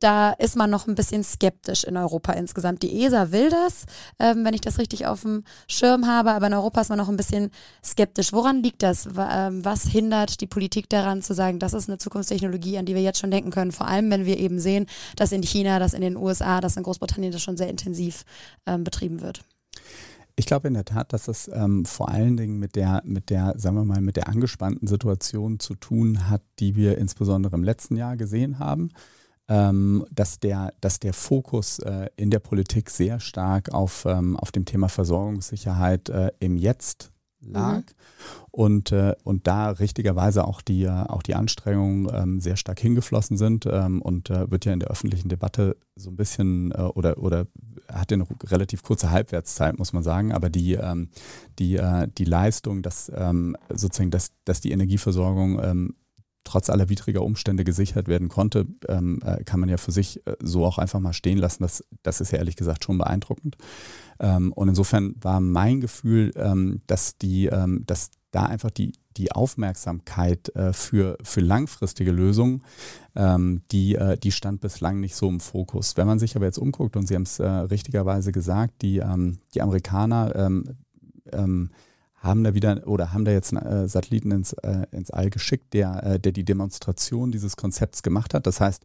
da 0.05 0.33
ist 0.33 0.55
man 0.55 0.69
noch 0.69 0.87
ein 0.87 0.95
bisschen 0.95 1.25
skeptisch 1.25 1.85
in 1.85 1.97
Europa 1.97 2.33
insgesamt. 2.33 2.83
Die 2.83 3.05
ESA 3.05 3.33
will 3.33 3.49
das, 3.49 3.87
ähm, 4.19 4.45
wenn 4.45 4.53
ich 4.53 4.61
das 4.61 4.79
richtig 4.79 5.07
auf 5.07 5.23
dem 5.23 5.45
Schirm 5.67 6.07
habe, 6.07 6.33
aber 6.33 6.47
in 6.47 6.53
Europa 6.53 6.83
ist 6.83 6.91
man 6.91 6.99
noch 6.99 7.09
ein 7.09 7.17
bisschen 7.17 7.51
skeptisch. 7.83 8.33
Woran 8.35 8.63
liegt 8.63 8.83
das? 8.83 9.09
Ähm, 9.17 9.65
was 9.65 9.85
hindert 9.85 10.43
die 10.43 10.47
Politik 10.47 10.91
daran 10.91 11.23
zu 11.23 11.33
sagen, 11.33 11.59
das 11.59 11.73
ist 11.73 11.89
eine 11.89 11.97
Zukunftstechnologie, 11.97 12.77
an 12.77 12.85
die 12.85 12.95
wir 12.95 13.03
jetzt 13.03 13.19
schon 13.19 13.31
denken 13.31 13.51
können? 13.51 13.73
Vor 13.73 13.89
allem, 13.89 14.11
wenn 14.11 14.27
wir 14.27 14.39
eben 14.39 14.61
sehen, 14.61 14.87
dass 15.17 15.33
in 15.33 15.43
China, 15.43 15.79
dass 15.79 15.95
in 15.95 16.03
den 16.03 16.19
USA, 16.19 16.61
dass 16.61 16.77
in 16.77 16.83
Großbritannien 16.83 17.33
das 17.33 17.43
schon 17.43 17.57
sehr 17.57 17.71
intensiv 17.71 18.25
ähm, 18.67 18.85
betrieben 18.85 19.23
wird. 19.23 19.43
Ich 20.37 20.47
glaube 20.47 20.69
in 20.69 20.75
der 20.75 20.85
Tat, 20.85 21.13
dass 21.13 21.29
es 21.29 21.49
ähm, 21.53 21.85
vor 21.85 22.09
allen 22.09 22.37
Dingen 22.37 22.59
mit 22.59 22.75
der, 22.75 23.03
mit 23.05 23.31
der, 23.31 23.55
sagen 23.57 23.77
wir 23.77 23.85
mal, 23.85 24.01
mit 24.01 24.17
der 24.17 24.29
angespannten 24.29 24.89
Situation 24.89 25.61
zu 25.61 25.75
tun 25.75 26.29
hat, 26.29 26.43
die 26.59 26.75
wir 26.75 26.99
insbesondere 26.99 27.55
im 27.55 27.63
letzten 27.63 27.97
Jahr 27.97 28.17
gesehen 28.17 28.59
haben. 28.59 28.91
Ähm, 29.47 30.07
dass, 30.11 30.41
der, 30.41 30.73
dass 30.81 31.01
der 31.01 31.13
Fokus 31.13 31.79
äh, 31.79 32.09
in 32.17 32.31
der 32.31 32.39
Politik 32.39 32.89
sehr 32.89 33.21
stark 33.21 33.75
auf, 33.75 34.07
ähm, 34.07 34.39
auf 34.39 34.51
dem 34.53 34.65
Thema 34.65 34.89
Versorgungssicherheit 34.89 36.09
äh, 36.09 36.33
im 36.41 36.57
Jetzt 36.57 37.13
lag 37.41 37.81
mhm. 37.81 37.85
Und, 38.55 38.93
äh, 38.93 39.17
und 39.25 39.49
da 39.49 39.71
richtigerweise 39.71 40.47
auch 40.47 40.63
die, 40.63 40.89
auch 40.89 41.25
die 41.25 41.35
Anstrengungen 41.35 42.09
ähm, 42.15 42.41
sehr 42.41 42.55
stark 42.55 42.79
hingeflossen 42.79 43.37
sind 43.37 43.67
ähm, 43.69 44.01
und 44.01 44.31
äh, 44.31 44.49
wird 44.49 44.65
ja 44.65 44.73
in 44.73 44.79
der 44.79 44.91
öffentlichen 44.91 45.29
Debatte 45.29 45.77
so 45.97 46.11
ein 46.11 46.17
bisschen 46.17 46.71
äh, 46.71 46.83
oder, 46.83 47.19
oder 47.19 47.49
hat 47.93 48.13
eine 48.13 48.27
relativ 48.45 48.85
kurze 48.85 49.11
Halbwertszeit, 49.11 49.77
muss 49.77 49.93
man 49.93 50.05
sagen, 50.05 50.33
aber 50.33 50.51
die, 50.51 50.75
ähm, 50.75 51.09
die, 51.59 51.75
äh, 51.75 52.07
die 52.17 52.25
Leistung, 52.25 52.83
dass 52.83 53.11
ähm, 53.13 53.57
sozusagen, 53.73 54.13
dass, 54.13 54.31
dass 54.45 54.61
die 54.61 54.71
Energieversorgung 54.71 55.61
ähm, 55.61 55.95
trotz 56.45 56.71
aller 56.71 56.89
widriger 56.89 57.23
Umstände 57.23 57.65
gesichert 57.65 58.07
werden 58.07 58.29
konnte, 58.29 58.67
ähm, 58.87 59.21
äh, 59.25 59.43
kann 59.43 59.59
man 59.59 59.69
ja 59.69 59.79
für 59.79 59.91
sich 59.91 60.25
äh, 60.29 60.37
so 60.41 60.65
auch 60.65 60.79
einfach 60.79 61.01
mal 61.01 61.13
stehen 61.13 61.39
lassen. 61.39 61.65
Das, 61.65 61.83
das 62.05 62.21
ist 62.21 62.31
ja 62.31 62.39
ehrlich 62.39 62.55
gesagt 62.55 62.85
schon 62.85 62.99
beeindruckend. 62.99 63.57
Ähm, 64.21 64.53
und 64.53 64.69
insofern 64.69 65.15
war 65.21 65.41
mein 65.41 65.81
Gefühl, 65.81 66.33
ähm, 66.37 66.81
dass 66.87 67.19
die, 67.19 67.47
ähm, 67.47 67.85
dass 67.87 68.11
da 68.31 68.45
einfach 68.45 68.71
die, 68.71 68.93
die 69.17 69.33
Aufmerksamkeit 69.33 70.55
äh, 70.57 70.73
für, 70.73 71.17
für 71.23 71.41
langfristige 71.41 72.11
Lösungen, 72.11 72.63
die, 73.17 73.95
äh, 73.95 74.19
die 74.19 74.33
stand 74.33 74.61
bislang 74.61 74.99
nicht 74.99 75.15
so 75.15 75.29
im 75.29 75.39
Fokus. 75.39 75.97
Wenn 75.97 76.09
man 76.09 76.19
sich 76.19 76.35
aber 76.35 76.47
jetzt 76.47 76.59
umguckt, 76.59 76.97
und 76.97 77.07
Sie 77.07 77.15
haben 77.15 77.23
es 77.23 77.39
äh, 77.39 77.47
richtigerweise 77.47 78.33
gesagt, 78.33 78.83
die, 78.83 79.01
die 79.55 79.63
Amerikaner 79.63 80.51
haben 82.25 82.43
da 82.43 82.55
wieder 82.55 82.87
oder 82.87 83.13
haben 83.13 83.25
da 83.25 83.31
jetzt 83.31 83.55
einen 83.55 83.67
äh, 83.67 83.89
Satelliten 83.89 84.31
ins, 84.33 84.55
äh, 84.55 84.87
ins 84.91 85.11
All 85.11 85.31
geschickt, 85.31 85.75
der, 85.75 86.03
äh, 86.03 86.19
der 86.19 86.33
die 86.33 86.45
Demonstration 86.45 87.31
dieses 87.31 87.57
Konzepts 87.57 88.03
gemacht 88.03 88.35
hat. 88.35 88.47
Das 88.47 88.61
heißt, 88.61 88.85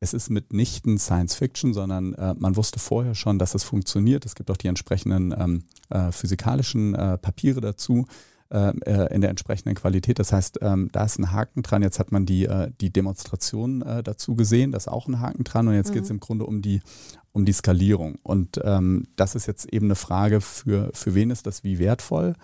es 0.00 0.12
ist 0.12 0.30
mitnichten 0.30 0.98
Science 0.98 1.34
Fiction, 1.34 1.72
sondern 1.72 2.14
äh, 2.14 2.34
man 2.38 2.56
wusste 2.56 2.78
vorher 2.78 3.14
schon, 3.14 3.38
dass 3.38 3.54
es 3.54 3.64
funktioniert. 3.64 4.26
Es 4.26 4.34
gibt 4.34 4.50
auch 4.50 4.56
die 4.56 4.68
entsprechenden 4.68 5.34
ähm, 5.36 5.64
äh, 5.90 6.12
physikalischen 6.12 6.94
äh, 6.94 7.18
Papiere 7.18 7.60
dazu 7.60 8.06
in 8.50 9.20
der 9.20 9.30
entsprechenden 9.30 9.74
Qualität. 9.74 10.20
Das 10.20 10.30
heißt, 10.30 10.58
ähm, 10.60 10.88
da 10.92 11.06
ist 11.06 11.18
ein 11.18 11.32
Haken 11.32 11.62
dran. 11.62 11.82
Jetzt 11.82 11.98
hat 11.98 12.12
man 12.12 12.24
die, 12.24 12.46
die 12.80 12.92
Demonstration 12.92 13.80
dazu 13.80 14.36
gesehen, 14.36 14.70
da 14.70 14.76
ist 14.76 14.86
auch 14.86 15.08
ein 15.08 15.18
Haken 15.18 15.42
dran. 15.42 15.66
Und 15.66 15.74
jetzt 15.74 15.88
mhm. 15.90 15.94
geht 15.94 16.04
es 16.04 16.10
im 16.10 16.20
Grunde 16.20 16.46
um 16.46 16.62
die, 16.62 16.80
um 17.32 17.44
die 17.46 17.52
Skalierung. 17.52 18.16
Und 18.22 18.60
ähm, 18.62 19.08
das 19.16 19.34
ist 19.34 19.46
jetzt 19.46 19.72
eben 19.72 19.86
eine 19.86 19.96
Frage, 19.96 20.40
für, 20.40 20.90
für 20.92 21.16
wen 21.16 21.30
ist 21.30 21.46
das 21.46 21.64
wie 21.64 21.80
wertvoll? 21.80 22.34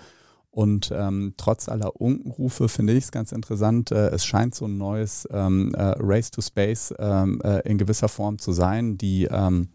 Und 0.50 0.90
ähm, 0.92 1.34
trotz 1.36 1.68
aller 1.68 2.00
Unkenrufe 2.00 2.68
finde 2.68 2.94
ich 2.94 3.04
es 3.04 3.12
ganz 3.12 3.30
interessant. 3.30 3.92
Äh, 3.92 4.08
es 4.08 4.24
scheint 4.24 4.54
so 4.54 4.66
ein 4.66 4.78
neues 4.78 5.28
ähm, 5.30 5.72
äh, 5.74 5.94
Race 5.98 6.32
to 6.32 6.42
Space 6.42 6.92
ähm, 6.98 7.40
äh, 7.44 7.60
in 7.68 7.78
gewisser 7.78 8.08
Form 8.08 8.38
zu 8.38 8.50
sein. 8.50 8.98
Die, 8.98 9.26
ähm, 9.30 9.68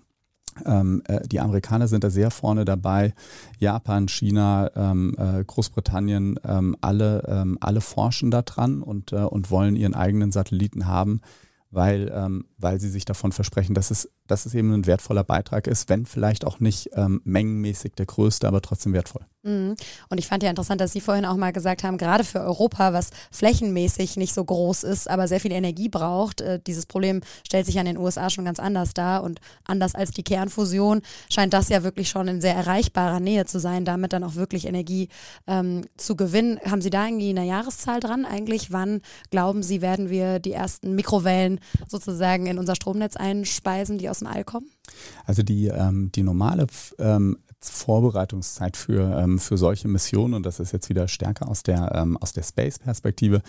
ähm, 0.66 1.02
äh, 1.08 1.26
die 1.28 1.40
Amerikaner 1.40 1.88
sind 1.88 2.04
da 2.04 2.10
sehr 2.10 2.30
vorne 2.30 2.66
dabei. 2.66 3.14
Japan, 3.58 4.10
China, 4.10 4.70
ähm, 4.76 5.16
äh, 5.18 5.44
Großbritannien, 5.46 6.40
alle, 6.82 7.58
alle 7.62 7.82
forschen 7.82 8.32
daran 8.32 8.82
und, 8.82 9.14
äh, 9.14 9.18
und 9.18 9.52
wollen 9.52 9.76
ihren 9.76 9.96
eigenen 9.96 10.32
Satelliten 10.32 10.88
haben 10.88 11.22
weil, 11.72 12.10
ähm, 12.16 12.46
weil 12.58 12.80
sie 12.80 12.90
sich 12.90 13.04
davon 13.04 13.34
versprechen, 13.34 13.76
dass 13.76 13.92
es, 13.92 14.10
dass 14.28 14.46
es 14.46 14.56
eben 14.56 14.72
ein 14.72 14.86
wertvoller 14.86 15.26
Beitrag 15.26 15.68
ist, 15.68 15.90
wenn 15.90 16.06
vielleicht 16.06 16.46
auch 16.46 16.62
nicht 16.62 16.92
ähm, 16.94 17.22
mengenmäßig 17.26 17.96
der 17.96 18.06
größte, 18.06 18.48
aber 18.48 18.62
trotzdem 18.62 18.94
wertvoll. 18.94 19.26
Mhm. 19.46 19.76
Und 20.10 20.18
ich 20.18 20.28
fand 20.28 20.42
ja 20.42 20.50
interessant, 20.50 20.82
dass 20.82 20.92
Sie 20.92 21.02
vorhin 21.02 21.26
auch 21.26 21.38
mal 21.38 21.54
gesagt 21.54 21.84
haben, 21.84 21.98
gerade 21.98 22.24
für 22.24 22.42
Europa, 22.42 22.94
was 22.94 23.12
flächenmäßig 23.32 24.18
nicht 24.18 24.34
so 24.34 24.44
groß 24.44 24.84
ist, 24.84 25.08
aber 25.08 25.28
sehr 25.28 25.40
viel 25.40 25.52
Energie 25.52 25.88
braucht, 25.88 26.42
äh, 26.42 26.60
dieses 26.66 26.88
Problem 26.88 27.22
stellt 27.46 27.68
sich 27.68 27.76
ja 27.76 27.82
in 27.82 27.88
den 27.88 27.98
USA 27.98 28.32
schon 28.32 28.46
ganz 28.46 28.60
anders 28.60 28.96
dar 28.96 29.24
und 29.24 29.40
anders 29.64 29.94
als 29.94 30.12
die 30.12 30.24
Kernfusion 30.24 31.02
scheint 31.30 31.54
das 31.54 31.70
ja 31.70 31.84
wirklich 31.84 32.10
schon 32.10 32.28
in 32.28 32.42
sehr 32.42 32.56
erreichbarer 32.56 33.20
Nähe 33.20 33.46
zu 33.46 33.60
sein, 33.60 33.86
damit 33.86 34.14
dann 34.14 34.24
auch 34.24 34.34
wirklich 34.34 34.66
Energie 34.66 35.10
ähm, 35.46 35.86
zu 35.96 36.16
gewinnen. 36.16 36.60
Haben 36.66 36.82
Sie 36.82 36.90
da 36.90 37.06
irgendwie 37.06 37.30
eine 37.30 37.46
Jahreszahl 37.46 38.00
dran 38.00 38.26
eigentlich? 38.26 38.72
Wann 38.72 39.02
glauben 39.30 39.62
Sie, 39.62 39.82
werden 39.84 40.10
wir 40.10 40.40
die 40.40 40.54
ersten 40.54 40.96
Mikrowellen 40.96 41.60
sozusagen 41.88 42.48
in 42.48 42.58
unser 42.58 42.76
Stromnetz 42.76 43.16
einspeisen, 43.16 44.00
die 44.00 44.10
aus 44.10 44.20
dem 44.20 44.28
All 44.28 44.44
kommen? 44.44 44.72
Also 45.26 45.44
die, 45.44 45.68
ähm, 45.68 46.12
die 46.14 46.24
normale 46.24 46.68
ähm, 46.98 47.38
Vorbereitungszeit 47.62 48.78
für, 48.78 49.18
ähm, 49.18 49.40
für 49.40 49.58
solche 49.58 49.88
Missionen, 49.88 50.36
und 50.36 50.46
das 50.46 50.60
ist 50.60 50.72
jetzt 50.72 50.90
wieder 50.90 51.08
stärker 51.08 51.50
aus 51.50 51.64
der, 51.64 51.94
ähm, 51.96 52.18
aus 52.18 52.34
der 52.34 52.44
Space-Perspektive, 52.44 53.42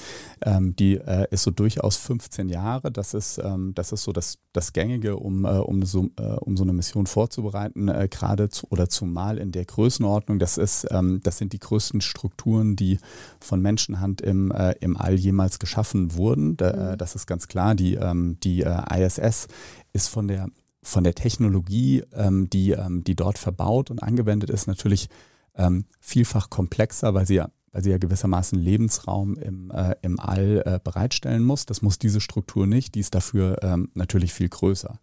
ähm, 0.43 0.75
die 0.77 0.97
äh, 0.97 1.27
ist 1.31 1.43
so 1.43 1.51
durchaus 1.51 1.97
15 1.97 2.49
Jahre. 2.49 2.91
Das 2.91 3.15
ist, 3.15 3.39
ähm, 3.39 3.73
das 3.75 3.93
ist 3.93 4.03
so 4.03 4.13
das, 4.13 4.39
das 4.53 4.73
Gängige, 4.73 5.17
um, 5.17 5.45
äh, 5.45 5.49
um, 5.49 5.85
so, 5.85 6.09
äh, 6.19 6.23
um 6.23 6.57
so 6.57 6.65
eine 6.65 6.73
Mission 6.73 7.07
vorzubereiten, 7.07 7.89
äh, 7.89 8.09
gerade 8.11 8.49
zu, 8.49 8.67
oder 8.71 8.89
zumal 8.89 9.39
in 9.39 9.53
der 9.53 9.65
Größenordnung. 9.65 10.39
Das, 10.39 10.59
ist, 10.59 10.87
ähm, 10.91 11.21
das 11.23 11.39
sind 11.39 11.53
die 11.53 11.59
größten 11.59 12.01
Strukturen, 12.01 12.77
die 12.77 12.99
von 13.41 13.61
Menschenhand 13.61 14.21
im, 14.23 14.51
äh, 14.51 14.73
im 14.81 14.97
All 14.97 15.15
jemals 15.15 15.59
geschaffen 15.59 16.15
wurden. 16.15 16.57
Da, 16.57 16.71
äh, 16.71 16.93
mhm. 16.93 16.99
Das 16.99 17.15
ist 17.15 17.27
ganz 17.27 17.49
klar. 17.49 17.75
Die, 17.75 17.95
ähm, 17.95 18.39
die 18.43 18.61
ISS 18.61 19.49
ist 19.93 20.09
von 20.09 20.29
der 20.29 20.49
von 20.87 21.03
der 21.03 21.15
Technologie, 21.15 22.05
ähm, 22.13 22.49
die, 22.49 22.71
ähm, 22.71 23.03
die 23.03 23.17
dort 23.17 23.39
verbaut 23.39 23.91
und 23.91 24.03
angewendet 24.03 24.51
ist, 24.51 24.69
natürlich 24.69 25.09
ähm, 25.57 25.85
vielfach 25.99 26.49
komplexer, 26.49 27.13
weil 27.13 27.27
sie 27.27 27.35
ja, 27.35 27.51
weil 27.73 27.83
sie 27.83 27.91
ja 27.91 27.99
gewissermaßen 27.99 28.57
Lebensraum 28.59 29.37
im, 29.37 29.73
äh, 29.73 29.97
im 30.03 30.21
All 30.21 30.63
äh, 30.65 30.79
bereitstellen 30.83 31.43
muss. 31.43 31.67
Das 31.67 31.83
muss 31.83 31.99
diese 31.99 32.21
Struktur 32.21 32.69
nicht, 32.69 32.95
die 32.95 33.01
ist 33.01 33.17
dafür 33.17 33.59
ähm, 33.63 33.91
natürlich 33.95 34.33
viel 34.33 34.49
größer. 34.49 35.01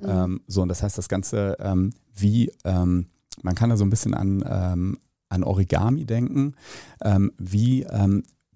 Mhm. 0.00 0.08
Ähm, 0.08 0.40
so, 0.46 0.62
und 0.62 0.68
das 0.68 0.82
heißt, 0.82 0.96
das 0.96 1.08
Ganze 1.08 1.56
ähm, 1.60 1.92
wie, 2.14 2.50
man 2.64 3.54
kann 3.54 3.70
da 3.70 3.76
so 3.76 3.84
ein 3.84 3.90
bisschen 3.90 4.12
an, 4.12 4.42
an 5.28 5.44
Origami 5.44 6.04
denken, 6.04 6.56
wie, 7.38 7.86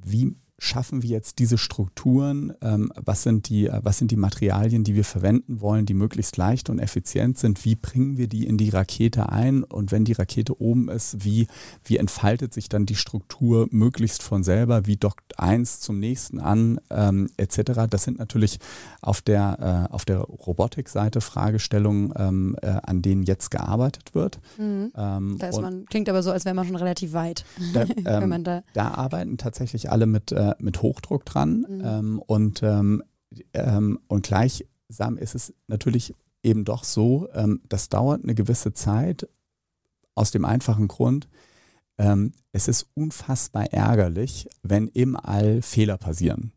wie 0.04 0.34
schaffen 0.62 1.02
wir 1.02 1.10
jetzt 1.10 1.40
diese 1.40 1.58
Strukturen? 1.58 2.54
Ähm, 2.62 2.92
was, 2.94 3.24
sind 3.24 3.48
die, 3.48 3.66
äh, 3.66 3.80
was 3.82 3.98
sind 3.98 4.12
die 4.12 4.16
Materialien, 4.16 4.84
die 4.84 4.94
wir 4.94 5.04
verwenden 5.04 5.60
wollen, 5.60 5.86
die 5.86 5.94
möglichst 5.94 6.36
leicht 6.36 6.70
und 6.70 6.78
effizient 6.78 7.36
sind? 7.36 7.64
Wie 7.64 7.74
bringen 7.74 8.16
wir 8.16 8.28
die 8.28 8.46
in 8.46 8.58
die 8.58 8.70
Rakete 8.70 9.28
ein? 9.30 9.64
Und 9.64 9.90
wenn 9.90 10.04
die 10.04 10.12
Rakete 10.12 10.60
oben 10.60 10.88
ist, 10.88 11.24
wie, 11.24 11.48
wie 11.84 11.96
entfaltet 11.96 12.54
sich 12.54 12.68
dann 12.68 12.86
die 12.86 12.94
Struktur 12.94 13.66
möglichst 13.72 14.22
von 14.22 14.44
selber? 14.44 14.86
Wie 14.86 14.96
dockt 14.96 15.36
eins 15.38 15.80
zum 15.80 15.98
nächsten 15.98 16.38
an, 16.38 16.80
ähm, 16.90 17.28
etc.? 17.38 17.88
Das 17.90 18.04
sind 18.04 18.20
natürlich 18.20 18.60
auf 19.00 19.20
der, 19.20 19.88
äh, 19.90 19.92
auf 19.92 20.04
der 20.04 20.18
Robotikseite 20.18 21.20
Fragestellungen, 21.20 22.14
ähm, 22.16 22.56
äh, 22.62 22.68
an 22.68 23.02
denen 23.02 23.24
jetzt 23.24 23.50
gearbeitet 23.50 24.14
wird. 24.14 24.38
Mhm. 24.58 24.92
Ähm, 24.96 25.36
da 25.40 25.48
ist 25.48 25.60
man, 25.60 25.86
klingt 25.86 26.08
aber 26.08 26.22
so, 26.22 26.30
als 26.30 26.44
wäre 26.44 26.54
man 26.54 26.66
schon 26.66 26.76
relativ 26.76 27.14
weit. 27.14 27.44
Da, 27.74 27.84
ähm, 28.22 28.44
da, 28.44 28.62
da, 28.74 28.92
arbeiten 28.92 29.38
tatsächlich 29.38 29.90
alle 29.90 30.06
mit 30.06 30.30
äh, 30.30 30.51
mit 30.58 30.82
Hochdruck 30.82 31.24
dran 31.24 31.66
mhm. 31.68 31.82
ähm, 31.84 32.22
und, 32.26 32.62
ähm, 32.62 33.02
ähm, 33.54 33.98
und 34.08 34.26
gleichsam 34.26 35.16
ist 35.18 35.34
es 35.34 35.54
natürlich 35.66 36.14
eben 36.42 36.64
doch 36.64 36.84
so, 36.84 37.28
ähm, 37.34 37.60
das 37.68 37.88
dauert 37.88 38.22
eine 38.22 38.34
gewisse 38.34 38.72
Zeit 38.74 39.28
aus 40.14 40.30
dem 40.30 40.44
einfachen 40.44 40.88
Grund, 40.88 41.28
ähm, 41.98 42.32
es 42.52 42.68
ist 42.68 42.86
unfassbar 42.94 43.72
ärgerlich, 43.72 44.48
wenn 44.62 44.88
im 44.88 45.16
All 45.16 45.62
Fehler 45.62 45.98
passieren 45.98 46.52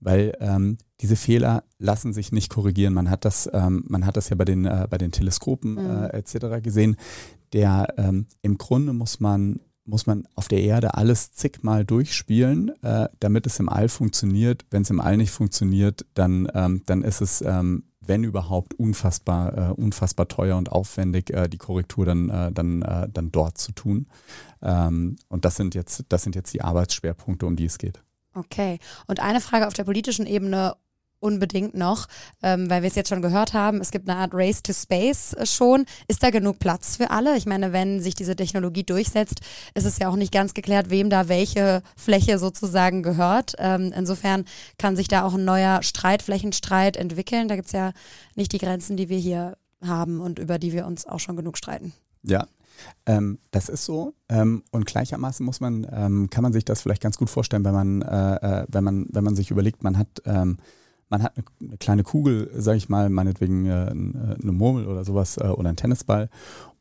weil 0.00 0.36
ähm, 0.40 0.78
diese 1.00 1.16
Fehler 1.16 1.64
lassen 1.78 2.12
sich 2.12 2.32
nicht 2.32 2.50
korrigieren. 2.50 2.94
Man 2.94 3.10
hat 3.10 3.24
das, 3.24 3.48
ähm, 3.52 3.84
man 3.86 4.06
hat 4.06 4.16
das 4.16 4.30
ja 4.30 4.36
bei 4.36 4.44
den, 4.44 4.64
äh, 4.64 4.86
bei 4.90 4.98
den 4.98 5.12
Teleskopen 5.12 5.74
mhm. 5.74 6.04
äh, 6.04 6.08
etc. 6.08 6.62
gesehen. 6.62 6.96
Der 7.52 7.94
ähm, 7.96 8.26
im 8.42 8.58
Grunde 8.58 8.92
muss 8.92 9.20
man 9.20 9.60
muss 9.90 10.06
man 10.06 10.26
auf 10.34 10.48
der 10.48 10.62
Erde 10.62 10.94
alles 10.94 11.32
zigmal 11.32 11.84
durchspielen, 11.84 12.72
äh, 12.82 13.08
damit 13.18 13.46
es 13.46 13.60
im 13.60 13.68
All 13.68 13.88
funktioniert. 13.88 14.64
Wenn 14.70 14.82
es 14.82 14.90
im 14.90 15.00
All 15.00 15.16
nicht 15.16 15.32
funktioniert, 15.32 16.06
dann, 16.14 16.48
ähm, 16.54 16.82
dann 16.86 17.02
ist 17.02 17.20
es, 17.20 17.42
ähm, 17.42 17.84
wenn 18.00 18.24
überhaupt, 18.24 18.74
unfassbar, 18.74 19.70
äh, 19.70 19.72
unfassbar 19.72 20.28
teuer 20.28 20.56
und 20.56 20.72
aufwendig, 20.72 21.30
äh, 21.30 21.48
die 21.48 21.58
Korrektur 21.58 22.06
dann, 22.06 22.30
äh, 22.30 22.52
dann, 22.52 22.82
äh, 22.82 23.08
dann 23.12 23.30
dort 23.30 23.58
zu 23.58 23.72
tun. 23.72 24.06
Ähm, 24.62 25.16
und 25.28 25.44
das 25.44 25.56
sind, 25.56 25.74
jetzt, 25.74 26.04
das 26.08 26.22
sind 26.22 26.34
jetzt 26.34 26.54
die 26.54 26.62
Arbeitsschwerpunkte, 26.62 27.44
um 27.46 27.56
die 27.56 27.66
es 27.66 27.78
geht. 27.78 28.02
Okay. 28.34 28.78
Und 29.06 29.20
eine 29.20 29.40
Frage 29.40 29.66
auf 29.66 29.74
der 29.74 29.84
politischen 29.84 30.26
Ebene 30.26 30.76
unbedingt 31.20 31.74
noch, 31.74 32.06
ähm, 32.42 32.68
weil 32.68 32.82
wir 32.82 32.88
es 32.88 32.96
jetzt 32.96 33.08
schon 33.08 33.22
gehört 33.22 33.52
haben, 33.52 33.80
es 33.80 33.90
gibt 33.90 34.08
eine 34.08 34.18
Art 34.18 34.32
Race 34.34 34.62
to 34.62 34.72
Space 34.72 35.34
äh, 35.34 35.46
schon. 35.46 35.84
Ist 36.08 36.22
da 36.22 36.30
genug 36.30 36.58
Platz 36.58 36.96
für 36.96 37.10
alle? 37.10 37.36
Ich 37.36 37.46
meine, 37.46 37.72
wenn 37.72 38.00
sich 38.00 38.14
diese 38.14 38.36
Technologie 38.36 38.84
durchsetzt, 38.84 39.40
ist 39.74 39.86
es 39.86 39.98
ja 39.98 40.08
auch 40.08 40.16
nicht 40.16 40.32
ganz 40.32 40.54
geklärt, 40.54 40.90
wem 40.90 41.10
da 41.10 41.28
welche 41.28 41.82
Fläche 41.96 42.38
sozusagen 42.38 43.02
gehört. 43.02 43.54
Ähm, 43.58 43.92
insofern 43.94 44.44
kann 44.78 44.96
sich 44.96 45.08
da 45.08 45.24
auch 45.24 45.34
ein 45.34 45.44
neuer 45.44 45.82
Streit, 45.82 46.22
Flächenstreit 46.22 46.96
entwickeln. 46.96 47.48
Da 47.48 47.56
gibt 47.56 47.66
es 47.66 47.72
ja 47.72 47.92
nicht 48.34 48.52
die 48.52 48.58
Grenzen, 48.58 48.96
die 48.96 49.08
wir 49.08 49.18
hier 49.18 49.56
haben 49.82 50.20
und 50.20 50.38
über 50.38 50.58
die 50.58 50.72
wir 50.72 50.86
uns 50.86 51.06
auch 51.06 51.20
schon 51.20 51.36
genug 51.36 51.56
streiten. 51.56 51.92
Ja, 52.22 52.46
Ähm, 53.06 53.38
das 53.50 53.68
ist 53.68 53.84
so. 53.84 54.14
Ähm, 54.28 54.62
und 54.70 54.86
gleichermaßen 54.86 55.44
muss 55.44 55.60
man, 55.60 55.86
ähm, 55.92 56.30
kann 56.30 56.42
man 56.42 56.52
sich 56.52 56.64
das 56.64 56.80
vielleicht 56.80 57.02
ganz 57.02 57.18
gut 57.18 57.28
vorstellen, 57.28 57.64
wenn 57.64 57.74
man, 57.74 58.02
äh, 58.02 58.62
äh 58.62 58.66
wenn 58.68 58.84
man, 58.84 59.06
wenn 59.10 59.24
man 59.24 59.36
sich 59.36 59.50
überlegt, 59.50 59.82
man 59.82 59.98
hat, 59.98 60.22
ähm, 60.24 60.58
man 61.10 61.22
hat 61.22 61.36
eine, 61.36 61.44
eine, 61.60 61.76
kleine 61.76 62.02
Kugel, 62.04 62.50
sage 62.54 62.78
ich 62.78 62.88
mal, 62.88 63.10
meinetwegen 63.10 63.66
äh, 63.66 63.90
eine 63.90 64.52
Murmel 64.52 64.86
oder 64.86 65.04
sowas 65.04 65.36
äh, 65.36 65.48
oder 65.48 65.68
ein 65.68 65.76
Tennisball 65.76 66.30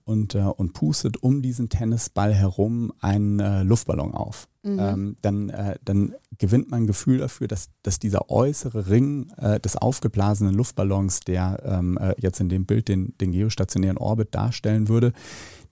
und, 0.05 0.35
äh, 0.35 0.39
und 0.39 0.73
pustet 0.73 1.21
um 1.21 1.41
diesen 1.41 1.69
Tennisball 1.69 2.33
herum 2.33 2.93
einen 2.99 3.39
äh, 3.39 3.63
Luftballon 3.63 4.13
auf. 4.13 4.47
Mhm. 4.63 4.79
Ähm, 4.79 5.17
dann, 5.21 5.51
dann 5.83 6.15
gewinnt 6.37 6.69
man 6.69 6.83
ein 6.83 6.87
Gefühl 6.87 7.17
dafür, 7.17 7.47
dass, 7.47 7.69
dass 7.81 7.97
dieser 7.97 8.29
äußere 8.29 8.89
Ring 8.89 9.31
des 9.63 9.77
aufgeblasenen 9.77 10.53
Luftballons, 10.53 11.21
der 11.21 11.61
ähm, 11.63 11.97
jetzt 12.17 12.41
in 12.41 12.49
dem 12.49 12.65
Bild 12.65 12.89
den, 12.89 13.17
den 13.19 13.31
geostationären 13.31 13.97
Orbit 13.97 14.35
darstellen 14.35 14.89
würde, 14.89 15.13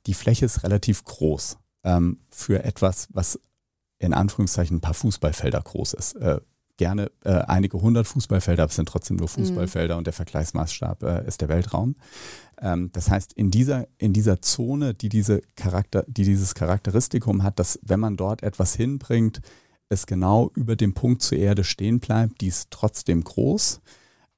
die 0.05 0.14
Fläche 0.14 0.45
ist 0.45 0.64
relativ 0.64 1.03
groß 1.03 1.58
ähm, 1.84 2.20
für 2.30 2.64
etwas, 2.64 3.10
was 3.12 3.41
in 3.99 4.14
Anführungszeichen 4.14 4.78
ein 4.78 4.82
paar 4.82 4.93
Fußballfelder 4.93 5.62
groß 5.62 5.93
ist. 5.93 6.18
Gerne 6.78 7.12
äh, 7.24 7.32
einige 7.32 7.82
hundert 7.82 8.08
Fußballfelder, 8.08 8.64
aber 8.64 8.70
es 8.70 8.76
sind 8.76 8.88
trotzdem 8.88 9.18
nur 9.18 9.28
Fußballfelder 9.28 9.96
mhm. 9.96 10.00
und 10.00 10.08
der 10.08 10.14
Vergleichsmaßstab 10.14 11.04
äh, 11.04 11.28
ist 11.28 11.42
der 11.42 11.50
Weltraum. 11.50 11.96
Ähm, 12.62 12.92
das 12.94 13.10
heißt, 13.10 13.34
in 13.34 13.52
dieser, 13.52 13.88
in 13.98 14.14
dieser 14.14 14.42
Zone, 14.42 14.94
die, 14.94 15.10
diese 15.10 15.42
Charakter, 15.56 16.06
die 16.08 16.24
dieses 16.24 16.56
Charakteristikum 16.56 17.44
hat, 17.44 17.60
dass 17.60 17.80
wenn 17.82 18.00
man 18.00 18.16
dort 18.16 18.44
etwas 18.44 18.76
hinbringt, 18.76 19.42
es 19.90 20.06
genau 20.06 20.52
über 20.56 20.76
dem 20.76 20.94
Punkt 20.94 21.22
zur 21.22 21.38
Erde 21.38 21.64
stehen 21.64 22.00
bleibt, 22.00 22.42
die 22.42 22.48
ist 22.48 22.72
trotzdem 22.72 23.24
groß. 23.24 23.82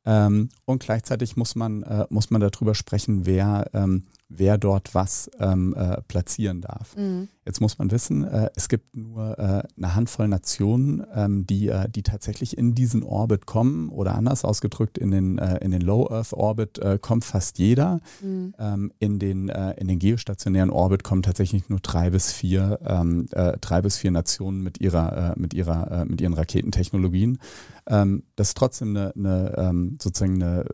Ähm, 0.06 0.50
und 0.66 0.82
gleichzeitig 0.82 1.36
muss 1.36 1.56
man, 1.56 1.84
äh, 1.84 2.06
muss 2.10 2.30
man 2.30 2.42
darüber 2.42 2.76
sprechen, 2.76 3.26
wer, 3.26 3.70
ähm, 3.74 4.06
wer 4.30 4.58
dort 4.58 4.94
was 4.96 5.30
ähm, 5.40 5.74
äh, 5.74 6.02
platzieren 6.04 6.62
darf. 6.62 6.96
Mhm. 6.96 7.28
Jetzt 7.50 7.62
muss 7.62 7.80
man 7.80 7.90
wissen, 7.90 8.26
äh, 8.26 8.52
es 8.56 8.70
gibt 8.70 8.96
nur 8.96 9.40
äh, 9.40 9.64
eine 9.76 9.96
Handvoll 9.96 10.28
Nationen, 10.28 11.04
ähm, 11.16 11.48
die, 11.48 11.70
äh, 11.70 11.90
die 11.90 12.04
tatsächlich 12.04 12.56
in 12.56 12.76
diesen 12.76 13.02
Orbit 13.02 13.48
kommen 13.48 13.90
oder 13.90 14.14
anders 14.14 14.46
ausgedrückt, 14.46 15.00
in 15.00 15.10
den, 15.10 15.40
äh, 15.40 15.58
in 15.58 15.72
den 15.72 15.82
Low 15.82 16.08
Earth 16.12 16.32
Orbit 16.34 16.78
äh, 16.78 17.00
kommt 17.02 17.26
fast 17.26 17.58
jeder. 17.58 18.02
Mhm. 18.22 18.54
Ähm, 18.60 18.92
in, 19.00 19.18
den, 19.18 19.50
in 19.50 19.88
den 19.88 19.98
geostationären 19.98 20.70
Orbit 20.70 21.04
kommen 21.04 21.24
tatsächlich 21.24 21.70
nur 21.70 21.80
drei 21.80 22.12
bis 22.12 22.32
vier, 22.32 22.80
ähm, 22.86 23.26
drei 23.62 23.82
bis 23.82 23.98
vier 23.98 24.12
Nationen 24.12 24.62
mit, 24.62 24.80
ihrer, 24.80 25.34
mit, 25.36 25.56
ihrer, 25.56 26.06
mit 26.06 26.22
ihren 26.22 26.34
Raketentechnologien. 26.34 27.40
Ähm, 27.88 28.24
das 28.36 28.50
ist 28.50 28.58
trotzdem 28.58 28.96
eine, 28.96 29.14
eine 29.16 29.56
ähm, 29.58 29.98
sozusagen 30.00 30.44
eine, 30.44 30.66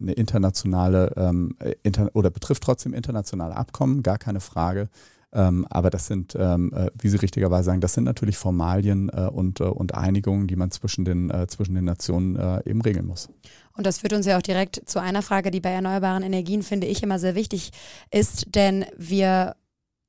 eine 0.00 0.12
internationale 0.12 1.52
inter 1.82 2.10
oder 2.14 2.30
betrifft 2.30 2.62
trotzdem 2.62 2.94
internationale 3.02 3.56
Abkommen, 3.56 4.02
gar 4.02 4.18
keine 4.18 4.40
Frage. 4.40 4.88
Ähm, 5.34 5.66
aber 5.70 5.88
das 5.88 6.06
sind, 6.06 6.36
ähm, 6.38 6.72
äh, 6.74 6.90
wie 7.00 7.08
Sie 7.08 7.16
richtigerweise 7.16 7.64
sagen, 7.64 7.80
das 7.80 7.94
sind 7.94 8.04
natürlich 8.04 8.36
Formalien 8.36 9.08
äh, 9.08 9.28
und, 9.32 9.60
äh, 9.60 9.64
und 9.64 9.94
Einigungen, 9.94 10.46
die 10.46 10.56
man 10.56 10.70
zwischen 10.70 11.06
den, 11.06 11.30
äh, 11.30 11.46
zwischen 11.46 11.74
den 11.74 11.84
Nationen 11.84 12.36
äh, 12.36 12.68
eben 12.68 12.82
regeln 12.82 13.06
muss. 13.06 13.30
Und 13.74 13.86
das 13.86 13.98
führt 13.98 14.12
uns 14.12 14.26
ja 14.26 14.36
auch 14.36 14.42
direkt 14.42 14.82
zu 14.84 15.00
einer 15.00 15.22
Frage, 15.22 15.50
die 15.50 15.60
bei 15.60 15.70
erneuerbaren 15.70 16.22
Energien, 16.22 16.62
finde 16.62 16.86
ich, 16.86 17.02
immer 17.02 17.18
sehr 17.18 17.34
wichtig 17.34 17.70
ist, 18.10 18.54
denn 18.54 18.84
wir 18.98 19.56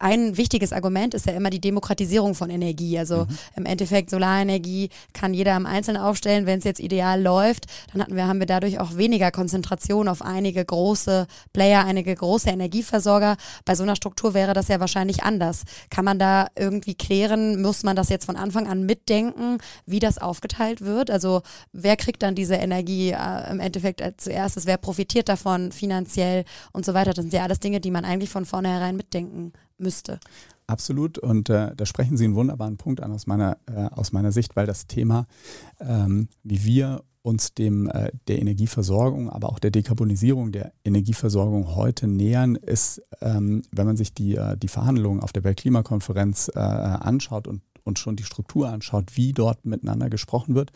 ein 0.04 0.36
wichtiges 0.36 0.74
Argument 0.74 1.14
ist 1.14 1.28
ja 1.28 1.34
immer 1.34 1.50
die 1.50 1.62
Demokratisierung 1.62 2.36
von 2.36 2.50
Energie. 2.50 3.00
Also 3.00 3.20
mhm. 3.20 3.38
im 3.56 3.66
Endeffekt 3.66 4.10
Solarenergie 4.10 4.90
kann 5.14 5.34
jeder 5.34 5.56
im 5.56 5.66
Einzelnen 5.66 6.02
aufstellen, 6.02 6.46
wenn 6.46 6.60
es 6.60 6.66
jetzt 6.66 6.82
ideal 6.82 7.22
läuft. 7.22 7.68
Dann 7.94 8.02
hatten 8.02 8.16
wir, 8.18 8.28
haben 8.28 8.40
wir 8.40 8.46
dadurch 8.46 8.82
auch 8.82 8.98
weniger 8.98 9.32
Konzentration 9.32 10.10
auf 10.10 10.22
einige 10.22 10.66
große 10.66 11.26
Player, 11.54 11.86
einige 11.86 12.14
große 12.14 12.50
Energieversorger. 12.50 13.38
Bei 13.64 13.76
so 13.76 13.84
einer 13.84 13.96
Struktur 13.96 14.34
wäre 14.34 14.54
das 14.54 14.68
ja 14.68 14.82
wahrscheinlich 14.82 15.24
anders. 15.24 15.64
Kann 15.90 16.04
man 16.04 16.20
da 16.20 16.48
irgendwie 16.58 16.96
klären, 16.96 17.62
muss 17.62 17.84
man 17.84 17.96
das 17.96 18.10
jetzt 18.10 18.26
von 18.26 18.36
Anfang 18.36 18.68
an 18.68 18.86
mitdenken, 18.86 19.60
wie 19.86 20.00
das 20.00 20.18
aufgeteilt 20.18 20.82
wird? 20.82 21.12
Also 21.12 21.44
wer 21.72 21.96
kriegt 21.96 22.24
dann 22.24 22.36
diese 22.36 22.56
Energie 22.56 23.12
äh, 23.12 23.50
im 23.50 23.62
Endeffekt 23.62 24.02
als 24.02 24.28
erstes? 24.28 24.66
Wer 24.66 24.76
profitiert 24.76 25.30
davon 25.30 25.72
finanziell 25.72 26.44
und 26.74 26.84
so 26.86 26.94
weiter? 26.94 27.14
Das 27.14 27.24
sind 27.24 27.34
ja 27.34 27.44
alles 27.44 27.62
Dinge, 27.62 27.80
die 27.80 27.92
man 27.92 28.04
eigentlich 28.04 28.30
von 28.30 28.46
vornherein 28.46 28.98
mitdenken 28.98 29.54
müsste. 29.78 30.20
Absolut. 30.68 31.18
Und 31.18 31.50
äh, 31.50 31.76
da 31.76 31.86
sprechen 31.86 32.18
Sie 32.18 32.26
einen 32.26 32.36
wunderbaren 32.36 32.78
Punkt 32.78 33.02
an 33.02 33.12
aus 33.12 33.28
meiner, 33.28 33.58
äh, 33.68 33.90
aus 33.92 34.12
meiner 34.12 34.32
Sicht, 34.32 34.56
weil 34.56 34.66
das 34.66 34.88
Thema, 34.88 35.28
ähm, 35.80 36.30
wie 36.44 36.64
wir 36.64 37.04
uns 37.22 37.54
dem 37.54 37.90
äh, 37.90 38.12
der 38.28 38.40
Energieversorgung, 38.40 39.30
aber 39.30 39.50
auch 39.50 39.60
der 39.60 39.72
Dekarbonisierung 39.72 40.52
der 40.52 40.74
Energieversorgung 40.84 41.76
heute 41.76 42.08
nähern, 42.08 42.56
ist, 42.56 43.02
ähm, 43.22 43.64
wenn 43.72 43.88
man 43.88 43.98
sich 43.98 44.14
die, 44.14 44.36
äh, 44.36 44.58
die 44.58 44.68
Verhandlungen 44.68 45.22
auf 45.22 45.32
der 45.32 45.44
Weltklimakonferenz 45.44 46.52
äh, 46.54 46.60
anschaut 46.60 47.48
und, 47.48 47.62
und 47.84 47.98
schon 47.98 48.18
die 48.18 48.24
Struktur 48.24 48.70
anschaut, 48.70 49.16
wie 49.16 49.32
dort 49.32 49.66
miteinander 49.66 50.10
gesprochen 50.10 50.54
wird. 50.54 50.72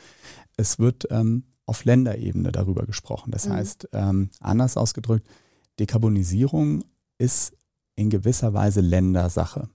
Es 0.55 0.79
wird 0.79 1.07
ähm, 1.11 1.43
auf 1.65 1.83
Länderebene 1.83 2.53
darüber 2.53 2.85
gesprochen. 2.85 3.31
Das 3.31 3.47
mhm. 3.47 3.53
heißt, 3.53 3.89
ähm, 3.91 4.29
anders 4.39 4.77
ausgedrückt, 4.77 5.27
Dekarbonisierung 5.79 6.85
ist 7.17 7.56
in 7.97 8.09
gewisser 8.09 8.53
Weise 8.53 8.79
Ländersache. 8.79 9.67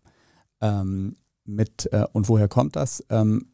Ähm, 0.63 1.17
mit, 1.45 1.93
äh, 1.93 2.07
und 2.13 2.29
woher 2.29 2.49
kommt 2.49 2.77
das? 2.77 3.05
Ähm, 3.11 3.49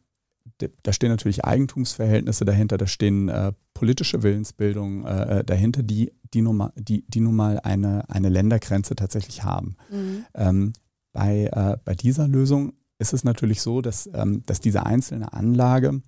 da 0.83 0.93
stehen 0.93 1.09
natürlich 1.09 1.45
Eigentumsverhältnisse 1.45 2.45
dahinter, 2.45 2.77
da 2.77 2.87
stehen 2.87 3.29
äh, 3.29 3.53
politische 3.73 4.23
Willensbildungen 4.23 5.05
äh, 5.05 5.39
äh, 5.39 5.43
dahinter, 5.43 5.83
die, 5.83 6.11
die, 6.33 6.41
nun 6.41 6.57
mal, 6.57 6.73
die, 6.75 7.05
die 7.07 7.19
nun 7.19 7.35
mal 7.35 7.59
eine, 7.59 8.09
eine 8.09 8.29
Ländergrenze 8.29 8.95
tatsächlich 8.95 9.43
haben. 9.43 9.75
Mhm. 9.89 10.25
Ähm, 10.33 10.73
bei, 11.13 11.45
äh, 11.45 11.77
bei 11.83 11.95
dieser 11.95 12.27
Lösung 12.27 12.73
ist 12.99 13.13
es 13.13 13.23
natürlich 13.23 13.61
so, 13.61 13.81
dass, 13.81 14.09
ähm, 14.13 14.43
dass 14.45 14.59
diese 14.59 14.85
einzelne 14.85 15.33
Anlage, 15.33 16.01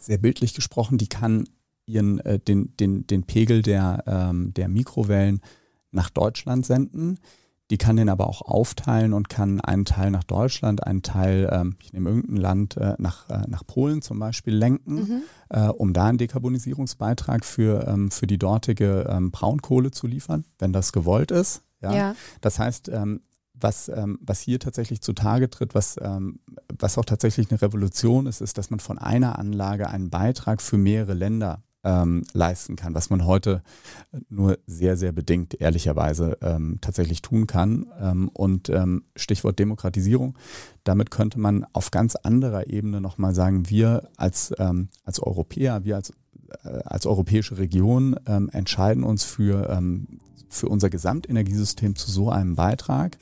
sehr 0.00 0.18
bildlich 0.18 0.54
gesprochen, 0.54 0.96
die 0.96 1.08
kann 1.08 1.44
ihren, 1.86 2.20
äh, 2.20 2.38
den, 2.38 2.74
den, 2.76 3.06
den 3.06 3.24
Pegel 3.24 3.62
der, 3.62 4.04
ähm, 4.06 4.54
der 4.54 4.68
Mikrowellen 4.68 5.40
nach 5.90 6.08
Deutschland 6.08 6.64
senden. 6.64 7.18
Die 7.72 7.78
kann 7.78 7.96
den 7.96 8.10
aber 8.10 8.28
auch 8.28 8.42
aufteilen 8.42 9.14
und 9.14 9.30
kann 9.30 9.58
einen 9.62 9.86
Teil 9.86 10.10
nach 10.10 10.24
Deutschland, 10.24 10.86
einen 10.86 11.00
Teil, 11.00 11.48
ähm, 11.50 11.76
ich 11.80 11.94
nehme 11.94 12.10
irgendein 12.10 12.36
Land, 12.36 12.76
äh, 12.76 12.96
nach, 12.98 13.30
äh, 13.30 13.48
nach 13.48 13.66
Polen 13.66 14.02
zum 14.02 14.18
Beispiel 14.18 14.54
lenken, 14.54 14.94
mhm. 14.94 15.22
äh, 15.48 15.68
um 15.68 15.94
da 15.94 16.04
einen 16.04 16.18
Dekarbonisierungsbeitrag 16.18 17.46
für, 17.46 17.88
ähm, 17.88 18.10
für 18.10 18.26
die 18.26 18.36
dortige 18.36 19.06
ähm, 19.08 19.30
Braunkohle 19.30 19.90
zu 19.90 20.06
liefern, 20.06 20.44
wenn 20.58 20.74
das 20.74 20.92
gewollt 20.92 21.30
ist. 21.30 21.62
Ja. 21.80 21.94
ja. 21.94 22.14
Das 22.42 22.58
heißt, 22.58 22.90
ähm, 22.90 23.22
was, 23.54 23.88
ähm, 23.88 24.18
was 24.20 24.40
hier 24.40 24.60
tatsächlich 24.60 25.00
zutage 25.00 25.48
tritt, 25.48 25.74
was, 25.74 25.96
ähm, 25.98 26.40
was 26.78 26.98
auch 26.98 27.06
tatsächlich 27.06 27.50
eine 27.50 27.62
Revolution 27.62 28.26
ist, 28.26 28.42
ist, 28.42 28.58
dass 28.58 28.68
man 28.68 28.80
von 28.80 28.98
einer 28.98 29.38
Anlage 29.38 29.88
einen 29.88 30.10
Beitrag 30.10 30.60
für 30.60 30.76
mehrere 30.76 31.14
Länder 31.14 31.62
ähm, 31.84 32.24
leisten 32.32 32.76
kann, 32.76 32.94
was 32.94 33.10
man 33.10 33.26
heute 33.26 33.62
nur 34.28 34.58
sehr, 34.66 34.96
sehr 34.96 35.12
bedingt 35.12 35.60
ehrlicherweise 35.60 36.38
ähm, 36.40 36.78
tatsächlich 36.80 37.22
tun 37.22 37.46
kann. 37.46 37.86
Ähm, 38.00 38.28
und 38.28 38.68
ähm, 38.68 39.04
Stichwort 39.16 39.58
Demokratisierung, 39.58 40.38
damit 40.84 41.10
könnte 41.10 41.40
man 41.40 41.66
auf 41.72 41.90
ganz 41.90 42.16
anderer 42.16 42.68
Ebene 42.68 43.00
nochmal 43.00 43.34
sagen, 43.34 43.68
wir 43.68 44.08
als, 44.16 44.54
ähm, 44.58 44.88
als 45.04 45.20
Europäer, 45.20 45.84
wir 45.84 45.96
als, 45.96 46.12
äh, 46.64 46.68
als 46.84 47.06
europäische 47.06 47.58
Region 47.58 48.16
ähm, 48.26 48.48
entscheiden 48.52 49.02
uns 49.04 49.24
für, 49.24 49.82
für 50.48 50.68
unser 50.68 50.90
Gesamtenergiesystem 50.90 51.96
zu 51.96 52.10
so 52.10 52.30
einem 52.30 52.56
Beitrag. 52.56 53.18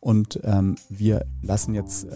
Und 0.00 0.38
wir 0.88 1.26
lassen 1.42 1.74
jetzt 1.74 2.06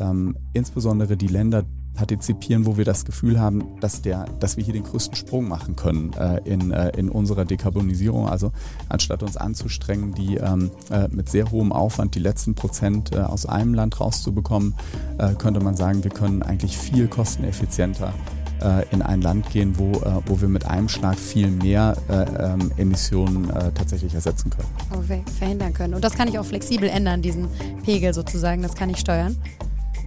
insbesondere 0.53 1.17
die 1.17 1.27
Länder 1.27 1.65
partizipieren, 1.95 2.67
wo 2.67 2.77
wir 2.77 2.85
das 2.85 3.05
Gefühl 3.05 3.39
haben, 3.39 3.79
dass, 3.81 4.03
der, 4.03 4.25
dass 4.41 4.57
wir 4.57 4.65
hier 4.65 4.75
den 4.75 4.85
größten 4.85 5.15
Sprung 5.17 5.49
machen 5.49 5.77
können 5.77 6.13
äh, 6.15 6.41
in, 6.45 6.71
äh, 6.71 6.91
in 6.97 7.09
unserer 7.09 7.45
Dekarbonisierung. 7.45 8.29
Also 8.29 8.53
anstatt 8.89 9.23
uns 9.23 9.37
anzustrengen, 9.37 10.15
die 10.15 10.37
ähm, 10.37 10.71
äh, 10.91 11.09
mit 11.09 11.29
sehr 11.29 11.51
hohem 11.51 11.73
Aufwand 11.73 12.15
die 12.15 12.21
letzten 12.21 12.55
Prozent 12.55 13.15
äh, 13.15 13.19
aus 13.19 13.47
einem 13.47 13.75
Land 13.75 14.01
rauszubekommen, 14.01 14.75
äh, 15.19 15.35
könnte 15.35 15.61
man 15.61 15.77
sagen, 15.77 16.05
wir 16.05 16.11
können 16.11 16.43
eigentlich 16.43 16.79
viel 16.79 17.09
kosteneffizienter 17.09 18.15
äh, 18.63 18.87
in 18.91 19.03
ein 19.03 19.21
Land 19.21 19.51
gehen, 19.51 19.79
wo, 19.79 19.93
wo 20.27 20.41
wir 20.41 20.49
mit 20.49 20.67
einem 20.67 20.89
Schlag 20.89 21.19
viel 21.19 21.51
mehr 21.51 21.97
ähm, 22.09 22.73
Emissionen 22.77 23.49
tatsächlich 23.75 24.15
ersetzen 24.15 24.51
können. 24.51 24.69
Oh, 24.93 25.33
verhindern 25.39 25.73
können. 25.73 25.95
Und 25.95 26.05
das 26.05 26.15
kann 26.15 26.29
ich 26.29 26.39
auch 26.39 26.45
flexibel 26.45 26.89
ändern, 26.89 27.23
diesen 27.23 27.49
Pegel 27.85 28.13
sozusagen, 28.15 28.63
das 28.63 28.75
kann 28.75 28.91
ich 28.91 28.99
steuern. 28.99 29.37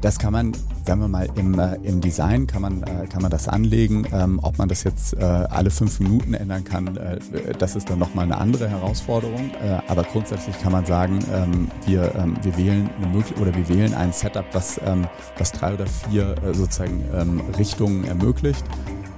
Das 0.03 0.19
kann 0.19 0.33
man, 0.33 0.51
sagen 0.85 0.99
wir 0.99 1.07
mal, 1.07 1.29
im, 1.35 1.57
äh, 1.57 1.75
im 1.75 2.01
Design 2.01 2.45
kann 2.45 2.61
man, 2.61 2.83
äh, 2.83 3.07
kann 3.07 3.21
man 3.21 3.31
das 3.31 3.47
anlegen. 3.47 4.05
Ähm, 4.11 4.37
ob 4.43 4.57
man 4.57 4.67
das 4.67 4.83
jetzt 4.83 5.13
äh, 5.13 5.23
alle 5.23 5.71
fünf 5.71 6.01
Minuten 6.01 6.33
ändern 6.33 6.65
kann, 6.65 6.97
äh, 6.97 7.19
das 7.57 7.77
ist 7.77 7.89
dann 7.89 7.99
nochmal 7.99 8.25
eine 8.25 8.37
andere 8.37 8.67
Herausforderung. 8.67 9.51
Äh, 9.63 9.79
aber 9.87 10.03
grundsätzlich 10.03 10.61
kann 10.61 10.73
man 10.73 10.85
sagen, 10.85 11.19
ähm, 11.33 11.71
wir, 11.85 12.13
ähm, 12.15 12.35
wir 12.41 12.57
wählen 12.57 12.89
eine 13.01 13.23
oder 13.39 13.55
wir 13.55 13.69
wählen 13.69 13.93
ein 13.93 14.11
Setup, 14.11 14.43
was, 14.51 14.77
ähm, 14.85 15.07
was 15.37 15.53
drei 15.53 15.73
oder 15.73 15.87
vier 15.87 16.35
äh, 16.43 16.53
sozusagen 16.53 17.01
ähm, 17.15 17.41
Richtungen 17.57 18.03
ermöglicht 18.03 18.65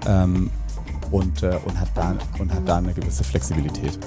ähm, 0.06 0.52
und, 1.10 1.42
und, 1.42 1.80
hat 1.80 1.90
da, 1.96 2.16
und 2.38 2.54
hat 2.54 2.68
da 2.68 2.78
eine 2.78 2.94
gewisse 2.94 3.24
Flexibilität. 3.24 3.98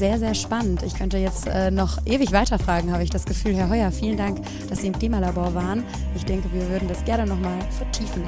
Sehr, 0.00 0.18
sehr 0.18 0.34
spannend. 0.34 0.82
Ich 0.82 0.94
könnte 0.94 1.18
jetzt 1.18 1.46
äh, 1.46 1.70
noch 1.70 1.98
ewig 2.06 2.32
weiterfragen, 2.32 2.90
habe 2.90 3.02
ich 3.02 3.10
das 3.10 3.26
Gefühl. 3.26 3.54
Herr 3.54 3.68
Heuer, 3.68 3.92
vielen 3.92 4.16
Dank, 4.16 4.40
dass 4.70 4.80
Sie 4.80 4.86
im 4.86 4.98
Klimalabor 4.98 5.54
waren. 5.54 5.84
Ich 6.16 6.24
denke, 6.24 6.50
wir 6.54 6.66
würden 6.70 6.88
das 6.88 7.04
gerne 7.04 7.26
nochmal 7.26 7.58
vertiefen. 7.76 8.22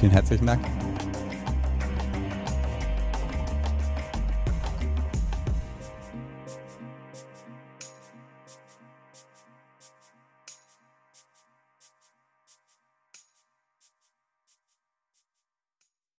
Vielen 0.00 0.12
herzlichen 0.12 0.46
Dank. 0.46 0.62